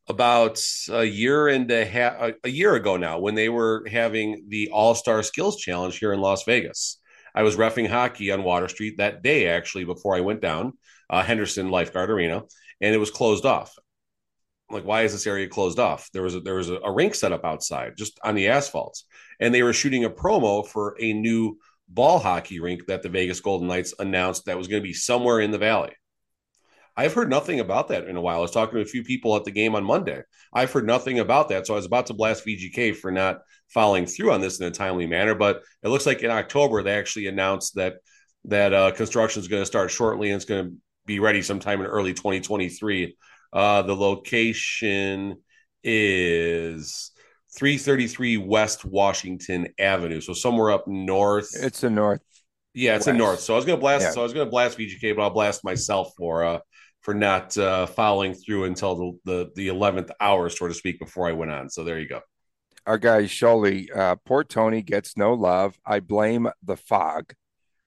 about 0.07 0.61
a 0.91 1.03
year 1.03 1.47
and 1.47 1.69
a 1.71 1.83
half 1.83 2.33
a 2.43 2.49
year 2.49 2.75
ago 2.75 2.95
now 2.97 3.19
when 3.19 3.35
they 3.35 3.49
were 3.49 3.85
having 3.89 4.45
the 4.49 4.69
All-Star 4.71 5.23
Skills 5.23 5.57
Challenge 5.57 5.97
here 5.97 6.13
in 6.13 6.19
Las 6.19 6.43
Vegas. 6.43 6.99
I 7.33 7.43
was 7.43 7.57
refing 7.57 7.89
hockey 7.89 8.31
on 8.31 8.43
Water 8.43 8.69
Street 8.69 8.97
that 8.97 9.23
day 9.23 9.47
actually 9.47 9.83
before 9.83 10.15
I 10.15 10.21
went 10.21 10.41
down 10.41 10.73
uh, 11.09 11.23
Henderson 11.23 11.69
Lifeguard 11.69 12.09
Arena 12.09 12.43
and 12.81 12.93
it 12.93 12.99
was 12.99 13.11
closed 13.11 13.45
off 13.45 13.75
like 14.75 14.85
why 14.85 15.01
is 15.01 15.11
this 15.11 15.27
area 15.27 15.47
closed 15.47 15.79
off 15.79 16.09
there 16.13 16.23
was 16.23 16.35
a, 16.35 16.39
there 16.41 16.55
was 16.55 16.69
a, 16.69 16.75
a 16.75 16.91
rink 16.91 17.15
set 17.15 17.31
up 17.31 17.43
outside 17.43 17.93
just 17.97 18.19
on 18.23 18.35
the 18.35 18.47
asphalts 18.47 19.05
and 19.39 19.53
they 19.53 19.63
were 19.63 19.73
shooting 19.73 20.05
a 20.05 20.09
promo 20.09 20.65
for 20.65 20.95
a 20.99 21.13
new 21.13 21.57
ball 21.89 22.19
hockey 22.19 22.59
rink 22.59 22.85
that 22.87 23.03
the 23.03 23.09
Vegas 23.09 23.39
Golden 23.39 23.67
Knights 23.67 23.93
announced 23.99 24.45
that 24.45 24.57
was 24.57 24.67
going 24.67 24.81
to 24.81 24.87
be 24.87 24.93
somewhere 24.93 25.39
in 25.39 25.51
the 25.51 25.57
valley 25.57 25.93
I've 26.97 27.13
heard 27.13 27.29
nothing 27.29 27.59
about 27.59 27.89
that 27.89 28.07
in 28.07 28.15
a 28.15 28.21
while. 28.21 28.37
I 28.37 28.41
was 28.41 28.51
talking 28.51 28.75
to 28.75 28.81
a 28.81 28.85
few 28.85 29.03
people 29.03 29.35
at 29.35 29.43
the 29.43 29.51
game 29.51 29.75
on 29.75 29.83
Monday. 29.83 30.21
I've 30.53 30.71
heard 30.71 30.87
nothing 30.87 31.19
about 31.19 31.49
that. 31.49 31.67
So 31.67 31.73
I 31.73 31.77
was 31.77 31.85
about 31.85 32.05
to 32.07 32.13
blast 32.13 32.45
VGK 32.45 32.95
for 32.95 33.11
not 33.11 33.41
following 33.67 34.05
through 34.05 34.31
on 34.31 34.39
this 34.39 34.59
in 34.59 34.65
a 34.65 34.71
timely 34.71 35.05
manner. 35.05 35.35
But 35.35 35.61
it 35.83 35.89
looks 35.89 36.05
like 36.05 36.23
in 36.23 36.31
October 36.31 36.81
they 36.83 36.97
actually 36.97 37.27
announced 37.27 37.75
that 37.75 37.95
that 38.45 38.73
uh, 38.73 38.91
construction 38.91 39.41
is 39.41 39.47
going 39.47 39.61
to 39.61 39.65
start 39.65 39.91
shortly 39.91 40.29
and 40.29 40.37
it's 40.37 40.45
going 40.45 40.65
to 40.65 40.75
be 41.05 41.19
ready 41.19 41.41
sometime 41.41 41.81
in 41.81 41.87
early 41.87 42.13
2023. 42.13 43.17
Uh, 43.53 43.81
the 43.83 43.95
location 43.95 45.37
is 45.83 47.11
333 47.57 48.37
West 48.37 48.85
Washington 48.85 49.67
Avenue. 49.79 50.21
So 50.21 50.33
somewhere 50.33 50.71
up 50.71 50.87
north. 50.87 51.49
It's 51.53 51.81
the 51.81 51.89
north. 51.89 52.21
Yeah, 52.73 52.97
it's 52.97 53.07
a 53.07 53.13
north. 53.13 53.39
So 53.39 53.53
I 53.53 53.55
was 53.55 53.65
gonna 53.65 53.79
blast. 53.79 54.03
Yeah. 54.03 54.11
So 54.11 54.19
I 54.19 54.23
was 54.23 54.33
gonna 54.33 54.49
blast 54.49 54.77
VGK, 54.77 55.15
but 55.15 55.21
I'll 55.21 55.29
blast 55.29 55.63
myself 55.63 56.11
for 56.17 56.43
uh 56.43 56.59
for 57.01 57.13
not 57.13 57.57
uh 57.57 57.85
following 57.85 58.33
through 58.33 58.65
until 58.65 59.15
the 59.23 59.49
the 59.55 59.69
eleventh 59.69 60.11
hour, 60.19 60.49
so 60.49 60.67
to 60.67 60.73
speak, 60.73 60.99
before 60.99 61.29
I 61.29 61.31
went 61.31 61.51
on. 61.51 61.69
So 61.69 61.85
there 61.85 61.99
you 61.99 62.09
go. 62.09 62.19
Our 62.85 62.97
guy 62.97 63.23
Sholey, 63.23 63.87
uh, 63.95 64.15
poor 64.25 64.43
Tony 64.43 64.81
gets 64.81 65.15
no 65.15 65.33
love. 65.33 65.79
I 65.85 66.01
blame 66.01 66.49
the 66.61 66.75
fog. 66.75 67.33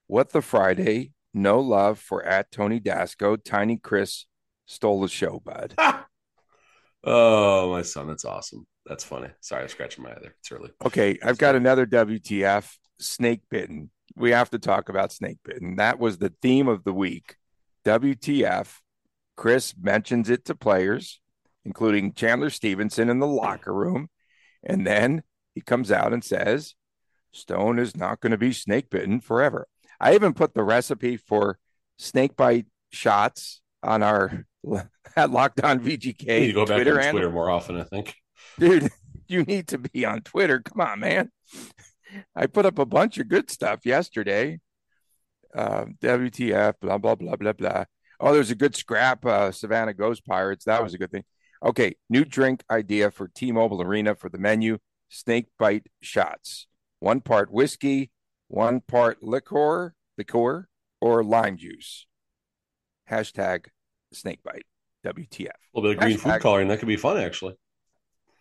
What 0.06 0.30
the 0.30 0.40
Friday? 0.42 1.12
No 1.34 1.60
love 1.60 1.98
for 1.98 2.24
at 2.24 2.50
Tony 2.50 2.80
Dasco. 2.80 3.36
Tiny 3.44 3.76
Chris 3.76 4.24
stole 4.68 5.00
the 5.00 5.08
show, 5.08 5.42
bud. 5.44 5.74
oh, 7.04 7.72
my 7.72 7.82
son, 7.82 8.06
that's 8.06 8.24
awesome. 8.24 8.66
That's 8.86 9.02
funny. 9.02 9.28
Sorry, 9.40 9.62
I'm 9.62 9.68
scratching 9.68 10.04
my 10.04 10.12
other. 10.12 10.34
It's 10.38 10.52
early. 10.52 10.70
Okay, 10.86 11.18
I've 11.22 11.38
got 11.38 11.56
another 11.56 11.86
WTF 11.86 12.70
snake 13.00 13.40
bitten. 13.50 13.90
We 14.14 14.30
have 14.30 14.50
to 14.50 14.58
talk 14.58 14.88
about 14.88 15.12
snake 15.12 15.38
bitten. 15.44 15.76
That 15.76 15.98
was 15.98 16.18
the 16.18 16.32
theme 16.40 16.68
of 16.68 16.84
the 16.84 16.92
week. 16.92 17.36
WTF. 17.84 18.76
Chris 19.36 19.74
mentions 19.80 20.30
it 20.30 20.44
to 20.46 20.54
players, 20.54 21.20
including 21.64 22.12
Chandler 22.12 22.50
Stephenson 22.50 23.08
in 23.08 23.20
the 23.20 23.26
locker 23.26 23.72
room. 23.72 24.08
And 24.64 24.86
then 24.86 25.22
he 25.54 25.60
comes 25.60 25.92
out 25.92 26.12
and 26.12 26.24
says, 26.24 26.74
Stone 27.32 27.78
is 27.78 27.96
not 27.96 28.20
going 28.20 28.32
to 28.32 28.38
be 28.38 28.52
snake 28.52 28.90
bitten 28.90 29.20
forever. 29.20 29.68
I 30.00 30.14
even 30.14 30.34
put 30.34 30.54
the 30.54 30.64
recipe 30.64 31.16
for 31.16 31.58
snake 31.98 32.36
bite 32.36 32.66
shots 32.90 33.60
on 33.82 34.02
our 34.02 34.44
at 35.16 35.30
Locked 35.30 35.62
On 35.62 35.80
VGK. 35.80 36.46
You 36.46 36.52
go 36.52 36.66
back 36.66 36.76
Twitter 36.76 37.00
on 37.00 37.10
Twitter 37.10 37.30
more 37.30 37.50
often, 37.50 37.80
I 37.80 37.84
think. 37.84 38.14
Dude, 38.58 38.90
you 39.28 39.42
need 39.44 39.68
to 39.68 39.78
be 39.78 40.04
on 40.04 40.22
Twitter. 40.22 40.60
Come 40.60 40.80
on, 40.80 41.00
man. 41.00 41.30
I 42.34 42.46
put 42.46 42.66
up 42.66 42.78
a 42.78 42.86
bunch 42.86 43.18
of 43.18 43.28
good 43.28 43.50
stuff 43.50 43.84
yesterday. 43.84 44.60
Uh, 45.54 45.86
WTF, 46.00 46.74
blah, 46.80 46.98
blah, 46.98 47.14
blah, 47.14 47.36
blah, 47.36 47.52
blah. 47.52 47.84
Oh, 48.20 48.32
there's 48.32 48.50
a 48.50 48.56
good 48.56 48.74
scrap, 48.74 49.24
uh, 49.24 49.52
Savannah 49.52 49.94
Ghost 49.94 50.26
Pirates. 50.26 50.64
That 50.64 50.82
was 50.82 50.94
a 50.94 50.98
good 50.98 51.10
thing. 51.10 51.24
Okay, 51.64 51.96
new 52.08 52.24
drink 52.24 52.62
idea 52.70 53.10
for 53.10 53.28
T 53.28 53.52
Mobile 53.52 53.82
Arena 53.82 54.14
for 54.14 54.28
the 54.28 54.38
menu 54.38 54.78
snake 55.08 55.46
bite 55.58 55.86
shots. 56.00 56.66
One 57.00 57.20
part 57.20 57.50
whiskey, 57.50 58.10
one 58.48 58.80
part 58.80 59.22
liquor, 59.22 59.94
liqueur, 60.16 60.68
or 61.00 61.24
lime 61.24 61.56
juice. 61.56 62.06
Hashtag 63.10 63.66
snake 64.12 64.42
bite. 64.42 64.64
WTF. 65.06 65.46
A 65.46 65.52
little 65.74 65.90
bit 65.90 65.96
of 65.96 66.02
green 66.02 66.16
Hashtag. 66.18 66.34
food 66.34 66.42
coloring. 66.42 66.68
That 66.68 66.80
could 66.80 66.88
be 66.88 66.96
fun, 66.96 67.18
actually. 67.18 67.54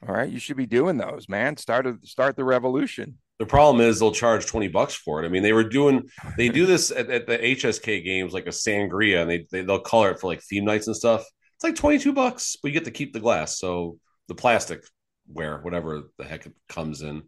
All 0.07 0.13
right. 0.13 0.29
You 0.29 0.39
should 0.39 0.57
be 0.57 0.65
doing 0.65 0.97
those, 0.97 1.29
man. 1.29 1.55
Start, 1.57 1.85
a, 1.85 1.97
start 2.03 2.35
the 2.35 2.43
revolution. 2.43 3.19
The 3.39 3.45
problem 3.45 3.87
is 3.87 3.99
they'll 3.99 4.11
charge 4.11 4.47
20 4.47 4.67
bucks 4.69 4.95
for 4.95 5.23
it. 5.23 5.27
I 5.27 5.29
mean, 5.29 5.43
they 5.43 5.53
were 5.53 5.63
doing, 5.63 6.09
they 6.35 6.49
do 6.49 6.65
this 6.65 6.89
at, 6.89 7.09
at 7.11 7.27
the 7.27 7.37
HSK 7.37 8.03
games, 8.03 8.33
like 8.33 8.47
a 8.47 8.51
sangria, 8.51 9.21
and 9.21 9.29
they, 9.29 9.45
they, 9.51 9.61
they'll 9.61 9.79
color 9.79 10.09
it 10.09 10.19
for 10.19 10.27
like 10.27 10.41
theme 10.41 10.65
nights 10.65 10.87
and 10.87 10.95
stuff. 10.95 11.23
It's 11.55 11.63
like 11.63 11.75
22 11.75 12.13
bucks, 12.13 12.57
but 12.61 12.69
you 12.69 12.73
get 12.73 12.85
to 12.85 12.91
keep 12.91 13.13
the 13.13 13.19
glass. 13.19 13.59
So 13.59 13.99
the 14.27 14.35
plastic 14.35 14.83
ware, 15.27 15.59
whatever 15.59 16.03
the 16.17 16.25
heck 16.25 16.47
it 16.47 16.53
comes 16.67 17.03
in. 17.03 17.23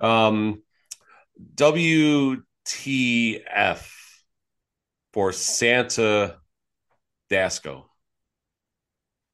Um, 0.00 0.62
WTF 1.56 2.42
for 5.12 5.32
Santa 5.32 6.39
Dasco. 7.30 7.84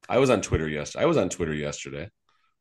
I 0.08 0.18
was 0.18 0.30
on 0.30 0.40
Twitter 0.40 0.68
yesterday. 0.68 1.02
I 1.02 1.06
was 1.06 1.16
on 1.16 1.28
Twitter 1.28 1.54
yesterday. 1.54 2.10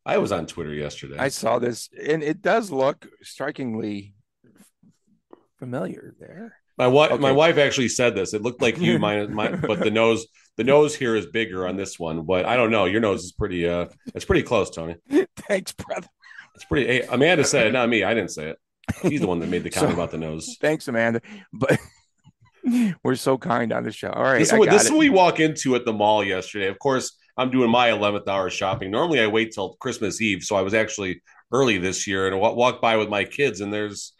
I 0.05 0.17
was 0.17 0.31
on 0.31 0.45
Twitter 0.45 0.73
yesterday. 0.73 1.17
I 1.17 1.29
saw 1.29 1.59
this, 1.59 1.89
and 2.07 2.23
it 2.23 2.41
does 2.41 2.71
look 2.71 3.07
strikingly 3.23 4.13
familiar 5.57 6.15
there. 6.19 6.55
My 6.77 6.87
wife, 6.87 7.11
okay. 7.11 7.21
my 7.21 7.31
wife 7.31 7.57
actually 7.57 7.87
said 7.87 8.15
this. 8.15 8.33
It 8.33 8.41
looked 8.41 8.61
like 8.61 8.77
you, 8.77 8.99
my, 8.99 9.25
my, 9.27 9.55
but 9.55 9.79
the 9.79 9.91
nose, 9.91 10.27
the 10.57 10.63
nose 10.63 10.95
here 10.95 11.15
is 11.15 11.25
bigger 11.27 11.67
on 11.67 11.75
this 11.75 11.97
one. 11.97 12.25
But 12.25 12.45
I 12.45 12.55
don't 12.55 12.71
know. 12.71 12.85
Your 12.85 13.01
nose 13.01 13.23
is 13.23 13.31
pretty. 13.31 13.67
Uh, 13.67 13.85
it's 14.13 14.25
pretty 14.25 14.43
close, 14.43 14.69
Tony. 14.69 14.95
Thanks, 15.37 15.71
brother. 15.71 16.07
It's 16.55 16.65
pretty. 16.65 16.87
Hey, 16.87 17.01
Amanda 17.03 17.43
said 17.43 17.67
it, 17.67 17.71
not 17.71 17.89
me. 17.89 18.03
I 18.03 18.13
didn't 18.13 18.31
say 18.31 18.49
it. 18.49 18.57
He's 19.01 19.21
the 19.21 19.27
one 19.27 19.39
that 19.39 19.49
made 19.49 19.63
the 19.63 19.69
comment 19.69 19.91
so, 19.95 19.95
about 19.95 20.11
the 20.11 20.17
nose. 20.17 20.57
Thanks, 20.61 20.87
Amanda. 20.87 21.21
But 21.51 21.79
We're 23.03 23.15
so 23.15 23.37
kind 23.37 23.71
on 23.71 23.83
the 23.83 23.91
show. 23.91 24.09
All 24.09 24.23
right. 24.23 24.39
This, 24.39 24.51
is 24.51 24.59
what, 24.59 24.69
this 24.69 24.85
is 24.85 24.91
what 24.91 24.99
we 24.99 25.09
walk 25.09 25.39
into 25.39 25.75
at 25.75 25.85
the 25.85 25.93
mall 25.93 26.23
yesterday. 26.23 26.67
Of 26.67 26.79
course, 26.79 27.17
I'm 27.37 27.51
doing 27.51 27.69
my 27.69 27.89
11th 27.89 28.27
hour 28.27 28.49
shopping. 28.49 28.91
Normally, 28.91 29.19
I 29.19 29.27
wait 29.27 29.51
till 29.53 29.75
Christmas 29.75 30.21
Eve, 30.21 30.43
so 30.43 30.55
I 30.55 30.61
was 30.61 30.73
actually 30.73 31.21
early 31.51 31.77
this 31.77 32.07
year 32.07 32.27
and 32.27 32.35
I 32.35 32.37
walked 32.37 32.81
by 32.81 32.97
with 32.97 33.09
my 33.09 33.23
kids, 33.23 33.61
and 33.61 33.73
there's 33.73 34.13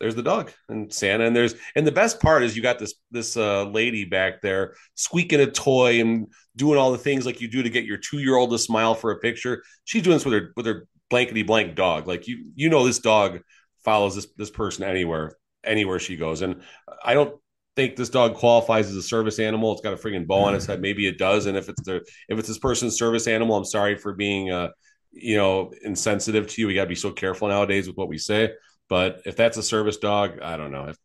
there's 0.00 0.14
the 0.14 0.22
dog 0.22 0.52
and 0.68 0.92
Santa, 0.92 1.24
and 1.24 1.34
there's 1.34 1.54
and 1.74 1.86
the 1.86 1.92
best 1.92 2.20
part 2.20 2.42
is 2.42 2.56
you 2.56 2.62
got 2.62 2.78
this 2.78 2.94
this 3.10 3.36
uh, 3.36 3.64
lady 3.64 4.04
back 4.04 4.40
there 4.40 4.74
squeaking 4.94 5.40
a 5.40 5.46
toy 5.46 6.00
and 6.00 6.28
doing 6.56 6.78
all 6.78 6.92
the 6.92 6.98
things 6.98 7.26
like 7.26 7.40
you 7.40 7.48
do 7.48 7.62
to 7.62 7.70
get 7.70 7.84
your 7.84 7.98
two 7.98 8.18
year 8.18 8.36
old 8.36 8.50
to 8.50 8.58
smile 8.58 8.94
for 8.94 9.10
a 9.10 9.18
picture. 9.18 9.62
She's 9.84 10.02
doing 10.02 10.16
this 10.16 10.24
with 10.24 10.34
her 10.34 10.52
with 10.56 10.66
her 10.66 10.86
blankety 11.10 11.42
blank 11.42 11.74
dog. 11.74 12.06
Like 12.06 12.26
you 12.26 12.52
you 12.54 12.68
know 12.68 12.84
this 12.84 12.98
dog 12.98 13.40
follows 13.84 14.14
this 14.14 14.26
this 14.36 14.50
person 14.50 14.84
anywhere 14.84 15.36
anywhere 15.64 15.98
she 15.98 16.16
goes, 16.16 16.42
and 16.42 16.62
I 17.04 17.14
don't 17.14 17.38
think 17.76 17.96
this 17.96 18.08
dog 18.08 18.34
qualifies 18.34 18.88
as 18.88 18.96
a 18.96 19.02
service 19.02 19.38
animal. 19.38 19.72
It's 19.72 19.80
got 19.80 19.92
a 19.92 19.96
freaking 19.96 20.26
bow 20.26 20.44
on 20.44 20.54
its 20.54 20.66
head. 20.66 20.80
Maybe 20.80 21.06
it 21.06 21.18
does. 21.18 21.46
And 21.46 21.56
if 21.56 21.68
it's 21.68 21.82
the 21.82 21.96
if 22.28 22.38
it's 22.38 22.48
this 22.48 22.58
person's 22.58 22.96
service 22.96 23.26
animal, 23.26 23.56
I'm 23.56 23.64
sorry 23.64 23.96
for 23.96 24.12
being 24.14 24.50
uh, 24.50 24.68
you 25.14 25.36
know, 25.36 25.72
insensitive 25.82 26.48
to 26.48 26.60
you. 26.60 26.66
We 26.66 26.74
gotta 26.74 26.88
be 26.88 26.94
so 26.94 27.12
careful 27.12 27.48
nowadays 27.48 27.86
with 27.86 27.96
what 27.96 28.08
we 28.08 28.18
say. 28.18 28.52
But 28.88 29.22
if 29.24 29.36
that's 29.36 29.56
a 29.56 29.62
service 29.62 29.96
dog, 29.96 30.40
I 30.42 30.56
don't 30.56 30.72
know. 30.72 30.86
If 30.88 30.96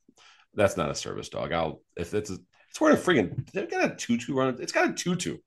That's 0.53 0.77
not 0.77 0.89
a 0.89 0.95
service 0.95 1.29
dog. 1.29 1.53
I'll 1.53 1.82
if 1.95 2.13
it's 2.13 2.29
a, 2.29 2.38
it's 2.69 2.82
wearing 2.82 2.97
a 2.97 2.99
freaking 2.99 3.47
it's 3.53 3.73
got 3.73 3.91
a 3.91 3.95
tutu 3.95 4.39
on 4.39 4.49
it. 4.49 4.60
It's 4.60 4.71
got 4.71 4.89
a 4.89 4.93
tutu. 4.93 5.38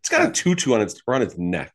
It's 0.00 0.08
got 0.08 0.28
a 0.28 0.32
tutu 0.32 0.74
on 0.74 0.80
its 0.80 1.00
on 1.06 1.22
its 1.22 1.36
neck. 1.36 1.72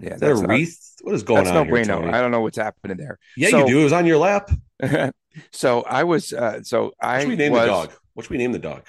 Yeah, 0.00 0.14
Is 0.14 0.20
that 0.20 0.30
a 0.30 0.34
not- 0.34 0.68
what 1.02 1.14
is 1.14 1.22
going 1.22 1.44
that's 1.44 1.56
on 1.56 1.66
no 1.66 1.70
bueno. 1.70 2.00
Tony? 2.00 2.12
I 2.12 2.20
don't 2.20 2.30
know 2.30 2.40
what's 2.40 2.56
happening 2.58 2.96
there. 2.96 3.18
Yeah, 3.36 3.48
So- 3.50 3.58
you 3.60 3.66
do. 3.66 3.80
It 3.80 3.84
was 3.84 3.92
on 3.92 4.06
your 4.06 4.18
lap. 4.18 4.50
so 5.52 5.82
I 5.82 6.04
was 6.04 6.32
uh, 6.32 6.62
so 6.62 6.84
What 6.84 6.94
I 7.00 7.20
should 7.20 7.28
we 7.30 7.36
name 7.36 7.52
was 7.52 7.62
the 7.62 7.66
dog? 7.66 7.92
What 8.14 8.24
should 8.24 8.30
we 8.30 8.38
name 8.38 8.52
the 8.52 8.58
dog? 8.58 8.82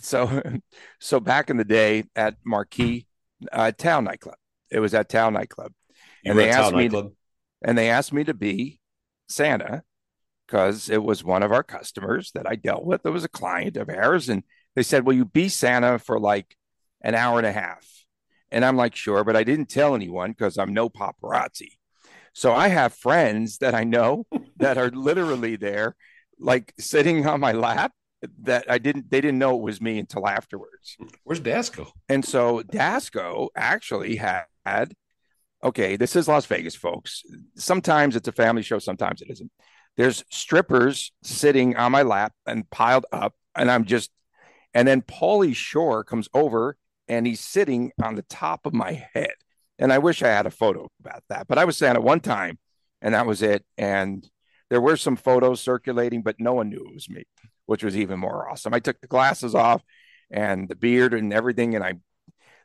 so 0.00 0.42
so 1.00 1.18
back 1.20 1.50
in 1.50 1.56
the 1.56 1.64
day 1.64 2.04
at 2.14 2.34
Marquee 2.44 3.06
uh, 3.52 3.72
Town 3.72 4.04
nightclub. 4.04 4.36
It 4.70 4.80
was 4.80 4.92
at 4.94 5.08
Town 5.08 5.32
nightclub, 5.32 5.72
You 6.22 6.32
And 6.32 6.38
they 6.38 6.50
at 6.50 6.58
asked 6.58 6.70
Town 6.70 6.78
me- 6.78 6.84
nightclub. 6.84 7.12
and 7.62 7.78
they 7.78 7.88
asked 7.90 8.12
me 8.12 8.24
to 8.24 8.34
be 8.34 8.80
Santa 9.28 9.82
because 10.46 10.88
it 10.90 11.02
was 11.02 11.22
one 11.24 11.42
of 11.42 11.52
our 11.52 11.62
customers 11.62 12.30
that 12.34 12.46
I 12.46 12.54
dealt 12.54 12.84
with. 12.84 13.04
It 13.04 13.10
was 13.10 13.24
a 13.24 13.28
client 13.28 13.76
of 13.76 13.88
ours, 13.88 14.28
and 14.28 14.42
they 14.76 14.82
said, 14.82 15.04
"Will 15.06 15.14
you 15.14 15.24
be 15.24 15.48
Santa 15.48 15.98
for 15.98 16.18
like 16.20 16.56
an 17.02 17.14
hour 17.14 17.38
and 17.38 17.46
a 17.46 17.52
half?" 17.52 17.86
And 18.50 18.64
I'm 18.64 18.76
like, 18.76 18.96
"Sure," 18.96 19.24
but 19.24 19.36
I 19.36 19.44
didn't 19.44 19.66
tell 19.66 19.94
anyone 19.94 20.30
because 20.30 20.58
I'm 20.58 20.72
no 20.72 20.88
paparazzi. 20.88 21.72
So 22.32 22.54
I 22.54 22.68
have 22.68 22.94
friends 22.94 23.58
that 23.58 23.74
I 23.74 23.82
know 23.84 24.24
that 24.58 24.78
are 24.78 24.90
literally 24.90 25.56
there, 25.56 25.96
like 26.38 26.72
sitting 26.78 27.26
on 27.26 27.40
my 27.40 27.52
lap. 27.52 27.92
That 28.42 28.68
I 28.68 28.78
didn't, 28.78 29.10
they 29.10 29.20
didn't 29.20 29.38
know 29.38 29.56
it 29.56 29.62
was 29.62 29.80
me 29.80 29.98
until 29.98 30.26
afterwards. 30.26 30.96
Where's 31.22 31.40
Dasco? 31.40 31.90
And 32.08 32.24
so 32.24 32.62
Dasco 32.62 33.48
actually 33.56 34.16
had, 34.16 34.92
okay, 35.62 35.96
this 35.96 36.16
is 36.16 36.26
Las 36.26 36.44
Vegas, 36.46 36.74
folks. 36.74 37.22
Sometimes 37.56 38.16
it's 38.16 38.26
a 38.26 38.32
family 38.32 38.62
show, 38.62 38.80
sometimes 38.80 39.22
it 39.22 39.30
isn't. 39.30 39.52
There's 39.96 40.24
strippers 40.30 41.12
sitting 41.22 41.76
on 41.76 41.92
my 41.92 42.02
lap 42.02 42.32
and 42.44 42.68
piled 42.70 43.06
up, 43.12 43.34
and 43.54 43.70
I'm 43.70 43.84
just, 43.84 44.10
and 44.74 44.86
then 44.86 45.02
Pauly 45.02 45.54
Shore 45.54 46.02
comes 46.02 46.28
over 46.34 46.76
and 47.08 47.26
he's 47.26 47.40
sitting 47.40 47.92
on 48.02 48.14
the 48.14 48.22
top 48.22 48.66
of 48.66 48.74
my 48.74 49.06
head. 49.14 49.34
And 49.78 49.92
I 49.92 49.98
wish 49.98 50.22
I 50.22 50.28
had 50.28 50.46
a 50.46 50.50
photo 50.50 50.88
about 51.00 51.22
that, 51.28 51.46
but 51.46 51.58
I 51.58 51.64
was 51.64 51.76
saying 51.76 51.96
it 51.96 52.02
one 52.02 52.20
time, 52.20 52.58
and 53.00 53.14
that 53.14 53.26
was 53.26 53.42
it. 53.42 53.64
And 53.76 54.28
there 54.70 54.80
were 54.80 54.96
some 54.96 55.16
photos 55.16 55.60
circulating, 55.60 56.22
but 56.22 56.40
no 56.40 56.54
one 56.54 56.68
knew 56.68 56.84
it 56.84 56.94
was 56.94 57.08
me, 57.08 57.24
which 57.66 57.84
was 57.84 57.96
even 57.96 58.18
more 58.18 58.48
awesome. 58.48 58.74
I 58.74 58.80
took 58.80 59.00
the 59.00 59.06
glasses 59.06 59.54
off 59.54 59.82
and 60.30 60.68
the 60.68 60.76
beard 60.76 61.14
and 61.14 61.32
everything, 61.32 61.74
and 61.74 61.84
I 61.84 61.94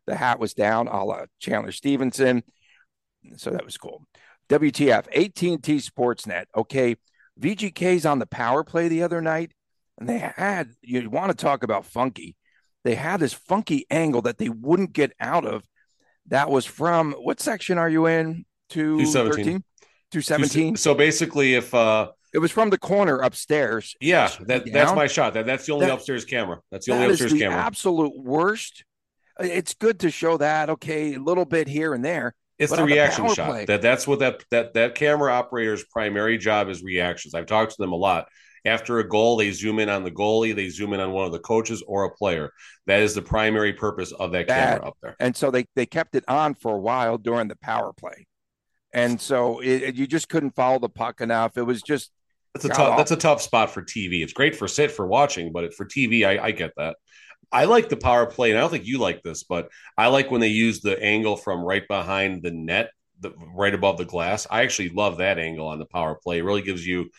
the 0.06 0.16
hat 0.16 0.40
was 0.40 0.54
down, 0.54 0.88
a 0.88 1.04
la 1.04 1.26
Chandler 1.40 1.72
Stephenson. 1.72 2.44
So 3.38 3.52
that 3.52 3.64
was 3.64 3.78
cool. 3.78 4.06
WTF, 4.50 5.08
AT&T 5.08 5.78
Sportsnet. 5.78 6.46
Okay, 6.56 6.98
VGK's 7.40 8.06
on 8.06 8.20
the 8.20 8.26
power 8.26 8.64
play 8.64 8.90
the 8.90 9.04
other 9.04 9.22
night, 9.22 9.54
and 9.98 10.10
they 10.10 10.18
had 10.18 10.72
you 10.82 11.10
want 11.10 11.32
to 11.32 11.38
talk 11.38 11.64
about 11.64 11.86
funky. 11.86 12.36
They 12.84 12.96
had 12.96 13.20
this 13.20 13.34
funky 13.34 13.86
angle 13.90 14.22
that 14.24 14.38
they 14.38 14.50
wouldn't 14.50 14.94
get 14.94 15.14
out 15.20 15.46
of. 15.46 15.64
That 16.28 16.50
was 16.50 16.66
from 16.66 17.14
what 17.14 17.40
section 17.40 17.78
are 17.78 17.90
you 17.90 18.06
in? 18.08 18.46
217? 18.70 19.64
217. 20.12 20.76
So 20.78 20.94
basically, 20.94 21.56
if 21.56 21.74
uh, 21.74 22.10
It 22.34 22.40
was 22.40 22.52
from 22.52 22.70
the 22.70 22.78
corner 22.78 23.20
upstairs. 23.20 23.96
yeah, 24.00 24.30
that 24.48 24.72
that's 24.72 24.94
my 24.94 25.08
shot. 25.08 25.34
That 25.34 25.46
that's 25.46 25.66
the 25.66 25.74
only 25.74 25.88
That- 25.88 25.94
upstairs 25.96 26.26
camera. 26.26 26.60
That's 26.72 26.86
the 26.86 26.94
only 26.94 27.08
upstairs 27.10 27.32
the 27.34 27.40
camera. 27.40 27.58
absolute 27.58 28.14
worst. 28.18 28.84
It's 29.40 29.74
good 29.74 30.00
to 30.02 30.12
show 30.12 30.38
that, 30.38 30.70
okay, 30.70 31.16
a 31.16 31.20
little 31.20 31.46
bit 31.46 31.68
here 31.68 31.94
and 31.96 32.06
there. 32.06 32.36
It's 32.60 32.72
the 32.72 32.82
on 32.82 32.88
the 32.88 32.94
reaction 32.94 33.28
shot. 33.34 33.50
play- 33.50 33.66
That 33.66 33.82
that's 33.82 34.08
what 34.08 34.20
that 34.20 34.44
that 34.52 34.74
that 34.76 34.96
camera 34.96 35.34
operator's 35.34 35.84
primary 35.86 36.38
job 36.38 36.70
is 36.70 36.84
reactions. 36.84 37.34
I've 37.34 37.48
talked 37.48 37.72
to 37.72 37.78
them 37.82 37.92
a 37.92 37.96
lot. 37.98 38.28
After 38.66 39.00
a 39.00 39.08
goal, 39.08 39.36
they 39.38 39.52
zoom 39.52 39.80
in 39.80 39.90
on 39.90 40.04
the 40.04 40.12
goalie, 40.12 40.56
they 40.56 40.70
zoom 40.70 40.94
in 40.94 41.00
on 41.00 41.12
one 41.12 41.26
of 41.26 41.32
the 41.32 41.40
coaches 41.40 41.84
or 41.86 42.06
a 42.06 42.12
player. 42.12 42.52
That 42.88 43.02
is 43.02 43.14
the 43.14 43.22
primary 43.22 43.74
purpose 43.74 44.12
of 44.14 44.32
that 44.32 44.48
That- 44.48 44.76
camera 44.78 44.88
up 44.90 44.98
there. 45.02 45.16
And 45.20 45.36
so 45.36 45.52
they, 45.52 45.66
they 45.76 45.86
kept 45.86 46.16
it 46.16 46.24
on 46.28 46.56
for 46.56 46.76
a 46.76 46.80
while 46.80 47.18
during 47.18 47.48
the 47.50 47.58
power 47.58 47.92
play. 47.94 48.26
And 48.94 49.20
so 49.20 49.60
it, 49.60 49.96
you 49.96 50.08
just 50.08 50.30
couldn't 50.30 50.56
follow 50.56 50.80
the 50.80 50.90
puck 50.90 51.20
enough. 51.20 51.58
It 51.58 51.64
was 51.64 51.82
just, 51.82 52.12
That's 52.54 52.66
a 52.66 52.70
tough. 52.70 52.98
That's 52.98 53.12
a 53.12 53.18
tough 53.18 53.42
spot 53.42 53.72
for 53.72 53.82
TV. 53.82 54.22
It's 54.24 54.34
great 54.34 54.56
for 54.56 54.68
sit 54.68 54.92
for 54.92 55.08
watching, 55.08 55.52
but 55.52 55.74
for 55.74 55.86
TV, 55.86 56.26
I, 56.26 56.46
I 56.46 56.52
get 56.52 56.72
that. 56.78 56.98
I 57.52 57.66
like 57.66 57.90
the 57.90 57.98
power 57.98 58.26
play, 58.26 58.50
and 58.50 58.58
I 58.58 58.62
don't 58.62 58.72
think 58.72 58.86
you 58.86 59.00
like 59.00 59.22
this, 59.22 59.44
but 59.44 59.70
I 59.98 60.08
like 60.08 60.32
when 60.32 60.42
they 60.42 60.48
use 60.48 60.82
the 60.82 61.02
angle 61.02 61.36
from 61.38 61.62
right 61.62 61.88
behind 61.88 62.42
the 62.42 62.52
net, 62.52 62.92
the, 63.20 63.32
right 63.54 63.74
above 63.74 63.98
the 63.98 64.06
glass. 64.06 64.48
I 64.50 64.62
actually 64.62 64.90
love 64.90 65.18
that 65.18 65.38
angle 65.38 65.68
on 65.68 65.78
the 65.80 65.86
power 65.86 66.16
play. 66.16 66.40
It 66.40 66.44
really 66.44 66.64
gives 66.64 66.86
you 66.86 67.10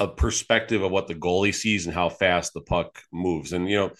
a 0.00 0.08
perspective 0.08 0.82
of 0.82 0.90
what 0.90 1.06
the 1.06 1.14
goalie 1.14 1.54
sees 1.54 1.84
and 1.84 1.94
how 1.94 2.08
fast 2.08 2.54
the 2.54 2.62
puck 2.62 3.02
moves. 3.12 3.52
And 3.52 3.68
you 3.68 3.76
know, 3.76 3.90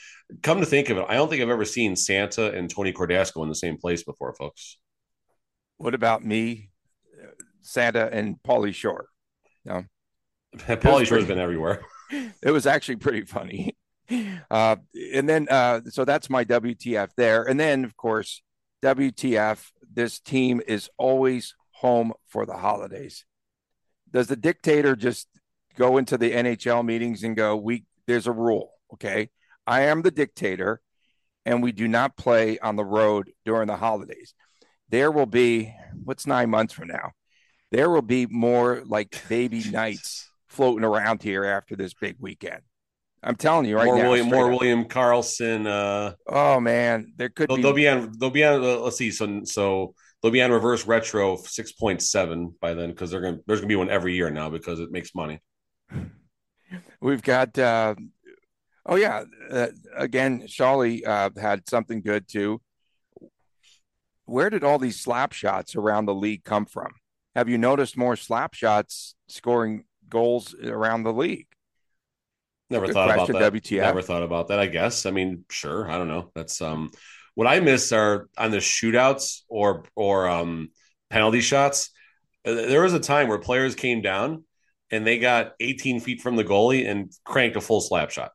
come 0.42 0.58
to 0.60 0.66
think 0.66 0.88
of 0.88 0.96
it, 0.96 1.04
I 1.08 1.14
don't 1.14 1.28
think 1.28 1.42
I've 1.42 1.50
ever 1.50 1.66
seen 1.66 1.94
Santa 1.94 2.52
and 2.52 2.70
Tony 2.70 2.92
Cordasco 2.92 3.42
in 3.42 3.50
the 3.50 3.54
same 3.54 3.76
place 3.76 4.02
before, 4.02 4.34
folks. 4.34 4.78
what 5.76 5.94
about 5.94 6.24
me, 6.24 6.70
Santa, 7.60 8.08
and 8.10 8.36
Pauly 8.42 8.74
Shore? 8.74 9.08
No, 9.66 9.84
Pauly 10.56 11.06
Shore's 11.06 11.26
been 11.26 11.38
everywhere. 11.38 11.82
It 12.42 12.50
was 12.50 12.66
actually 12.66 12.96
pretty 12.96 13.22
funny. 13.22 13.76
Uh, 14.50 14.74
and 15.14 15.28
then, 15.28 15.46
uh, 15.48 15.80
so 15.88 16.04
that's 16.04 16.28
my 16.28 16.44
WTF 16.44 17.10
there. 17.16 17.44
And 17.44 17.60
then, 17.60 17.84
of 17.84 17.96
course, 17.96 18.42
WTF, 18.82 19.64
this 19.94 20.18
team 20.18 20.60
is 20.66 20.90
always 20.98 21.54
home 21.70 22.12
for 22.26 22.44
the 22.44 22.56
holidays. 22.56 23.24
Does 24.10 24.26
the 24.26 24.34
dictator 24.34 24.96
just 24.96 25.28
go 25.80 25.96
into 25.96 26.18
the 26.18 26.30
NHL 26.30 26.84
meetings 26.84 27.22
and 27.24 27.34
go, 27.34 27.56
we, 27.56 27.84
there's 28.06 28.26
a 28.26 28.32
rule. 28.32 28.70
Okay. 28.92 29.30
I 29.66 29.82
am 29.82 30.02
the 30.02 30.10
dictator 30.10 30.82
and 31.46 31.62
we 31.62 31.72
do 31.72 31.88
not 31.88 32.18
play 32.18 32.58
on 32.58 32.76
the 32.76 32.84
road 32.84 33.30
during 33.46 33.66
the 33.66 33.76
holidays. 33.76 34.34
There 34.90 35.10
will 35.10 35.24
be, 35.24 35.74
what's 36.04 36.26
nine 36.26 36.50
months 36.50 36.74
from 36.74 36.88
now? 36.88 37.12
There 37.70 37.88
will 37.88 38.02
be 38.02 38.26
more 38.26 38.82
like 38.84 39.16
baby 39.30 39.64
nights 39.70 40.30
floating 40.48 40.84
around 40.84 41.22
here 41.22 41.46
after 41.46 41.76
this 41.76 41.94
big 41.94 42.16
weekend. 42.18 42.60
I'm 43.22 43.36
telling 43.36 43.64
you 43.64 43.76
right 43.76 43.86
more 43.86 43.96
now. 43.96 44.08
William, 44.10 44.28
more 44.28 44.52
up. 44.52 44.60
William 44.60 44.84
Karlsson. 44.84 45.66
Uh, 45.66 46.14
Oh 46.26 46.60
man, 46.60 47.12
there 47.16 47.28
could 47.30 47.48
they'll, 47.48 47.56
be. 47.56 47.62
they'll 47.62 47.72
be 47.72 47.88
on. 47.88 48.12
They'll 48.18 48.30
be 48.30 48.44
on. 48.44 48.64
Uh, 48.64 48.78
let's 48.78 48.96
see. 48.96 49.10
So 49.10 49.42
so 49.44 49.94
they'll 50.22 50.32
be 50.32 50.40
on 50.40 50.50
reverse 50.50 50.86
retro 50.86 51.36
six 51.36 51.72
point 51.72 52.00
seven 52.00 52.54
by 52.62 52.72
then 52.72 52.88
because 52.88 53.10
they're 53.10 53.20
gonna. 53.20 53.36
There's 53.46 53.60
gonna 53.60 53.68
be 53.68 53.76
one 53.76 53.90
every 53.90 54.14
year 54.14 54.30
now 54.30 54.48
because 54.48 54.80
it 54.80 54.90
makes 54.90 55.14
money. 55.14 55.38
We've 57.00 57.22
got. 57.22 57.58
Uh, 57.58 57.94
oh 58.86 58.96
yeah, 58.96 59.24
uh, 59.50 59.68
again, 59.96 60.46
Shawley 60.46 61.04
uh, 61.04 61.30
had 61.40 61.68
something 61.68 62.00
good 62.02 62.28
too. 62.28 62.60
Where 64.24 64.50
did 64.50 64.62
all 64.62 64.78
these 64.78 65.00
slap 65.00 65.32
shots 65.32 65.74
around 65.74 66.06
the 66.06 66.14
league 66.14 66.44
come 66.44 66.66
from? 66.66 66.92
Have 67.34 67.48
you 67.48 67.58
noticed 67.58 67.96
more 67.96 68.16
slap 68.16 68.54
shots 68.54 69.14
scoring 69.28 69.84
goals 70.08 70.54
around 70.54 71.02
the 71.02 71.12
league? 71.12 71.46
Never 72.68 72.86
Good 72.86 72.94
thought 72.94 73.12
question, 73.12 73.36
about 73.36 73.52
that. 73.52 73.62
WTF. 73.62 73.80
Never 73.80 74.02
thought 74.02 74.22
about 74.22 74.48
that. 74.48 74.60
I 74.60 74.66
guess. 74.66 75.04
I 75.06 75.10
mean, 75.10 75.44
sure. 75.50 75.90
I 75.90 75.98
don't 75.98 76.08
know. 76.08 76.30
That's 76.34 76.60
um. 76.62 76.90
What 77.34 77.46
I 77.46 77.60
miss 77.60 77.92
are 77.92 78.28
on 78.36 78.50
the 78.50 78.58
shootouts 78.58 79.42
or 79.48 79.84
or 79.96 80.28
um 80.28 80.70
penalty 81.08 81.40
shots. 81.40 81.90
uh, 82.44 82.52
There 82.52 82.82
was 82.82 82.92
a 82.92 83.00
time 83.00 83.28
where 83.28 83.38
players 83.38 83.74
came 83.74 84.02
down 84.02 84.44
and 84.90 85.06
they 85.06 85.18
got 85.18 85.52
18 85.60 86.00
feet 86.00 86.20
from 86.20 86.36
the 86.36 86.44
goalie 86.44 86.88
and 86.88 87.12
cranked 87.24 87.56
a 87.56 87.60
full 87.60 87.80
slap 87.80 88.10
shot. 88.10 88.32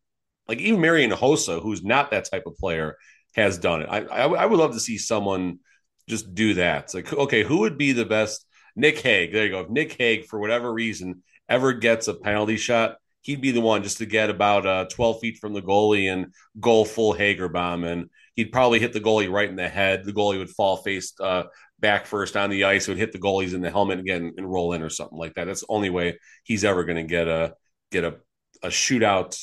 Like 0.47 0.59
even 0.59 0.81
Marian 0.81 1.11
Hossa, 1.11 1.61
who's 1.61 1.83
not 1.83 2.11
that 2.11 2.29
type 2.29 2.45
of 2.45 2.57
player, 2.57 2.97
has 3.35 3.57
done 3.57 3.81
it. 3.81 3.89
I, 3.89 4.01
I, 4.01 4.25
I 4.27 4.45
would 4.45 4.59
love 4.59 4.73
to 4.73 4.79
see 4.79 4.97
someone 4.97 5.59
just 6.07 6.33
do 6.33 6.53
that. 6.55 6.85
It's 6.85 6.93
like, 6.93 7.11
okay, 7.11 7.43
who 7.43 7.59
would 7.59 7.77
be 7.77 7.91
the 7.91 8.05
best? 8.05 8.45
Nic 8.75 8.99
Hague. 8.99 9.33
There 9.33 9.45
you 9.45 9.51
go. 9.51 9.61
If 9.61 9.69
Nic 9.69 9.95
Hague, 9.97 10.25
for 10.25 10.39
whatever 10.39 10.71
reason, 10.71 11.23
ever 11.49 11.73
gets 11.73 12.07
a 12.07 12.13
penalty 12.13 12.57
shot, 12.57 12.97
he'd 13.21 13.41
be 13.41 13.51
the 13.51 13.61
one 13.61 13.83
just 13.83 13.97
to 13.99 14.05
get 14.05 14.29
about 14.29 14.65
uh, 14.65 14.85
12 14.85 15.19
feet 15.19 15.37
from 15.39 15.53
the 15.53 15.61
goalie 15.61 16.11
and 16.11 16.33
goal 16.59 16.85
full 16.85 17.13
Hager 17.13 17.49
bomb. 17.49 17.83
And 17.83 18.09
he'd 18.35 18.51
probably 18.51 18.79
hit 18.79 18.93
the 18.93 19.01
goalie 19.01 19.31
right 19.31 19.49
in 19.49 19.55
the 19.55 19.67
head. 19.67 20.03
The 20.03 20.13
goalie 20.13 20.37
would 20.37 20.49
fall 20.49 20.77
face 20.77 21.13
uh, 21.19 21.43
back 21.79 22.05
first 22.05 22.37
on 22.37 22.49
the 22.49 22.65
ice. 22.65 22.87
Would 22.87 22.97
hit 22.97 23.11
the 23.11 23.19
goalies 23.19 23.53
in 23.53 23.61
the 23.61 23.71
helmet 23.71 23.99
again 23.99 24.33
and 24.37 24.51
roll 24.51 24.73
in 24.73 24.81
or 24.81 24.89
something 24.89 25.17
like 25.17 25.33
that. 25.35 25.45
That's 25.45 25.61
the 25.61 25.67
only 25.69 25.89
way 25.89 26.19
he's 26.43 26.63
ever 26.63 26.83
going 26.83 26.97
to 26.97 27.03
get 27.03 27.27
a 27.27 27.53
get 27.91 28.03
a, 28.03 28.15
a 28.63 28.69
shootout 28.69 29.37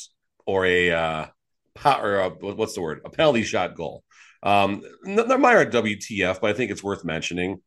or 0.47 0.67
a 0.67 0.91
uh, 0.91 1.27
what's 2.41 2.75
the 2.75 2.83
word? 2.83 3.01
A 3.05 3.11
penalty 3.11 3.43
shot 3.43 3.75
goal. 3.75 4.05
Um, 4.43 4.83
they're 5.05 5.39
minor 5.39 5.71
WTF, 5.71 6.41
but 6.41 6.51
I 6.51 6.53
think 6.53 6.71
it's 6.71 6.83
worth 6.83 7.05
mentioning. 7.05 7.61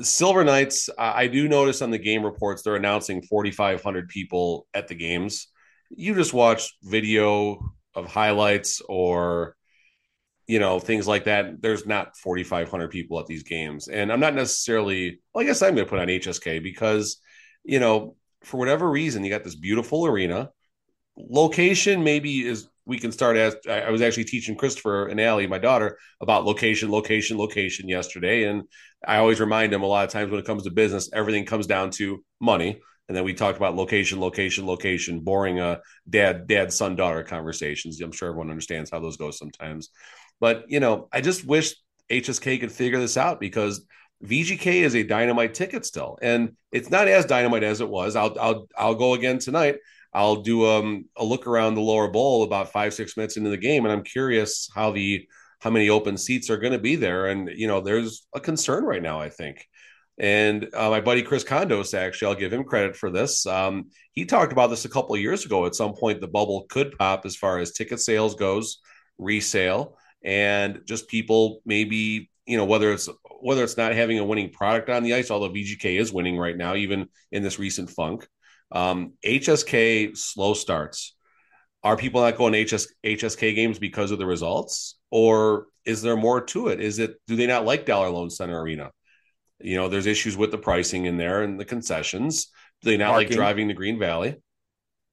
Silver 0.00 0.42
Knights, 0.42 0.88
I 0.96 1.26
do 1.26 1.48
notice 1.48 1.82
on 1.82 1.90
the 1.90 1.98
game 1.98 2.24
reports 2.24 2.62
they're 2.62 2.76
announcing 2.76 3.22
4,500 3.22 4.08
people 4.08 4.66
at 4.72 4.88
the 4.88 4.94
games. 4.94 5.48
You 5.90 6.14
just 6.14 6.32
watch 6.32 6.74
video 6.82 7.74
of 7.94 8.06
highlights 8.06 8.80
or 8.88 9.54
you 10.46 10.58
know 10.58 10.78
things 10.80 11.06
like 11.08 11.24
that. 11.24 11.62
There's 11.62 11.86
not 11.86 12.16
4,500 12.16 12.90
people 12.90 13.18
at 13.20 13.26
these 13.26 13.42
games, 13.42 13.88
and 13.88 14.12
I'm 14.12 14.20
not 14.20 14.34
necessarily. 14.34 15.20
Well, 15.34 15.44
I 15.44 15.46
guess 15.46 15.62
I'm 15.62 15.74
going 15.74 15.86
to 15.86 15.90
put 15.90 15.98
on 15.98 16.08
HSK 16.08 16.62
because 16.62 17.18
you 17.64 17.80
know 17.80 18.16
for 18.44 18.56
whatever 18.58 18.90
reason 18.90 19.24
you 19.24 19.30
got 19.30 19.44
this 19.44 19.54
beautiful 19.54 20.06
arena. 20.06 20.50
location 21.16 22.02
maybe 22.02 22.46
is 22.46 22.68
we 22.84 22.98
can 22.98 23.12
start 23.12 23.36
as 23.36 23.56
I 23.68 23.90
was 23.90 24.02
actually 24.02 24.24
teaching 24.24 24.56
Christopher 24.56 25.06
and 25.06 25.20
Allie, 25.20 25.46
my 25.46 25.58
daughter, 25.58 25.98
about 26.20 26.44
location, 26.44 26.90
location, 26.90 27.38
location 27.38 27.88
yesterday. 27.88 28.44
And 28.44 28.62
I 29.06 29.18
always 29.18 29.40
remind 29.40 29.72
them 29.72 29.82
a 29.82 29.86
lot 29.86 30.04
of 30.04 30.10
times 30.10 30.30
when 30.30 30.40
it 30.40 30.46
comes 30.46 30.64
to 30.64 30.70
business, 30.70 31.08
everything 31.12 31.44
comes 31.44 31.66
down 31.66 31.90
to 31.92 32.24
money. 32.40 32.80
And 33.08 33.16
then 33.16 33.24
we 33.24 33.34
talked 33.34 33.58
about 33.58 33.76
location, 33.76 34.20
location, 34.20 34.66
location, 34.66 35.20
boring 35.20 35.60
uh 35.60 35.78
dad, 36.08 36.46
dad, 36.48 36.72
son, 36.72 36.96
daughter 36.96 37.22
conversations. 37.22 38.00
I'm 38.00 38.12
sure 38.12 38.28
everyone 38.28 38.50
understands 38.50 38.90
how 38.90 39.00
those 39.00 39.16
go 39.16 39.30
sometimes. 39.30 39.90
But 40.42 40.64
you 40.68 40.80
know, 40.80 41.08
I 41.12 41.20
just 41.20 41.46
wish 41.46 41.76
HSK 42.10 42.58
could 42.58 42.72
figure 42.72 42.98
this 42.98 43.16
out 43.16 43.38
because 43.38 43.86
VGK 44.24 44.82
is 44.82 44.96
a 44.96 45.04
dynamite 45.04 45.54
ticket 45.54 45.86
still, 45.86 46.18
and 46.20 46.56
it's 46.72 46.90
not 46.90 47.06
as 47.06 47.26
dynamite 47.26 47.62
as 47.62 47.80
it 47.80 47.88
was. 47.88 48.16
I'll 48.16 48.36
I'll 48.40 48.66
I'll 48.76 48.96
go 48.96 49.14
again 49.14 49.38
tonight. 49.38 49.76
I'll 50.12 50.42
do 50.42 50.66
um, 50.66 51.04
a 51.16 51.24
look 51.24 51.46
around 51.46 51.76
the 51.76 51.80
lower 51.80 52.08
bowl 52.08 52.42
about 52.42 52.72
five 52.72 52.92
six 52.92 53.16
minutes 53.16 53.36
into 53.36 53.50
the 53.50 53.56
game, 53.56 53.84
and 53.84 53.92
I'm 53.92 54.02
curious 54.02 54.68
how 54.74 54.90
the 54.90 55.28
how 55.60 55.70
many 55.70 55.90
open 55.90 56.18
seats 56.18 56.50
are 56.50 56.58
going 56.58 56.72
to 56.72 56.80
be 56.80 56.96
there. 56.96 57.28
And 57.28 57.48
you 57.54 57.68
know, 57.68 57.80
there's 57.80 58.26
a 58.34 58.40
concern 58.40 58.82
right 58.82 59.02
now. 59.02 59.20
I 59.20 59.28
think. 59.28 59.64
And 60.18 60.68
uh, 60.74 60.90
my 60.90 61.00
buddy 61.00 61.22
Chris 61.22 61.44
Condos, 61.44 61.96
actually, 61.96 62.32
I'll 62.32 62.40
give 62.40 62.52
him 62.52 62.64
credit 62.64 62.96
for 62.96 63.10
this. 63.10 63.46
Um, 63.46 63.90
he 64.10 64.24
talked 64.24 64.50
about 64.50 64.70
this 64.70 64.84
a 64.84 64.88
couple 64.88 65.16
years 65.16 65.46
ago. 65.46 65.66
At 65.66 65.76
some 65.76 65.94
point, 65.94 66.20
the 66.20 66.26
bubble 66.26 66.66
could 66.68 66.98
pop 66.98 67.24
as 67.26 67.36
far 67.36 67.60
as 67.60 67.72
ticket 67.72 68.00
sales 68.00 68.34
goes, 68.34 68.80
resale, 69.18 69.96
and 70.24 70.80
just 70.86 71.08
people 71.08 71.60
maybe 71.64 72.30
you 72.46 72.56
know 72.56 72.64
whether 72.64 72.92
it's 72.92 73.08
whether 73.40 73.64
it's 73.64 73.76
not 73.76 73.92
having 73.94 74.18
a 74.18 74.24
winning 74.24 74.50
product 74.50 74.88
on 74.88 75.02
the 75.02 75.14
ice, 75.14 75.30
although 75.30 75.50
VGK 75.50 75.98
is 75.98 76.12
winning 76.12 76.38
right 76.38 76.56
now, 76.56 76.74
even 76.74 77.08
in 77.30 77.42
this 77.42 77.58
recent 77.58 77.90
funk. 77.90 78.26
Um, 78.70 79.14
HSK 79.24 80.16
slow 80.16 80.54
starts. 80.54 81.14
Are 81.84 81.96
people 81.96 82.20
not 82.22 82.38
going 82.38 82.54
HS, 82.54 82.86
HSK 83.04 83.54
games 83.54 83.78
because 83.78 84.12
of 84.12 84.18
the 84.18 84.26
results, 84.26 84.98
or 85.10 85.66
is 85.84 86.02
there 86.02 86.16
more 86.16 86.40
to 86.40 86.68
it? 86.68 86.80
Is 86.80 86.98
it 86.98 87.16
do 87.26 87.36
they 87.36 87.46
not 87.46 87.64
like 87.64 87.86
Dollar 87.86 88.10
Loan 88.10 88.30
Center 88.30 88.60
Arena? 88.60 88.92
You 89.60 89.76
know, 89.76 89.88
there's 89.88 90.06
issues 90.06 90.36
with 90.36 90.50
the 90.50 90.58
pricing 90.58 91.06
in 91.06 91.16
there 91.16 91.42
and 91.42 91.58
the 91.58 91.64
concessions. 91.64 92.46
Do 92.82 92.90
they 92.90 92.96
not 92.96 93.10
Parking. 93.10 93.28
like 93.28 93.36
driving 93.36 93.68
to 93.68 93.74
Green 93.74 93.98
Valley? 93.98 94.36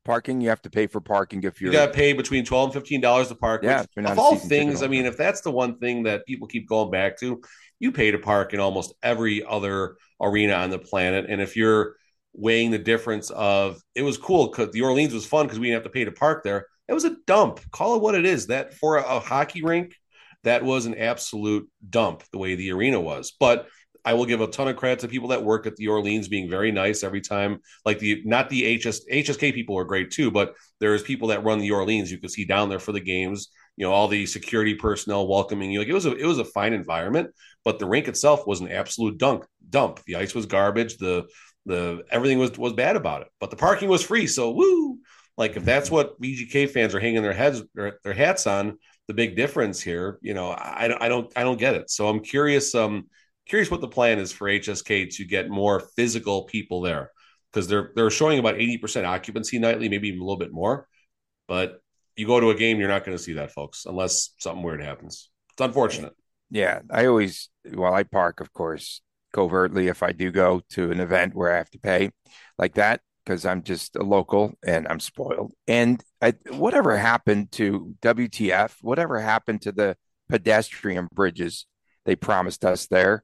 Parking, 0.05 0.41
you 0.41 0.49
have 0.49 0.61
to 0.61 0.69
pay 0.69 0.87
for 0.87 1.01
parking 1.01 1.43
if 1.43 1.61
you're. 1.61 1.71
You 1.71 1.77
got 1.77 1.87
to 1.87 1.93
pay 1.93 2.13
between 2.13 2.45
twelve 2.45 2.69
and 2.69 2.73
fifteen 2.73 3.01
dollars 3.01 3.27
to 3.27 3.35
park. 3.35 3.63
Yeah, 3.63 3.85
of 3.97 4.17
all 4.17 4.35
things, 4.35 4.81
I 4.81 4.87
mean, 4.87 5.05
if 5.05 5.17
that's 5.17 5.41
the 5.41 5.51
one 5.51 5.77
thing 5.77 6.03
that 6.03 6.25
people 6.25 6.47
keep 6.47 6.67
going 6.67 6.89
back 6.89 7.19
to, 7.19 7.41
you 7.79 7.91
pay 7.91 8.11
to 8.11 8.17
park 8.17 8.53
in 8.53 8.59
almost 8.59 8.93
every 9.03 9.43
other 9.45 9.97
arena 10.21 10.53
on 10.53 10.69
the 10.69 10.79
planet, 10.79 11.25
and 11.29 11.41
if 11.41 11.55
you're 11.55 11.95
weighing 12.33 12.71
the 12.71 12.79
difference 12.79 13.29
of 13.31 13.81
it 13.95 14.01
was 14.03 14.17
cool 14.17 14.47
because 14.47 14.71
the 14.71 14.81
Orleans 14.81 15.13
was 15.13 15.25
fun 15.25 15.45
because 15.45 15.59
we 15.59 15.67
didn't 15.67 15.83
have 15.83 15.91
to 15.91 15.95
pay 15.95 16.05
to 16.05 16.11
park 16.11 16.43
there. 16.43 16.67
It 16.87 16.93
was 16.93 17.05
a 17.05 17.17
dump. 17.27 17.59
Call 17.71 17.95
it 17.95 18.01
what 18.01 18.15
it 18.15 18.25
is. 18.25 18.47
That 18.47 18.73
for 18.73 18.97
a, 18.97 19.03
a 19.03 19.19
hockey 19.19 19.63
rink, 19.63 19.93
that 20.43 20.63
was 20.63 20.85
an 20.85 20.95
absolute 20.95 21.69
dump 21.87 22.23
the 22.31 22.37
way 22.37 22.55
the 22.55 22.71
arena 22.71 22.99
was. 22.99 23.33
But 23.39 23.67
I 24.05 24.13
will 24.13 24.25
give 24.25 24.41
a 24.41 24.47
ton 24.47 24.67
of 24.67 24.75
credit 24.75 24.99
to 24.99 25.07
people 25.07 25.29
that 25.29 25.43
work 25.43 25.67
at 25.67 25.75
the 25.75 25.87
Orleans 25.87 26.27
being 26.27 26.49
very 26.49 26.71
nice 26.71 27.03
every 27.03 27.21
time. 27.21 27.59
Like 27.85 27.99
the 27.99 28.21
not 28.25 28.49
the 28.49 28.77
HS 28.77 29.05
HSK 29.11 29.53
people 29.53 29.77
are 29.77 29.83
great 29.83 30.11
too, 30.11 30.31
but 30.31 30.55
there's 30.79 31.03
people 31.03 31.29
that 31.29 31.43
run 31.43 31.59
the 31.59 31.71
Orleans 31.71 32.11
you 32.11 32.19
can 32.19 32.29
see 32.29 32.45
down 32.45 32.69
there 32.69 32.79
for 32.79 32.91
the 32.91 32.99
games. 32.99 33.49
You 33.77 33.85
know, 33.85 33.93
all 33.93 34.07
the 34.07 34.25
security 34.25 34.75
personnel 34.75 35.27
welcoming 35.27 35.71
you. 35.71 35.79
Like 35.79 35.87
it 35.87 35.93
was 35.93 36.05
a 36.05 36.15
it 36.15 36.25
was 36.25 36.39
a 36.39 36.45
fine 36.45 36.73
environment, 36.73 37.31
but 37.63 37.79
the 37.79 37.87
rink 37.87 38.07
itself 38.07 38.45
was 38.45 38.61
an 38.61 38.71
absolute 38.71 39.17
dunk 39.17 39.45
dump. 39.69 40.01
The 40.05 40.15
ice 40.15 40.35
was 40.35 40.45
garbage. 40.45 40.97
The 40.97 41.27
the 41.65 42.03
everything 42.11 42.39
was 42.39 42.57
was 42.57 42.73
bad 42.73 42.95
about 42.95 43.21
it, 43.21 43.29
but 43.39 43.49
the 43.49 43.55
parking 43.55 43.89
was 43.89 44.03
free. 44.03 44.27
So 44.27 44.51
woo! 44.51 44.99
Like 45.37 45.55
if 45.55 45.63
that's 45.63 45.89
what 45.89 46.19
VGK 46.21 46.69
fans 46.69 46.93
are 46.93 46.99
hanging 46.99 47.21
their 47.21 47.33
heads 47.33 47.63
their, 47.73 47.99
their 48.03 48.13
hats 48.13 48.45
on, 48.47 48.77
the 49.07 49.13
big 49.13 49.35
difference 49.35 49.81
here, 49.81 50.19
you 50.21 50.35
know, 50.35 50.51
I, 50.51 50.95
I 50.99 51.09
don't 51.09 51.31
I 51.35 51.43
don't 51.43 51.59
get 51.59 51.73
it. 51.73 51.89
So 51.89 52.07
I'm 52.07 52.19
curious. 52.19 52.75
Um, 52.75 53.07
curious 53.49 53.69
what 53.69 53.81
the 53.81 53.87
plan 53.87 54.19
is 54.19 54.31
for 54.31 54.47
HSK 54.47 55.15
to 55.15 55.25
get 55.25 55.49
more 55.49 55.81
physical 55.95 56.43
people 56.43 56.81
there 56.81 57.11
because 57.51 57.67
they're 57.67 57.91
they're 57.95 58.09
showing 58.09 58.39
about 58.39 58.55
80% 58.55 59.05
occupancy 59.05 59.59
nightly, 59.59 59.89
maybe 59.89 60.07
even 60.07 60.21
a 60.21 60.23
little 60.23 60.37
bit 60.37 60.53
more. 60.53 60.87
But 61.47 61.81
you 62.15 62.27
go 62.27 62.39
to 62.39 62.51
a 62.51 62.55
game, 62.55 62.79
you're 62.79 62.87
not 62.87 63.05
going 63.05 63.17
to 63.17 63.23
see 63.23 63.33
that, 63.33 63.51
folks, 63.51 63.85
unless 63.85 64.33
something 64.39 64.63
weird 64.63 64.83
happens. 64.83 65.29
It's 65.53 65.61
unfortunate. 65.61 66.13
Yeah, 66.51 66.81
I 66.89 67.07
always 67.07 67.49
well, 67.73 67.93
I 67.93 68.03
park, 68.03 68.39
of 68.39 68.53
course, 68.53 69.01
covertly 69.33 69.87
if 69.87 70.03
I 70.03 70.11
do 70.11 70.31
go 70.31 70.61
to 70.71 70.91
an 70.91 70.99
event 70.99 71.35
where 71.35 71.53
I 71.53 71.57
have 71.57 71.69
to 71.71 71.79
pay 71.79 72.11
like 72.57 72.75
that 72.75 73.01
because 73.25 73.45
I'm 73.45 73.63
just 73.63 73.95
a 73.95 74.03
local 74.03 74.53
and 74.65 74.87
I'm 74.87 74.99
spoiled. 74.99 75.53
And 75.67 76.03
I, 76.21 76.33
whatever 76.51 76.97
happened 76.97 77.51
to 77.53 77.95
WTF, 78.01 78.75
whatever 78.81 79.19
happened 79.19 79.63
to 79.63 79.71
the 79.71 79.97
pedestrian 80.29 81.07
bridges 81.13 81.65
they 82.05 82.15
promised 82.15 82.65
us 82.65 82.87
there? 82.87 83.23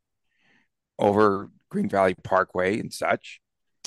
Over 1.00 1.50
Green 1.70 1.90
Valley 1.90 2.16
Parkway 2.24 2.80
and 2.80 2.94
such. 2.94 3.42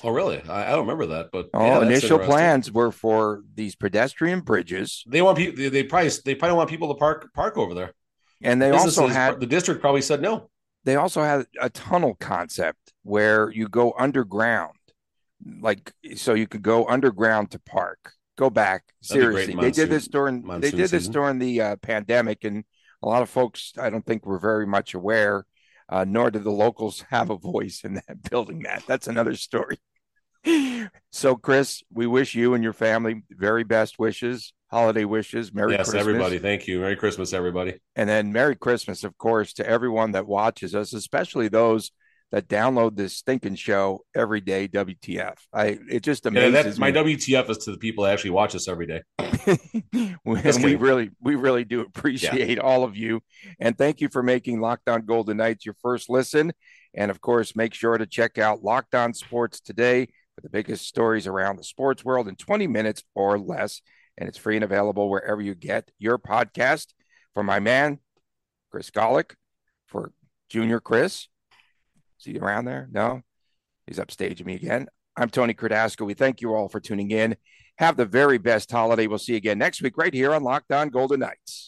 Oh, 0.05 0.11
really? 0.11 0.41
I, 0.49 0.69
I 0.69 0.71
don't 0.71 0.87
remember 0.87 1.07
that. 1.07 1.31
But 1.33 1.51
oh, 1.55 1.65
yeah, 1.65 1.83
initial 1.83 2.19
plans 2.19 2.71
were 2.71 2.93
for 2.93 3.43
these 3.55 3.75
pedestrian 3.75 4.41
bridges. 4.41 5.03
They 5.07 5.23
want 5.23 5.39
people. 5.39 5.57
They, 5.57 5.69
they 5.69 5.83
probably 5.83 6.11
they 6.25 6.35
probably 6.35 6.57
want 6.57 6.71
people 6.71 6.89
to 6.89 6.95
park 6.95 7.33
park 7.35 7.57
over 7.59 7.75
there. 7.75 7.93
And 8.41 8.63
they 8.63 8.71
Businesses, 8.71 8.99
also 8.99 9.13
had 9.13 9.41
the 9.41 9.47
district 9.47 9.81
probably 9.81 10.03
said 10.03 10.23
no. 10.23 10.51
They 10.85 10.97
also 10.97 11.23
had 11.23 11.47
a 11.61 11.69
tunnel 11.69 12.15
concept 12.21 12.93
where 13.03 13.51
you 13.51 13.69
go 13.69 13.93
underground, 13.99 14.77
like 15.61 15.93
so 16.15 16.35
you 16.35 16.47
could 16.47 16.63
go 16.63 16.87
underground 16.87 17.51
to 17.53 17.59
park. 17.59 18.13
Go 18.37 18.51
back 18.51 18.85
seriously. 19.03 19.57
They 19.57 19.73
did 19.73 19.91
this 19.91 20.07
during 20.07 20.47
they 20.61 20.71
did 20.71 20.79
this 20.79 20.91
season. 20.91 21.13
during 21.13 21.39
the 21.41 21.61
uh, 21.61 21.77
pandemic, 21.77 22.45
and 22.45 22.63
a 23.03 23.09
lot 23.09 23.23
of 23.23 23.29
folks 23.29 23.73
I 23.77 23.91
don't 23.91 24.07
think 24.07 24.25
were 24.25 24.39
very 24.39 24.67
much 24.67 24.95
aware 24.95 25.45
uh, 25.89 26.05
nor 26.07 26.31
did 26.31 26.45
the 26.45 26.51
locals 26.51 27.05
have 27.11 27.31
a 27.31 27.37
voice 27.37 27.83
in 27.85 27.95
that 27.95 28.23
building 28.31 28.61
that. 28.61 28.85
That's 28.87 29.09
another 29.09 29.35
story. 29.35 29.79
so, 31.11 31.37
Chris, 31.37 31.83
we 31.93 32.07
wish 32.07 32.35
you 32.35 32.55
and 32.55 32.63
your 32.63 32.73
family 32.73 33.23
very 33.31 33.65
best 33.65 33.99
wishes, 33.99 34.53
holiday 34.71 35.05
wishes, 35.05 35.53
Merry 35.53 35.73
yes, 35.73 35.91
Christmas. 35.91 36.01
everybody. 36.01 36.39
Thank 36.39 36.69
you. 36.69 36.81
Merry 36.81 36.97
Christmas, 36.97 37.33
everybody. 37.33 37.81
And 37.97 38.09
then 38.09 38.33
Merry 38.33 38.57
Christmas, 38.57 39.05
of 39.05 39.17
course, 39.19 39.53
to 39.55 39.69
everyone 39.69 40.13
that 40.13 40.27
watches 40.27 40.75
us, 40.75 40.93
especially 40.93 41.49
those 41.49 41.91
that 42.31 42.49
download 42.49 42.97
this 42.97 43.17
stinking 43.17 43.55
show 43.55 44.05
every 44.15 44.41
day. 44.41 44.69
WTF? 44.69 45.37
I 45.53 45.79
it 45.91 46.03
just 46.03 46.27
amazes 46.27 46.77
yeah, 46.77 46.81
My 46.81 46.93
WTF 46.93 47.49
is 47.51 47.59
to 47.59 47.71
the 47.71 47.79
people 47.79 48.05
that 48.05 48.13
actually 48.13 48.31
watch 48.31 48.55
us 48.55 48.69
every 48.69 48.87
day. 48.87 49.03
we 50.25 50.75
really, 50.77 51.11
we 51.21 51.35
really 51.35 51.65
do 51.65 51.81
appreciate 51.81 52.57
yeah. 52.57 52.63
all 52.63 52.85
of 52.85 52.97
you, 52.97 53.21
and 53.59 53.77
thank 53.77 54.01
you 54.01 54.09
for 54.09 54.23
making 54.23 54.61
Locked 54.61 54.89
On 54.89 55.05
Golden 55.05 55.39
Knights 55.39 55.65
your 55.65 55.77
first 55.83 56.11
listen. 56.11 56.53
And 56.95 57.11
of 57.11 57.21
course, 57.21 57.55
make 57.55 57.75
sure 57.75 57.97
to 57.99 58.07
check 58.07 58.39
out 58.39 58.63
Locked 58.63 58.95
On 58.95 59.15
Sports 59.15 59.61
today 59.61 60.09
for 60.35 60.43
the 60.43 60.49
biggest 60.49 60.87
stories 60.87 61.27
around 61.27 61.57
the 61.57 61.65
sports 61.65 62.05
world 62.05 62.29
in 62.29 62.37
20 62.37 62.67
minutes 62.67 63.03
or 63.15 63.39
less. 63.39 63.83
And 64.17 64.29
it's 64.29 64.39
free 64.39 64.57
and 64.57 64.65
available 64.65 65.09
wherever 65.09 65.41
you 65.41 65.55
get 65.55 65.91
your 65.99 66.19
podcast. 66.19 66.87
For 67.35 67.43
my 67.43 67.61
man, 67.61 67.99
Chris 68.71 68.91
Golick, 68.91 69.35
for 69.87 70.13
Junior 70.49 70.81
Chris, 70.81 71.29
is 72.19 72.25
he 72.25 72.39
around 72.39 72.65
there? 72.65 72.89
No, 72.91 73.23
he's 73.87 73.99
upstaging 73.99 74.47
me 74.47 74.55
again. 74.55 74.89
I'm 75.17 75.31
Tony 75.31 75.55
Cordasco. 75.55 76.07
We 76.07 76.15
thank 76.15 76.41
you 76.41 76.55
all 76.55 76.69
for 76.69 76.81
tuning 76.81 77.11
in. 77.11 77.37
Have 77.79 77.97
the 77.97 78.07
very 78.07 78.39
best 78.39 78.71
holiday. 78.71 79.07
We'll 79.07 79.19
see 79.19 79.33
you 79.33 79.39
again 79.39 79.59
next 79.59 79.83
week 79.83 79.97
right 79.97 80.15
here 80.15 80.33
on 80.35 80.43
Locked 80.43 80.73
On 80.73 80.89
Golden 80.89 81.21
Knights. 81.21 81.67